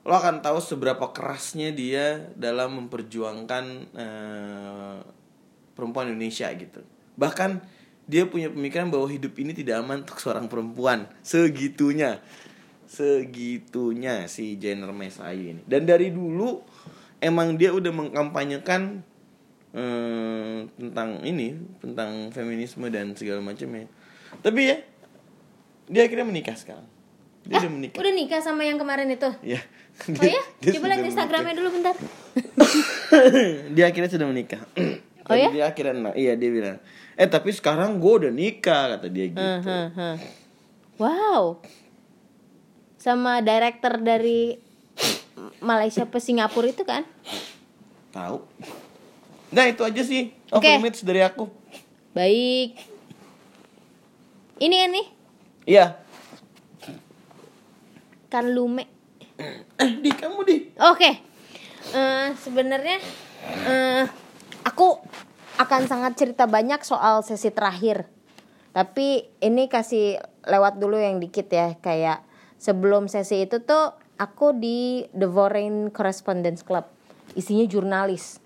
lo 0.01 0.17
akan 0.17 0.41
tahu 0.41 0.57
seberapa 0.57 1.13
kerasnya 1.13 1.69
dia 1.69 2.25
dalam 2.33 2.73
memperjuangkan 2.85 3.65
eh, 3.93 4.97
perempuan 5.77 6.09
Indonesia 6.09 6.49
gitu. 6.57 6.81
Bahkan 7.17 7.61
dia 8.09 8.25
punya 8.25 8.49
pemikiran 8.49 8.89
bahwa 8.89 9.05
hidup 9.05 9.37
ini 9.37 9.53
tidak 9.53 9.85
aman 9.85 10.01
untuk 10.01 10.17
seorang 10.17 10.49
perempuan. 10.49 11.05
Segitunya. 11.21 12.17
Segitunya 12.89 14.25
si 14.25 14.57
Jenner 14.57 14.89
Mesayu 14.89 15.53
ini. 15.53 15.61
Dan 15.69 15.85
dari 15.85 16.09
dulu 16.09 16.65
emang 17.21 17.53
dia 17.55 17.69
udah 17.69 17.93
mengkampanyekan 17.93 19.05
eh, 19.77 20.57
tentang 20.65 21.21
ini 21.21 21.61
tentang 21.77 22.33
feminisme 22.33 22.89
dan 22.89 23.13
segala 23.13 23.37
macamnya. 23.45 23.85
Tapi 24.41 24.61
ya 24.65 24.81
dia 25.87 26.05
akhirnya 26.05 26.27
menikah 26.27 26.53
sekarang 26.53 26.85
dia 27.41 27.57
udah 27.57 27.71
menikah 27.73 27.97
Udah 27.97 28.13
nikah 28.13 28.37
sama 28.37 28.61
yang 28.61 28.77
kemarin 28.77 29.09
itu? 29.09 29.25
ya 29.41 29.57
Oh 30.13 30.25
ya? 30.25 30.41
Coba 30.61 30.85
lihat 30.87 31.03
Instagramnya 31.03 31.53
dulu 31.53 31.69
bentar. 31.73 31.93
dia 33.75 33.85
akhirnya 33.85 34.09
sudah 34.09 34.27
menikah 34.27 34.61
Oh 35.29 35.33
ya? 35.33 35.49
Dia 35.49 35.65
akhirnya 35.67 35.93
nah, 35.93 36.13
iya 36.13 36.33
dia 36.33 36.49
bilang 36.49 36.77
eh 37.13 37.25
tapi 37.25 37.49
sekarang 37.49 37.97
gue 37.97 38.13
udah 38.25 38.31
nikah 38.31 38.95
kata 38.95 39.07
dia 39.07 39.29
gitu 39.29 39.41
Hah, 39.41 39.89
hah. 39.93 40.17
Wow. 40.97 41.61
Sama 42.95 43.41
director 43.41 43.97
dari 43.97 44.57
Malaysia 45.59 46.05
ke 46.05 46.17
Singapura 46.17 46.67
itu 46.67 46.83
kan? 46.83 47.05
tahu 48.11 48.43
nah 49.49 49.63
itu 49.63 49.81
aja 49.81 50.03
sih 50.03 50.35
Oke. 50.49 50.67
limits 50.67 50.99
dari 51.01 51.23
aku 51.23 51.47
Baik. 52.11 52.75
Ini 54.59 54.75
ya 54.75 54.87
nih, 54.89 55.05
iya 55.65 56.01
kan 58.31 58.47
lume. 58.47 58.87
eh 59.75 59.91
di 59.99 60.11
kamu 60.15 60.39
di 60.47 60.57
Oke. 60.79 61.11
Eh, 61.91 62.27
sebenarnya 62.39 62.97
eh 63.67 64.05
aku 64.63 64.95
akan 65.59 65.81
sangat 65.91 66.15
cerita 66.15 66.47
banyak 66.47 66.79
soal 66.87 67.21
sesi 67.27 67.51
terakhir. 67.51 68.07
Tapi 68.71 69.27
ini 69.43 69.67
kasih 69.67 70.23
lewat 70.47 70.79
dulu 70.79 70.95
yang 70.95 71.19
dikit 71.19 71.51
ya, 71.51 71.75
kayak 71.83 72.23
sebelum 72.55 73.11
sesi 73.11 73.43
itu 73.43 73.59
tuh 73.59 73.91
aku 74.15 74.55
di 74.55 75.03
The 75.11 75.27
Foreign 75.27 75.91
Correspondence 75.91 76.63
Club. 76.63 76.87
Isinya 77.35 77.67
jurnalis. 77.67 78.39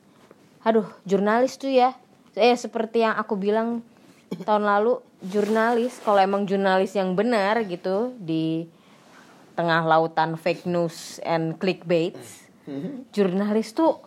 Aduh, 0.66 0.90
jurnalis 1.06 1.62
tuh 1.62 1.70
ya. 1.70 1.94
Eh 2.34 2.58
seperti 2.58 3.06
yang 3.06 3.14
aku 3.22 3.38
bilang 3.38 3.86
tahun 4.46 4.64
lalu, 4.66 5.00
jurnalis 5.26 6.02
kalau 6.02 6.20
emang 6.22 6.46
jurnalis 6.50 6.94
yang 6.98 7.14
benar 7.14 7.62
gitu 7.66 8.14
di 8.20 8.68
tengah 9.56 9.88
lautan 9.88 10.36
fake 10.36 10.68
news 10.68 11.24
and 11.24 11.56
clickbait 11.58 12.14
jurnalis 13.16 13.72
tuh 13.72 14.02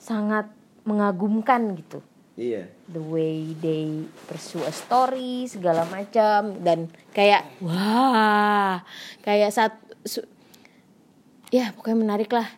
sangat 0.00 0.50
mengagumkan 0.82 1.78
gitu. 1.78 2.02
Iya. 2.34 2.66
The 2.88 2.98
way 2.98 3.52
they 3.60 4.08
pursue 4.26 4.64
a 4.64 4.72
story 4.72 5.46
segala 5.46 5.84
macam 5.86 6.58
dan 6.64 6.88
kayak 7.12 7.44
wah 7.60 8.80
kayak 9.20 9.52
saat 9.52 9.76
su- 10.08 10.26
ya 11.52 11.76
pokoknya 11.76 11.98
menarik 12.00 12.32
lah. 12.32 12.48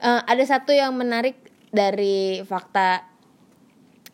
Eh, 0.00 0.22
ada 0.24 0.44
satu 0.46 0.70
yang 0.70 0.94
menarik 0.94 1.36
dari 1.74 2.40
fakta 2.46 3.04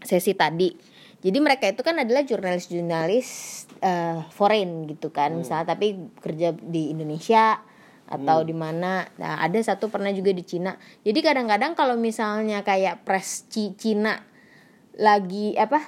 sesi 0.02 0.32
tadi 0.32 0.95
jadi 1.26 1.38
mereka 1.42 1.66
itu 1.66 1.82
kan 1.82 1.98
adalah 1.98 2.22
jurnalis-jurnalis 2.22 3.28
eh, 3.82 4.22
foreign 4.30 4.86
gitu 4.86 5.10
kan 5.10 5.34
misalnya 5.34 5.74
tapi 5.74 5.98
kerja 6.22 6.54
di 6.54 6.94
Indonesia 6.94 7.58
atau 8.06 8.46
di 8.46 8.54
mana. 8.54 9.02
Nah 9.18 9.42
ada 9.42 9.58
satu 9.58 9.90
pernah 9.90 10.14
juga 10.14 10.30
di 10.30 10.46
Cina. 10.46 10.78
Jadi 11.02 11.18
kadang-kadang 11.18 11.74
kalau 11.74 11.98
misalnya 11.98 12.62
kayak 12.62 13.02
press 13.02 13.50
Ci- 13.50 13.74
Cina 13.74 14.22
lagi 14.94 15.58
apa 15.58 15.82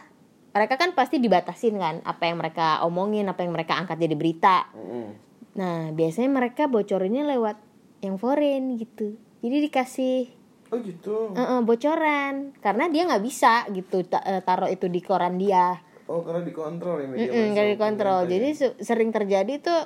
mereka 0.51 0.75
kan 0.75 0.99
pasti 0.99 1.23
dibatasin 1.23 1.79
kan 1.79 2.03
apa 2.03 2.27
yang 2.27 2.43
mereka 2.43 2.83
omongin 2.83 3.31
apa 3.31 3.47
yang 3.47 3.55
mereka 3.55 3.79
angkat 3.79 4.03
jadi 4.03 4.19
berita. 4.19 4.67
Mm-mm. 4.75 5.31
nah 5.59 5.91
biasanya 5.91 6.31
mereka 6.31 6.67
bocorinnya 6.67 7.23
lewat 7.27 7.59
yang 8.03 8.19
foreign 8.19 8.75
gitu. 8.79 9.15
Jadi 9.39 9.57
dikasih 9.71 10.38
oh 10.69 10.79
gitu. 10.81 11.33
Eh, 11.33 11.41
eh, 11.41 11.61
bocoran. 11.63 12.35
Karena 12.61 12.89
dia 12.89 13.09
nggak 13.09 13.25
bisa 13.25 13.65
gitu 13.73 14.05
eh, 14.05 14.41
taruh 14.45 14.69
itu 14.69 14.87
di 14.89 15.01
koran 15.01 15.37
dia. 15.41 15.81
Oh 16.09 16.25
karena 16.25 16.41
dikontrol 16.41 17.05
ya 17.05 17.07
media 17.09 17.31
massa 17.33 17.49
nggak 17.53 17.67
dikontrol. 17.77 18.21
Jadi 18.25 18.49
ya. 18.53 18.59
se- 18.59 18.79
sering 18.81 19.11
terjadi 19.13 19.53
tuh 19.61 19.81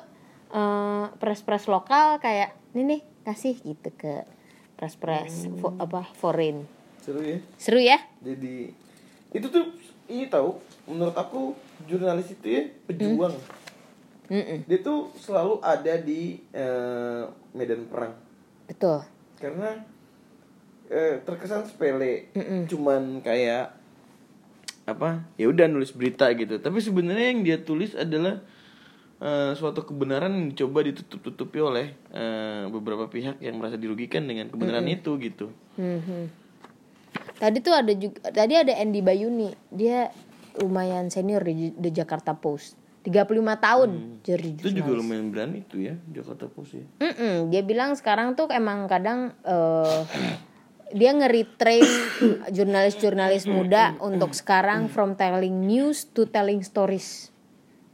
eh, 0.54 1.04
press-press 1.18 1.66
lokal 1.66 2.18
kayak 2.18 2.54
ini 2.74 2.82
nih 2.96 3.00
kasih 3.22 3.54
gitu 3.58 3.90
ke 3.94 4.26
press-press 4.78 5.46
fo- 5.58 5.78
apa 5.78 6.06
foreign. 6.18 6.66
Seru 7.02 7.22
ya. 7.22 7.38
Seru 7.58 7.80
ya? 7.82 7.98
Jadi 8.22 8.70
itu 9.32 9.46
tuh 9.50 9.74
ini 10.10 10.26
tahu 10.26 10.58
menurut 10.86 11.14
aku 11.14 11.54
jurnalis 11.86 12.34
itu 12.34 12.46
ya 12.46 12.62
pejuang. 12.86 13.34
Mm-mm, 14.32 14.64
dia 14.64 14.78
tuh 14.80 15.12
selalu 15.18 15.60
ada 15.60 15.98
di 15.98 16.40
eh, 16.54 17.22
medan 17.52 17.84
perang. 17.90 18.14
Betul. 18.64 19.04
Karena 19.36 19.76
eh, 20.93 21.24
terkesan 21.24 21.64
sepele 21.64 22.28
Mm-mm. 22.36 22.68
cuman 22.68 23.24
kayak 23.24 23.72
apa 24.84 25.24
ya 25.38 25.49
udah 25.49 25.66
nulis 25.66 25.95
berita 25.95 26.28
gitu 26.34 26.59
tapi 26.59 26.78
sebenarnya 26.78 27.26
yang 27.32 27.40
dia 27.40 27.59
tulis 27.59 27.97
adalah 27.97 28.43
eh, 29.18 29.53
suatu 29.57 29.82
kebenaran 29.82 30.30
yang 30.30 30.47
dicoba 30.53 30.84
ditutup-tutupi 30.84 31.59
oleh 31.59 31.97
eh, 32.12 32.68
beberapa 32.68 33.09
pihak 33.09 33.40
yang 33.40 33.57
merasa 33.57 33.80
dirugikan 33.80 34.28
dengan 34.28 34.53
kebenaran 34.53 34.84
itu 34.86 35.16
gitu 35.18 35.49
Mhm. 35.72 36.45
Tadi 37.32 37.59
tuh 37.59 37.72
ada 37.72 37.90
juga 37.90 38.28
tadi 38.28 38.55
ada 38.55 38.76
Andy 38.76 39.01
Bayuni. 39.01 39.51
Dia 39.66 40.12
lumayan 40.61 41.09
senior 41.09 41.40
di 41.43 41.72
The 41.74 41.90
Jakarta 41.90 42.36
Post. 42.36 42.76
35 43.03 43.34
tahun 43.59 43.90
jadi 44.22 44.49
itu 44.62 44.70
juga 44.78 44.95
lumayan 44.95 45.34
berani 45.34 45.66
itu 45.66 45.82
ya 45.82 45.99
Jakarta 46.14 46.47
Post 46.47 46.78
ya 46.78 46.86
Mm-mm, 47.03 47.51
dia 47.51 47.66
bilang 47.66 47.99
sekarang 47.99 48.38
tuh 48.38 48.47
emang 48.55 48.86
kadang 48.86 49.34
eh, 49.43 50.01
dia 50.93 51.11
nge-retrain 51.11 51.84
jurnalis-jurnalis 52.53 53.49
muda 53.49 53.97
untuk 53.99 54.36
sekarang 54.36 54.86
from 54.86 55.16
telling 55.16 55.64
news 55.64 56.07
to 56.07 56.28
telling 56.28 56.61
stories. 56.61 57.32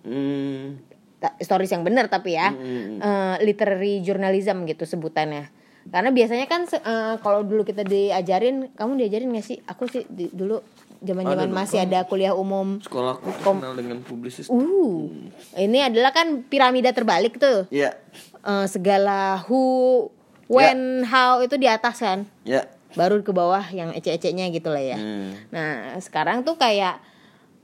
hmm, 0.02 0.78
Ta- 1.18 1.34
stories 1.42 1.74
yang 1.74 1.82
benar 1.82 2.06
tapi 2.06 2.38
ya. 2.38 2.54
Eh, 2.54 3.36
literary 3.42 3.98
journalism 4.02 4.62
gitu 4.64 4.86
sebutannya. 4.86 5.50
Karena 5.88 6.12
biasanya 6.12 6.46
kan 6.46 6.68
eh, 6.68 7.16
kalau 7.18 7.42
dulu 7.42 7.64
kita 7.64 7.82
diajarin 7.82 8.70
kamu 8.76 9.02
diajarin 9.02 9.34
gak 9.34 9.46
sih? 9.46 9.58
Aku 9.66 9.88
sih 9.88 10.04
di- 10.06 10.30
dulu 10.30 10.62
zaman 11.02 11.26
Ada 11.26 11.32
zaman 11.34 11.48
dong, 11.48 11.56
masih 11.58 11.78
ada 11.82 11.98
kuliah 12.06 12.34
umum. 12.36 12.78
Sekolahku 12.78 13.30
kenal 13.42 13.74
dengan 13.74 13.98
publisis. 14.04 14.46
Uh 14.46 15.10
ini 15.58 15.82
adalah 15.82 16.14
kan 16.14 16.46
piramida 16.46 16.94
terbalik 16.94 17.40
tuh. 17.42 17.66
Ya. 17.74 17.98
Eh, 18.46 18.66
segala 18.70 19.42
who 19.50 20.06
when 20.46 21.02
how 21.02 21.42
itu 21.42 21.58
di 21.58 21.66
atas 21.66 21.98
kan? 21.98 22.30
Ya 22.46 22.77
baru 22.98 23.22
ke 23.22 23.30
bawah 23.30 23.62
yang 23.70 23.94
ece-ecenya 23.94 24.50
gitu 24.50 24.74
lah 24.74 24.82
ya. 24.82 24.98
Hmm. 24.98 25.38
Nah, 25.54 25.94
sekarang 26.02 26.42
tuh 26.42 26.58
kayak 26.58 26.98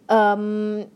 em, 0.07 0.87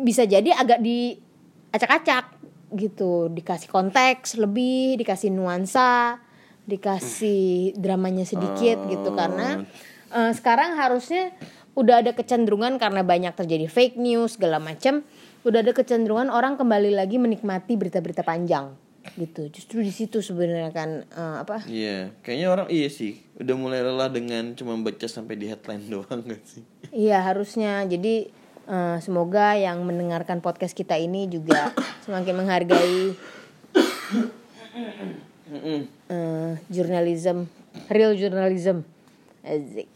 bisa 0.00 0.24
jadi 0.24 0.56
agak 0.56 0.80
diacak-acak 0.80 2.40
gitu, 2.80 3.28
dikasih 3.28 3.68
konteks 3.68 4.40
lebih, 4.40 4.96
dikasih 4.96 5.28
nuansa, 5.28 6.16
dikasih 6.64 7.76
dramanya 7.76 8.24
sedikit 8.24 8.80
gitu. 8.88 9.12
Karena 9.12 9.60
eh, 10.08 10.32
sekarang 10.32 10.80
harusnya 10.80 11.36
udah 11.76 12.02
ada 12.02 12.16
kecenderungan 12.16 12.80
karena 12.80 13.04
banyak 13.04 13.36
terjadi 13.36 13.70
fake 13.70 14.00
news 14.00 14.40
segala 14.40 14.58
macam 14.58 15.06
udah 15.46 15.64
ada 15.64 15.72
kecenderungan 15.72 16.28
orang 16.28 16.58
kembali 16.58 16.92
lagi 16.92 17.16
menikmati 17.16 17.78
berita-berita 17.78 18.26
panjang 18.26 18.74
gitu 19.12 19.48
justru 19.48 19.80
di 19.80 19.90
situ 19.90 20.18
sebenarnya 20.18 20.70
kan 20.70 20.90
eh, 21.04 21.36
apa 21.38 21.62
Iya, 21.64 22.14
kayaknya 22.20 22.48
orang 22.48 22.68
iya 22.68 22.86
sih 22.86 23.18
udah 23.36 23.54
mulai 23.54 23.80
lelah 23.80 24.06
dengan 24.06 24.54
cuma 24.54 24.76
baca 24.76 25.04
sampai 25.04 25.34
di 25.34 25.46
headline 25.46 25.86
doang 25.90 26.20
gak 26.20 26.42
sih? 26.44 26.62
Iya 26.90 27.18
harusnya 27.20 27.82
jadi 27.84 28.30
eh, 28.64 28.96
semoga 29.00 29.54
yang 29.54 29.82
mendengarkan 29.82 30.38
podcast 30.38 30.72
kita 30.72 30.94
ini 30.94 31.26
juga 31.26 31.74
semakin 32.04 32.34
menghargai 32.36 33.16
Mm-mm. 35.50 35.80
eh, 36.06 36.52
journalism, 36.68 37.50
real 37.88 38.14
journalism. 38.14 38.86
Asik. 39.40 39.88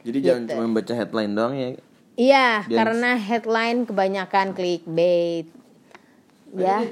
Jadi 0.00 0.18
jangan 0.20 0.42
cuma 0.46 0.64
baca 0.72 0.92
headline 0.94 1.32
doang 1.32 1.54
ya. 1.54 1.68
Iya 2.14 2.48
Biar- 2.64 2.78
karena 2.86 3.10
headline 3.16 3.78
kebanyakan 3.84 4.52
clickbait. 4.52 5.46
Ya, 6.50 6.82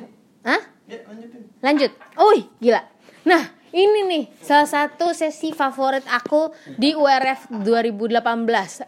Hah? 0.42 0.62
Ya 0.86 1.02
lanjutin. 1.04 1.47
Lanjut. 1.58 1.90
Uy, 2.14 2.46
gila. 2.62 2.86
Nah, 3.26 3.50
ini 3.74 4.00
nih 4.08 4.24
salah 4.40 4.68
satu 4.68 5.12
sesi 5.12 5.50
favorit 5.52 6.06
aku 6.08 6.54
di 6.78 6.94
URF 6.94 7.50
2018. 7.50 8.86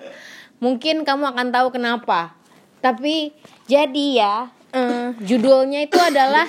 Mungkin 0.62 1.02
kamu 1.02 1.24
akan 1.34 1.48
tahu 1.50 1.68
kenapa. 1.74 2.36
Tapi 2.80 3.34
jadi 3.68 4.06
ya, 4.16 4.36
eh, 4.72 5.12
judulnya 5.20 5.84
itu 5.84 6.00
adalah 6.00 6.48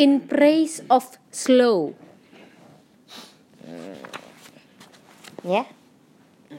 In 0.00 0.24
Praise 0.24 0.80
of 0.88 1.18
Slow. 1.28 1.92
Hmm. 3.60 4.00
Ya. 5.44 5.68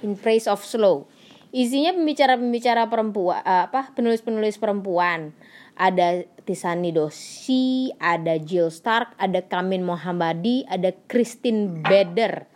In 0.04 0.16
Praise 0.20 0.46
of 0.46 0.62
Slow. 0.62 1.10
Isinya 1.50 1.96
pembicara-pembicara 1.96 2.92
perempuan 2.92 3.42
apa 3.42 3.90
penulis-penulis 3.96 4.60
perempuan. 4.60 5.32
Ada 5.78 6.26
Tisani 6.42 6.90
Dosi, 6.90 7.94
ada 8.02 8.42
Jill 8.42 8.74
Stark, 8.74 9.14
ada 9.22 9.46
Kamin 9.46 9.86
Mohammadi, 9.86 10.66
ada 10.66 10.90
Christine 11.06 11.86
Beder. 11.86 12.50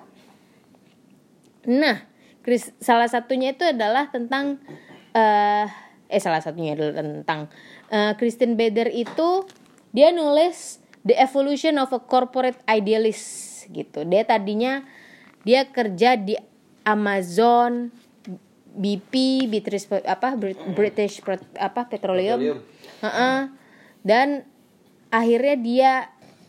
Nah, 1.70 2.02
Chris, 2.42 2.74
salah 2.82 3.06
satunya 3.06 3.54
itu 3.54 3.62
adalah 3.62 4.10
tentang 4.10 4.58
eh 5.14 5.68
eh 6.12 6.22
salah 6.24 6.42
satunya 6.42 6.74
adalah 6.74 6.98
tentang 7.06 7.40
eh, 7.94 8.18
Christine 8.18 8.58
Beder 8.58 8.90
itu 8.90 9.46
dia 9.94 10.10
nulis 10.10 10.82
The 11.06 11.20
Evolution 11.22 11.78
of 11.78 11.94
a 11.94 12.02
Corporate 12.02 12.58
Idealist 12.66 13.68
gitu. 13.70 14.02
Dia 14.08 14.26
tadinya 14.26 14.82
dia 15.46 15.70
kerja 15.70 16.18
di 16.18 16.34
Amazon, 16.82 17.94
BP, 18.72 19.46
British 19.52 19.86
apa 20.08 20.34
Brit- 20.40 20.64
British 20.74 21.22
apa 21.60 21.86
Petroleum. 21.86 22.40
Petroleum. 22.40 22.60
Heeh. 23.02 23.50
Dan 24.06 24.46
akhirnya 25.10 25.56
dia 25.58 25.92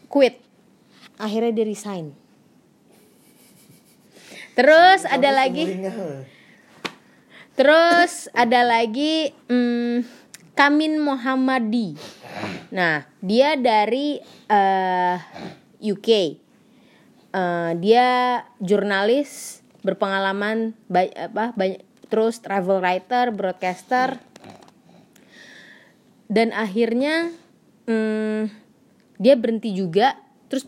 quit. 0.09 0.41
Akhirnya 1.17 1.53
dia 1.53 1.67
resign. 1.69 2.13
Terus 4.53 5.09
ada 5.09 5.33
lagi 5.33 5.65
Terus 7.53 8.33
ada 8.33 8.65
lagi 8.65 9.33
hmm, 9.49 10.05
Kamin 10.57 10.97
Mohammadi. 11.01 11.97
Nah, 12.73 13.05
dia 13.21 13.57
dari 13.61 14.17
eh, 14.49 15.17
UK. 15.85 16.09
Eh, 17.33 17.71
dia 17.81 18.09
jurnalis 18.61 19.61
berpengalaman 19.85 20.77
ba- 20.89 21.13
apa 21.13 21.53
banyak 21.57 21.81
terus 22.09 22.41
travel 22.41 22.81
writer, 22.81 23.33
broadcaster. 23.33 24.21
Dan 26.33 26.57
akhirnya 26.57 27.29
hmm, 27.85 28.49
dia 29.21 29.35
berhenti 29.37 29.77
juga 29.77 30.17
terus 30.49 30.65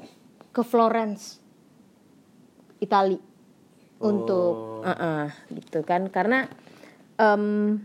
ke 0.53 0.61
Florence, 0.61 1.41
Itali 2.85 3.17
untuk 4.05 4.85
uh-uh, 4.85 5.33
gitu 5.57 5.81
kan 5.81 6.13
karena 6.13 6.45
em, 7.17 7.81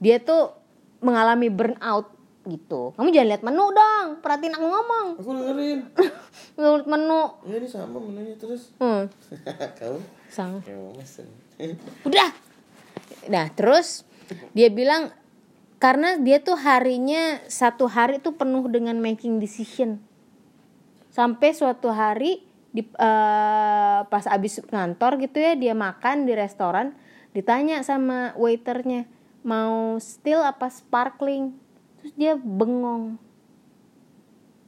dia 0.00 0.16
tuh 0.24 0.56
mengalami 1.04 1.52
burnout 1.52 2.08
gitu. 2.48 2.96
Kamu 2.98 3.14
jangan 3.14 3.28
lihat 3.28 3.42
menu 3.46 3.64
dong, 3.70 4.06
perhatiin 4.18 4.54
aku 4.56 4.66
ngomong. 4.66 5.06
Aku 5.20 5.30
dengerin. 5.30 5.80
Lihat 6.58 6.86
menu. 6.90 7.22
Ya 7.46 7.54
ini 7.62 7.68
sama 7.70 8.02
menunya 8.02 8.34
terus. 8.34 8.74
Hmm, 8.82 9.06
Kamu 10.34 10.90
mesen. 10.98 11.30
Udah. 12.02 12.34
Nah, 13.30 13.46
terus 13.54 14.02
dia 14.56 14.66
bilang 14.74 15.14
karena 15.82 16.14
dia 16.14 16.38
tuh 16.38 16.54
harinya 16.54 17.42
satu 17.50 17.90
hari 17.90 18.22
tuh 18.22 18.38
penuh 18.38 18.62
dengan 18.70 19.02
making 19.02 19.42
decision. 19.42 19.98
Sampai 21.10 21.50
suatu 21.58 21.90
hari 21.90 22.38
di 22.70 22.86
eh, 22.86 24.00
pas 24.06 24.24
abis 24.30 24.62
kantor 24.62 25.18
gitu 25.18 25.42
ya 25.42 25.58
dia 25.58 25.74
makan 25.74 26.24
di 26.24 26.38
restoran 26.38 26.94
ditanya 27.34 27.82
sama 27.82 28.30
waiternya 28.38 29.10
mau 29.42 29.98
still 29.98 30.46
apa 30.46 30.70
sparkling? 30.70 31.50
Terus 31.98 32.14
dia 32.14 32.32
bengong. 32.38 33.18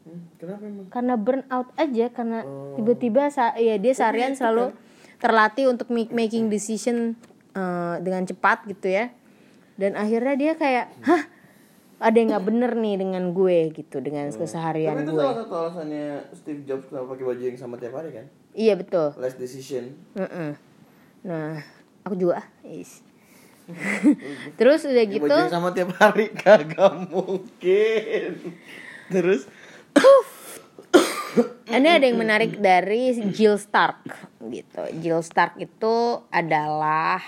Hmm, 0.05 0.21
kenapa 0.37 0.62
emang? 0.67 0.87
karena 0.91 1.15
burnout 1.15 1.69
aja 1.79 2.07
karena 2.11 2.43
tiba-tiba 2.75 3.31
sa- 3.31 3.55
ya 3.55 3.79
dia 3.79 3.95
seharian 3.95 4.35
selalu 4.35 4.75
terlatih 5.23 5.71
untuk 5.71 5.89
make- 5.95 6.12
making 6.12 6.51
decision 6.51 7.15
eh, 7.55 7.97
dengan 8.03 8.27
cepat 8.27 8.67
gitu 8.67 8.91
ya 8.91 9.15
dan 9.75 9.99
akhirnya 9.99 10.35
dia 10.39 10.53
kayak 10.55 10.87
hah 11.03 11.22
ada 12.05 12.16
yang 12.20 12.29
nggak 12.35 12.47
bener 12.47 12.72
nih 12.77 12.95
dengan 13.01 13.25
gue 13.33 13.59
gitu 13.72 13.97
dengan 14.03 14.29
keseharian 14.29 14.99
Tapi 14.99 15.07
itu 15.07 15.12
gue 15.14 15.25
salah 15.25 15.39
satu 15.41 15.55
alasannya 15.57 16.07
Steve 16.37 16.62
Jobs 16.66 16.85
kenapa 16.91 17.16
pakai 17.16 17.25
baju 17.25 17.43
yang 17.43 17.59
sama 17.59 17.75
tiap 17.81 17.95
hari 17.97 18.11
kan? 18.12 18.27
iya 18.55 18.75
betul 18.79 19.14
Last 19.18 19.39
decision. 19.41 19.95
Mm-mm. 20.14 20.55
nah 21.25 21.59
aku 22.05 22.14
juga 22.14 22.45
ah. 22.45 22.47
Is. 22.66 23.01
terus 24.61 24.85
udah 24.85 25.05
gitu 25.09 25.25
baju 25.25 25.49
yang 25.49 25.57
sama 25.57 25.72
tiap 25.72 25.91
hari 25.97 26.29
kagak 26.43 26.95
mungkin. 27.09 28.31
Terus 29.09 29.49
ini 31.77 31.89
ada 31.89 32.05
yang 32.05 32.20
menarik 32.20 32.61
dari 32.61 33.16
Jill 33.33 33.57
Stark 33.57 34.05
gitu 34.45 34.85
Jill 35.01 35.25
Stark 35.25 35.57
itu 35.57 36.20
adalah 36.29 37.25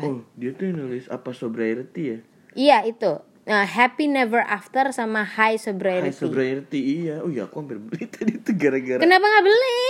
eh, 0.00 0.08
oh, 0.08 0.22
dia 0.34 0.50
tuh 0.52 0.64
yang 0.68 0.76
nulis 0.82 1.06
apa 1.08 1.30
sobriety 1.30 2.02
ya? 2.02 2.18
Iya 2.54 2.78
itu. 2.86 3.12
Nah, 3.44 3.68
Happy 3.68 4.08
Never 4.08 4.40
After 4.40 4.88
sama 4.88 5.20
High 5.20 5.56
High 5.56 5.60
Sobriety. 5.60 6.16
sobriety 6.16 6.80
iya. 6.80 7.20
Oh 7.20 7.28
iya 7.28 7.44
aku 7.44 7.60
hampir 7.60 7.76
beli 7.76 8.08
tadi 8.14 8.40
itu 8.40 8.50
gara-gara. 8.56 9.00
Kenapa 9.00 9.24
nggak 9.24 9.44
beli? 9.44 9.84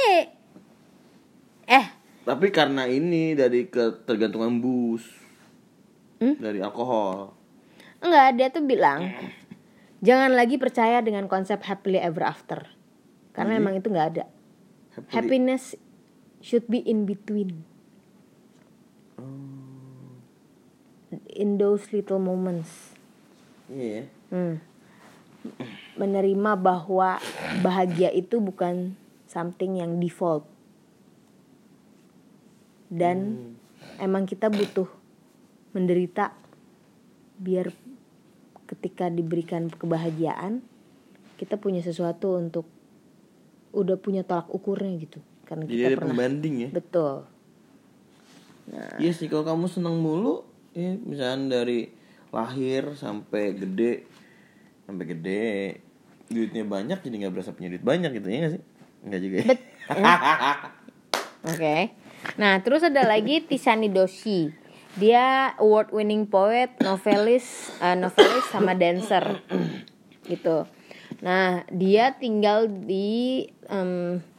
Eh, 1.65 1.87
Tapi 2.25 2.47
karena 2.51 2.89
ini 2.89 3.37
dari 3.37 3.71
ketergantungan 3.71 4.59
bus. 4.59 5.05
Hmm? 6.19 6.35
Dari 6.37 6.59
alkohol. 6.59 7.37
enggak 8.05 8.37
dia 8.37 8.49
tuh 8.53 8.61
bilang 8.61 9.17
jangan 10.05 10.37
lagi 10.37 10.61
percaya 10.61 11.01
dengan 11.01 11.25
konsep 11.25 11.63
happily 11.65 11.97
ever 11.97 12.21
after. 12.21 12.69
Karena 13.33 13.57
emang 13.57 13.81
itu 13.81 13.89
nggak 13.89 14.09
ada. 14.13 14.25
Happily- 14.93 15.15
Happiness 15.15 15.73
should 16.45 16.69
be 16.69 16.85
in 16.85 17.09
between. 17.09 17.65
In 21.31 21.61
those 21.61 21.91
little 21.91 22.19
moments. 22.23 22.95
Iya 23.69 23.87
ya. 23.87 24.05
Hmm. 24.33 24.57
Menerima 26.01 26.57
bahwa 26.57 27.21
bahagia 27.61 28.09
itu 28.11 28.41
bukan 28.41 28.97
something 29.29 29.79
yang 29.79 30.01
default. 30.01 30.49
Dan 32.89 33.57
emang 33.99 34.25
kita 34.25 34.49
butuh 34.49 34.87
menderita 35.75 36.33
biar 37.35 37.75
ketika 38.71 39.11
diberikan 39.11 39.69
kebahagiaan 39.69 40.63
kita 41.35 41.59
punya 41.59 41.83
sesuatu 41.83 42.39
untuk 42.39 42.65
udah 43.75 43.99
punya 43.99 44.23
tolak 44.23 44.47
ukurnya 44.55 44.95
gitu. 45.03 45.19
Karena 45.45 45.67
Jadi 45.67 45.75
kita 45.75 45.89
ada 45.91 45.99
pernah 45.99 46.15
pembanding 46.15 46.55
ya. 46.57 46.69
betul. 46.71 47.15
Iya 48.97 49.13
sih 49.13 49.29
kalau 49.29 49.45
kamu 49.45 49.67
seneng 49.69 50.01
mulu, 50.01 50.47
ya 50.75 50.99
misalnya 51.01 51.63
dari 51.63 51.87
lahir 52.35 52.99
sampai 52.99 53.55
gede, 53.55 54.05
sampai 54.85 55.05
gede, 55.07 55.47
duitnya 56.27 56.67
banyak 56.67 56.99
jadi 56.99 57.15
nggak 57.25 57.33
berasa 57.33 57.55
punya 57.55 57.71
duit 57.71 57.87
banyak 57.87 58.11
gitu 58.19 58.27
ya 58.27 58.39
nggak 58.43 58.53
sih? 58.59 58.63
Enggak 59.07 59.21
juga 59.23 59.37
ya. 59.39 59.47
Oke. 61.45 61.77
Nah, 62.41 62.59
terus 62.65 62.83
ada 62.83 63.05
lagi 63.05 63.45
Tisani 63.45 63.93
Doshi. 63.93 64.51
Dia 64.97 65.53
award 65.61 65.93
winning 65.93 66.25
poet, 66.25 66.73
novelis, 66.81 67.71
eh, 67.79 67.95
novelis 67.95 68.47
sama 68.49 68.73
dancer. 68.75 69.43
gitu. 70.25 70.65
Nah, 71.21 71.69
dia 71.69 72.17
tinggal 72.17 72.67
di 72.67 73.45
Ka- 73.69 74.34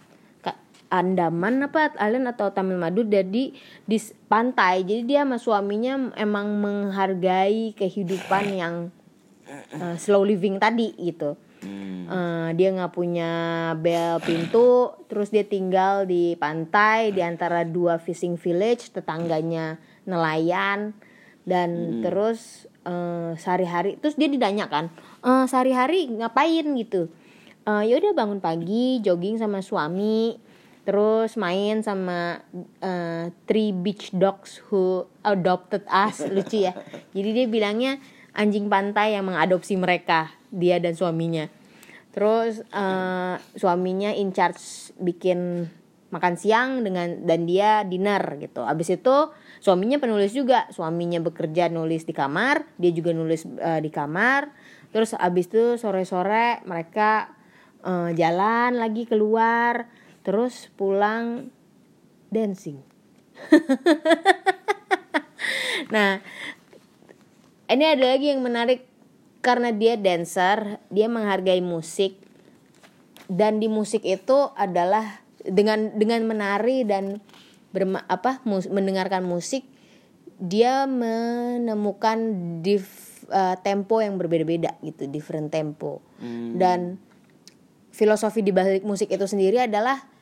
Andaman 1.01 1.67
apa 1.67 1.91
Thailand 1.95 2.31
atau 2.31 2.51
Tamil 2.55 2.79
Nadu 2.79 3.03
jadi 3.03 3.51
di 3.83 3.97
pantai. 4.31 4.87
Jadi 4.87 5.03
dia 5.03 5.27
sama 5.27 5.35
suaminya 5.41 6.15
emang 6.15 6.59
menghargai 6.61 7.75
kehidupan 7.75 8.45
yang 8.55 8.75
eh, 9.47 9.95
slow 9.99 10.23
living 10.23 10.61
tadi 10.61 10.95
gitu. 10.95 11.35
Hmm. 11.65 12.05
Eh, 12.05 12.49
dia 12.53 12.69
nggak 12.69 12.93
punya 12.93 13.31
bel 13.81 14.21
pintu 14.21 14.93
terus 15.09 15.33
dia 15.33 15.41
tinggal 15.41 16.05
di 16.05 16.37
pantai 16.37 17.09
di 17.09 17.25
antara 17.25 17.65
dua 17.65 17.97
fishing 17.97 18.37
village 18.37 18.93
tetangganya 18.93 19.81
nelayan 20.05 20.93
dan 21.45 22.01
terus 22.05 22.69
eh, 22.85 23.33
sehari-hari 23.37 23.97
terus 23.97 24.13
dia 24.13 24.29
ditanya 24.29 24.69
kan 24.69 24.93
"Eh, 25.25 25.45
sehari-hari 25.49 26.05
ngapain? 26.13 26.65
gitu. 26.77 27.09
Eh, 27.65 27.83
ya 27.89 27.97
udah 27.97 28.13
bangun 28.13 28.37
pagi 28.37 29.01
jogging 29.01 29.41
sama 29.41 29.65
suami 29.65 30.37
terus 30.85 31.33
main 31.35 31.81
sama 31.81 32.45
eh, 32.79 33.33
three 33.49 33.73
beach 33.73 34.13
dogs 34.13 34.61
who 34.69 35.09
adopted 35.25 35.81
us 35.89 36.21
lucu 36.33 36.69
ya. 36.69 36.77
Jadi 37.11 37.29
dia 37.33 37.45
bilangnya 37.49 37.97
anjing 38.37 38.69
pantai 38.69 39.17
yang 39.17 39.25
mengadopsi 39.25 39.73
mereka 39.75 40.29
dia 40.53 40.77
dan 40.77 40.93
suaminya. 40.93 41.49
Terus 42.13 42.61
eh, 42.61 43.35
suaminya 43.57 44.13
in 44.13 44.29
charge 44.31 44.93
bikin 45.01 45.67
makan 46.13 46.37
siang 46.37 46.85
dengan 46.85 47.25
dan 47.25 47.49
dia 47.49 47.81
dinner 47.81 48.21
gitu. 48.37 48.61
Abis 48.61 48.93
itu 48.93 49.33
suaminya 49.57 49.97
penulis 49.97 50.37
juga. 50.37 50.69
Suaminya 50.69 51.17
bekerja 51.17 51.67
nulis 51.67 52.05
di 52.05 52.13
kamar 52.13 52.61
dia 52.77 52.93
juga 52.93 53.09
nulis 53.09 53.41
eh, 53.43 53.81
di 53.81 53.89
kamar. 53.89 54.53
Terus 54.93 55.17
abis 55.17 55.49
itu 55.49 55.65
sore-sore 55.81 56.61
mereka 56.69 57.33
eh, 57.81 58.13
jalan 58.13 58.77
lagi 58.77 59.09
keluar 59.09 59.94
terus 60.25 60.73
pulang 60.73 61.53
dancing. 62.33 62.81
Nah 65.93 66.17
ini 67.69 67.83
ada 67.85 68.05
lagi 68.15 68.33
yang 68.33 68.41
menarik. 68.41 68.85
Karena 69.45 69.69
dia 69.69 69.93
dancer 69.93 70.81
dia 70.89 71.05
menghargai 71.05 71.61
musik. 71.61 72.17
Dan 73.29 73.61
di 73.61 73.69
musik 73.69 74.01
itu 74.01 74.49
adalah 74.57 75.21
dengan 75.45 75.93
dengan 75.93 76.25
menari 76.25 76.81
dan 76.81 77.21
berma, 77.69 78.01
apa 78.09 78.41
mus- 78.49 78.69
mendengarkan 78.69 79.21
musik 79.21 79.65
dia 80.41 80.89
menemukan 80.89 82.17
dif, 82.65 83.21
eh, 83.29 83.55
tempo 83.61 84.01
yang 84.01 84.17
berbeda-beda 84.17 84.81
gitu 84.81 85.05
different 85.07 85.53
tempo. 85.53 86.01
Dan 86.57 86.97
filosofi 87.93 88.41
di 88.41 88.49
balik 88.49 88.81
musik 88.81 89.13
itu 89.13 89.29
sendiri 89.29 89.61
adalah 89.61 90.14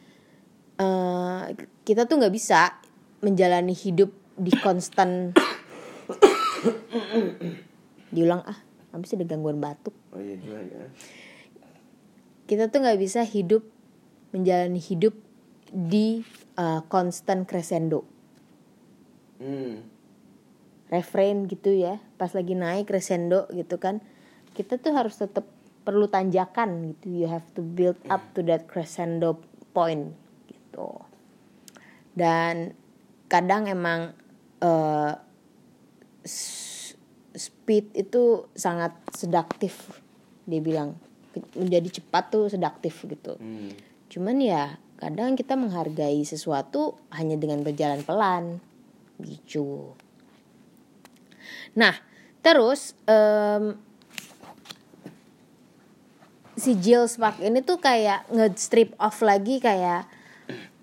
eh, 0.80 1.42
kita 1.84 2.08
tuh 2.08 2.22
nggak 2.24 2.34
bisa 2.34 2.80
menjalani 3.22 3.76
hidup 3.76 4.10
di 4.38 4.52
konstan. 4.62 5.34
Diulang 8.14 8.42
ah 8.46 8.60
habis 8.94 9.14
ada 9.18 9.26
gangguan 9.26 9.58
batuk. 9.58 9.94
Oh 10.14 10.22
iya 10.22 10.38
gimana? 10.38 10.90
kita 12.44 12.68
tuh 12.70 12.84
nggak 12.84 13.00
bisa 13.00 13.24
hidup 13.24 13.64
menjalani 14.36 14.78
hidup 14.78 15.16
di 15.72 16.22
uh, 16.60 16.86
constant 16.92 17.50
crescendo. 17.50 18.06
Hmm. 19.44 19.84
refrain 20.88 21.50
gitu 21.50 21.74
ya 21.74 21.98
pas 22.22 22.32
lagi 22.32 22.54
naik 22.54 22.88
crescendo 22.88 23.50
gitu 23.52 23.82
kan 23.82 24.00
kita 24.54 24.78
tuh 24.78 24.94
harus 24.94 25.18
tetap 25.18 25.44
perlu 25.84 26.06
tanjakan 26.08 26.94
gitu. 26.94 27.26
You 27.26 27.28
have 27.28 27.44
to 27.58 27.66
build 27.66 27.98
up 28.08 28.22
to 28.38 28.46
that 28.48 28.70
crescendo 28.70 29.42
point 29.74 30.14
gitu. 30.74 30.90
Dan 32.18 32.74
kadang 33.30 33.70
emang 33.70 34.18
uh, 34.66 35.14
speed 37.38 37.94
itu 37.94 38.50
sangat 38.58 38.98
sedaktif 39.14 40.02
dia 40.50 40.60
bilang 40.60 40.98
menjadi 41.54 42.02
cepat 42.02 42.34
tuh 42.34 42.46
sedaktif 42.50 43.06
gitu. 43.06 43.38
Hmm. 43.38 43.74
cuman 44.14 44.38
ya 44.38 44.78
kadang 45.02 45.34
kita 45.34 45.58
menghargai 45.58 46.22
sesuatu 46.22 46.94
hanya 47.10 47.34
dengan 47.34 47.66
berjalan 47.66 48.06
pelan. 48.06 48.62
Gitu. 49.18 49.98
Nah 51.74 51.98
terus 52.46 52.94
em, 53.10 53.74
si 56.54 56.78
Jill 56.78 57.10
Spark 57.10 57.42
ini 57.42 57.66
tuh 57.66 57.82
kayak 57.82 58.30
nge-strip 58.30 58.94
off 59.02 59.26
lagi 59.26 59.58
kayak 59.58 60.06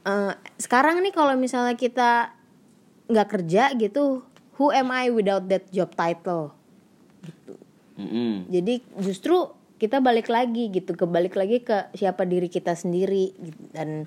eh, 0.07 0.35
sekarang 0.61 1.03
nih 1.05 1.13
kalau 1.13 1.35
misalnya 1.37 1.75
kita 1.75 2.33
nggak 3.11 3.29
kerja 3.29 3.75
gitu 3.75 4.23
who 4.61 4.71
am 4.71 4.95
I 4.95 5.11
without 5.11 5.49
that 5.51 5.67
job 5.75 5.93
title 5.99 6.55
Mm-mm. 7.99 8.49
jadi 8.49 8.81
justru 9.03 9.53
kita 9.81 10.05
balik 10.05 10.29
lagi 10.29 10.69
gitu 10.69 10.93
kebalik 10.93 11.35
lagi 11.37 11.65
ke 11.65 11.89
siapa 11.97 12.29
diri 12.29 12.53
kita 12.53 12.77
sendiri 12.77 13.33
gitu. 13.33 13.63
dan 13.73 14.05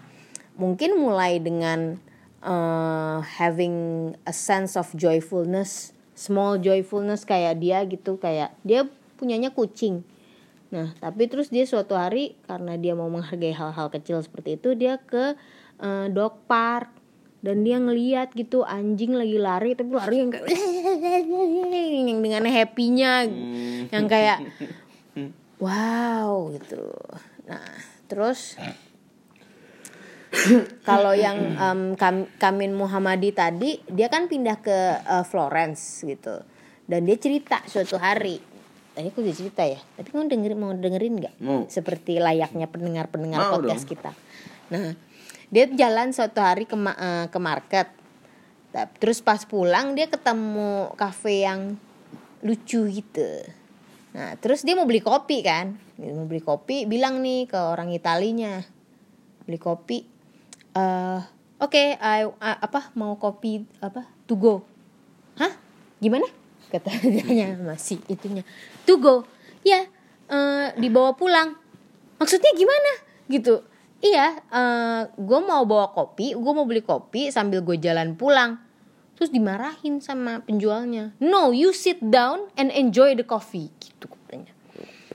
mungkin 0.53 1.01
mulai 1.01 1.41
dengan 1.41 1.97
uh, 2.45 3.25
having 3.25 4.13
a 4.29 4.33
sense 4.33 4.77
of 4.77 4.89
joyfulness 4.93 5.97
small 6.13 6.61
joyfulness 6.61 7.25
kayak 7.25 7.57
dia 7.57 7.81
gitu 7.89 8.21
kayak 8.21 8.53
dia 8.61 8.85
punyanya 9.17 9.49
kucing 9.49 10.05
nah 10.69 10.93
tapi 11.01 11.29
terus 11.29 11.49
dia 11.53 11.65
suatu 11.65 11.93
hari 11.97 12.37
karena 12.45 12.77
dia 12.77 12.93
mau 12.93 13.09
menghargai 13.09 13.53
hal-hal 13.53 13.93
kecil 13.93 14.21
seperti 14.21 14.57
itu 14.57 14.73
dia 14.73 14.97
ke 15.01 15.37
uh, 15.83 16.07
dog 16.07 16.47
park. 16.47 16.89
Dan 17.43 17.67
dia 17.67 17.75
ngeliat 17.75 18.31
gitu 18.31 18.63
anjing 18.63 19.19
lagi 19.19 19.35
lari 19.35 19.75
tapi 19.75 19.91
lari 19.91 20.15
yang 20.23 20.31
kayak 20.31 20.47
yang 22.07 22.23
dengan 22.23 22.47
happy-nya. 22.47 23.27
Yang 23.91 24.05
kayak 24.07 24.37
wow 25.63 26.47
gitu. 26.55 26.87
Nah 27.43 27.67
terus 28.07 28.55
kalau 30.87 31.11
yang 31.11 31.35
em, 31.53 31.81
Kam- 31.99 32.31
Kamin 32.39 32.73
Muhammadi 32.73 33.35
tadi 33.35 33.75
dia 33.91 34.07
kan 34.07 34.31
pindah 34.31 34.63
ke 34.63 34.77
eh, 35.03 35.25
Florence 35.27 36.07
gitu. 36.07 36.39
Dan 36.87 37.03
dia 37.03 37.19
cerita 37.19 37.59
suatu 37.67 37.99
hari. 37.99 38.39
Tadi 38.93 39.09
aku 39.09 39.19
udah 39.19 39.35
cerita 39.35 39.67
ya 39.67 39.83
tapi 39.97 40.15
kamu 40.15 40.31
dengerin 40.31 40.59
mau 40.59 40.71
dengerin 40.71 41.13
nggak? 41.19 41.35
Seperti 41.67 42.23
layaknya 42.23 42.71
pendengar-pendengar 42.71 43.51
Mau 43.51 43.59
podcast 43.59 43.83
dong. 43.83 43.91
kita. 43.97 44.11
Nah 44.71 44.95
dia 45.49 45.65
jalan 45.67 46.13
suatu 46.13 46.39
hari 46.39 46.63
ke 46.69 46.75
eh, 46.75 47.27
ke 47.27 47.39
market. 47.41 47.87
Terus 48.97 49.21
pas 49.21 49.37
pulang 49.45 49.93
dia 49.93 50.09
ketemu 50.09 50.93
kafe 50.97 51.45
yang 51.45 51.77
lucu 52.41 52.89
gitu. 52.89 53.29
Nah 54.13 54.37
terus 54.37 54.61
dia 54.61 54.77
mau 54.77 54.85
beli 54.85 55.01
kopi 55.01 55.45
kan? 55.45 55.77
Dia 55.97 56.13
mau 56.13 56.25
beli 56.25 56.41
kopi 56.41 56.89
bilang 56.89 57.21
nih 57.21 57.49
ke 57.49 57.57
orang 57.57 57.89
Italinya 57.93 58.61
beli 59.43 59.59
kopi 59.59 60.07
eh 60.73 61.19
oke 61.59 61.83
I- 61.99 62.25
I- 62.25 62.59
apa 62.63 62.95
mau 62.97 63.13
kopi 63.21 63.61
apa 63.81 64.09
to 64.25 64.37
go. 64.37 64.65
Hah? 65.37 65.53
Gimana? 66.01 66.25
Katanya 66.73 67.53
masih 67.69 68.01
itunya. 68.09 68.41
To 68.89 68.97
go? 68.97 69.15
Ya 69.61 69.85
eh, 70.33 70.67
dibawa 70.81 71.13
pulang. 71.13 71.53
Maksudnya 72.17 72.57
gimana? 72.57 72.91
Gitu 73.29 73.61
iya 74.03 74.43
gue 75.15 75.39
mau 75.39 75.63
bawa 75.63 75.95
kopi 75.95 76.35
gue 76.35 76.51
mau 76.51 76.67
beli 76.67 76.83
kopi 76.83 77.31
sambil 77.31 77.63
gue 77.63 77.79
jalan 77.79 78.19
pulang. 78.19 78.59
Terus 79.13 79.29
dimarahin 79.29 80.01
sama 80.03 80.43
penjualnya. 80.43 81.15
No 81.23 81.55
you 81.55 81.71
sit 81.71 82.01
down 82.03 82.51
and 82.59 82.73
enjoy 82.73 83.15
the 83.15 83.23
coffee 83.23 83.71
gitu 83.79 84.11
katanya. 84.11 84.51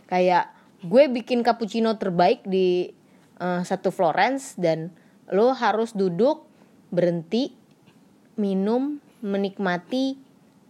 Kayak 0.08 0.54
gue 0.80 1.10
bikin 1.12 1.44
cappuccino 1.44 1.98
terbaik 2.00 2.46
di 2.46 2.88
eh, 3.36 3.62
satu 3.66 3.92
Florence 3.92 4.56
dan 4.56 4.94
lo 5.28 5.52
harus 5.52 5.92
duduk 5.92 6.48
berhenti 6.88 7.52
minum 8.38 9.02
menikmati 9.20 10.16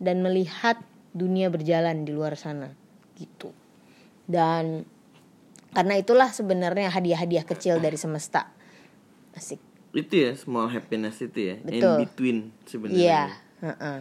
dan 0.00 0.24
melihat 0.24 0.80
dunia 1.12 1.52
berjalan 1.52 2.02
di 2.02 2.10
luar 2.16 2.34
sana 2.34 2.72
gitu. 3.14 3.52
Dan 4.24 4.88
karena 5.72 5.94
itulah 6.00 6.32
sebenarnya 6.32 6.88
hadiah-hadiah 6.88 7.44
kecil 7.44 7.78
dari 7.78 8.00
semesta 8.00 8.48
asik 9.36 9.60
Itu 9.94 10.14
ya 10.20 10.32
small 10.36 10.68
happiness 10.68 11.24
itu 11.24 11.54
ya. 11.54 11.56
Betul. 11.64 11.96
In 11.96 12.00
between 12.04 12.38
sebenarnya. 12.68 13.00
Iya, 13.00 13.22
heeh. 13.64 13.98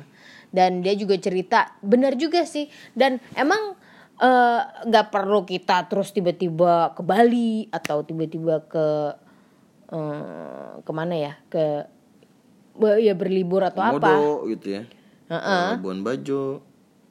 Dan 0.51 0.83
dia 0.83 0.93
juga 0.99 1.15
cerita, 1.15 1.79
benar 1.79 2.19
juga 2.19 2.43
sih. 2.43 2.67
Dan 2.91 3.23
emang 3.39 3.79
eh, 4.19 4.61
nggak 4.83 5.07
perlu 5.07 5.47
kita 5.47 5.87
terus 5.87 6.11
tiba-tiba 6.11 6.91
ke 6.91 7.01
Bali 7.07 7.71
atau 7.71 8.03
tiba-tiba 8.03 8.67
ke 8.67 8.87
eh, 9.95 10.73
ke 10.83 10.91
mana 10.91 11.15
ya, 11.15 11.33
ke 11.47 11.87
ya 12.99 13.13
berlibur 13.15 13.63
atau 13.63 13.79
apa. 13.79 13.95
Komodo 13.95 14.51
gitu 14.51 14.67
ya. 14.75 14.83
Heeh. 15.31 15.67
Labuan 15.79 16.03
Bajo. 16.03 16.66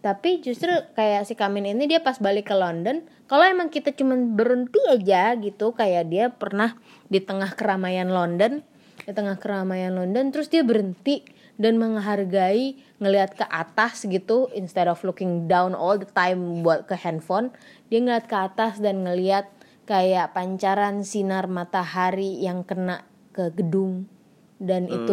Tapi 0.06 0.38
justru 0.38 0.70
kayak 0.94 1.26
si 1.26 1.34
Kamin 1.34 1.74
ini 1.74 1.90
dia 1.90 1.98
pas 1.98 2.14
balik 2.22 2.46
ke 2.46 2.54
London, 2.54 3.02
kalau 3.26 3.42
emang 3.42 3.74
kita 3.74 3.90
cuman 3.90 4.38
berhenti 4.38 4.78
aja 4.86 5.34
gitu, 5.34 5.74
kayak 5.74 6.06
dia 6.06 6.30
pernah 6.30 6.78
di 7.10 7.18
tengah 7.18 7.50
keramaian 7.58 8.06
London, 8.06 8.62
di 9.02 9.10
tengah 9.10 9.34
keramaian 9.42 9.98
London 9.98 10.30
terus 10.30 10.46
dia 10.46 10.62
berhenti 10.62 11.26
dan 11.58 11.74
menghargai 11.82 12.78
ngelihat 13.02 13.34
ke 13.34 13.44
atas 13.50 14.06
gitu 14.06 14.46
instead 14.54 14.86
of 14.86 15.02
looking 15.02 15.50
down 15.50 15.74
all 15.74 15.98
the 15.98 16.08
time 16.14 16.60
buat 16.60 16.84
ke 16.84 16.94
handphone 16.94 17.48
dia 17.88 17.98
ngeliat 18.02 18.28
ke 18.28 18.36
atas 18.36 18.78
dan 18.78 19.02
ngelihat 19.08 19.48
kayak 19.86 20.34
pancaran 20.34 21.06
sinar 21.06 21.46
matahari 21.46 22.42
yang 22.42 22.66
kena 22.66 23.06
ke 23.30 23.54
gedung. 23.54 24.10
Dan 24.56 24.88
itu 24.88 25.04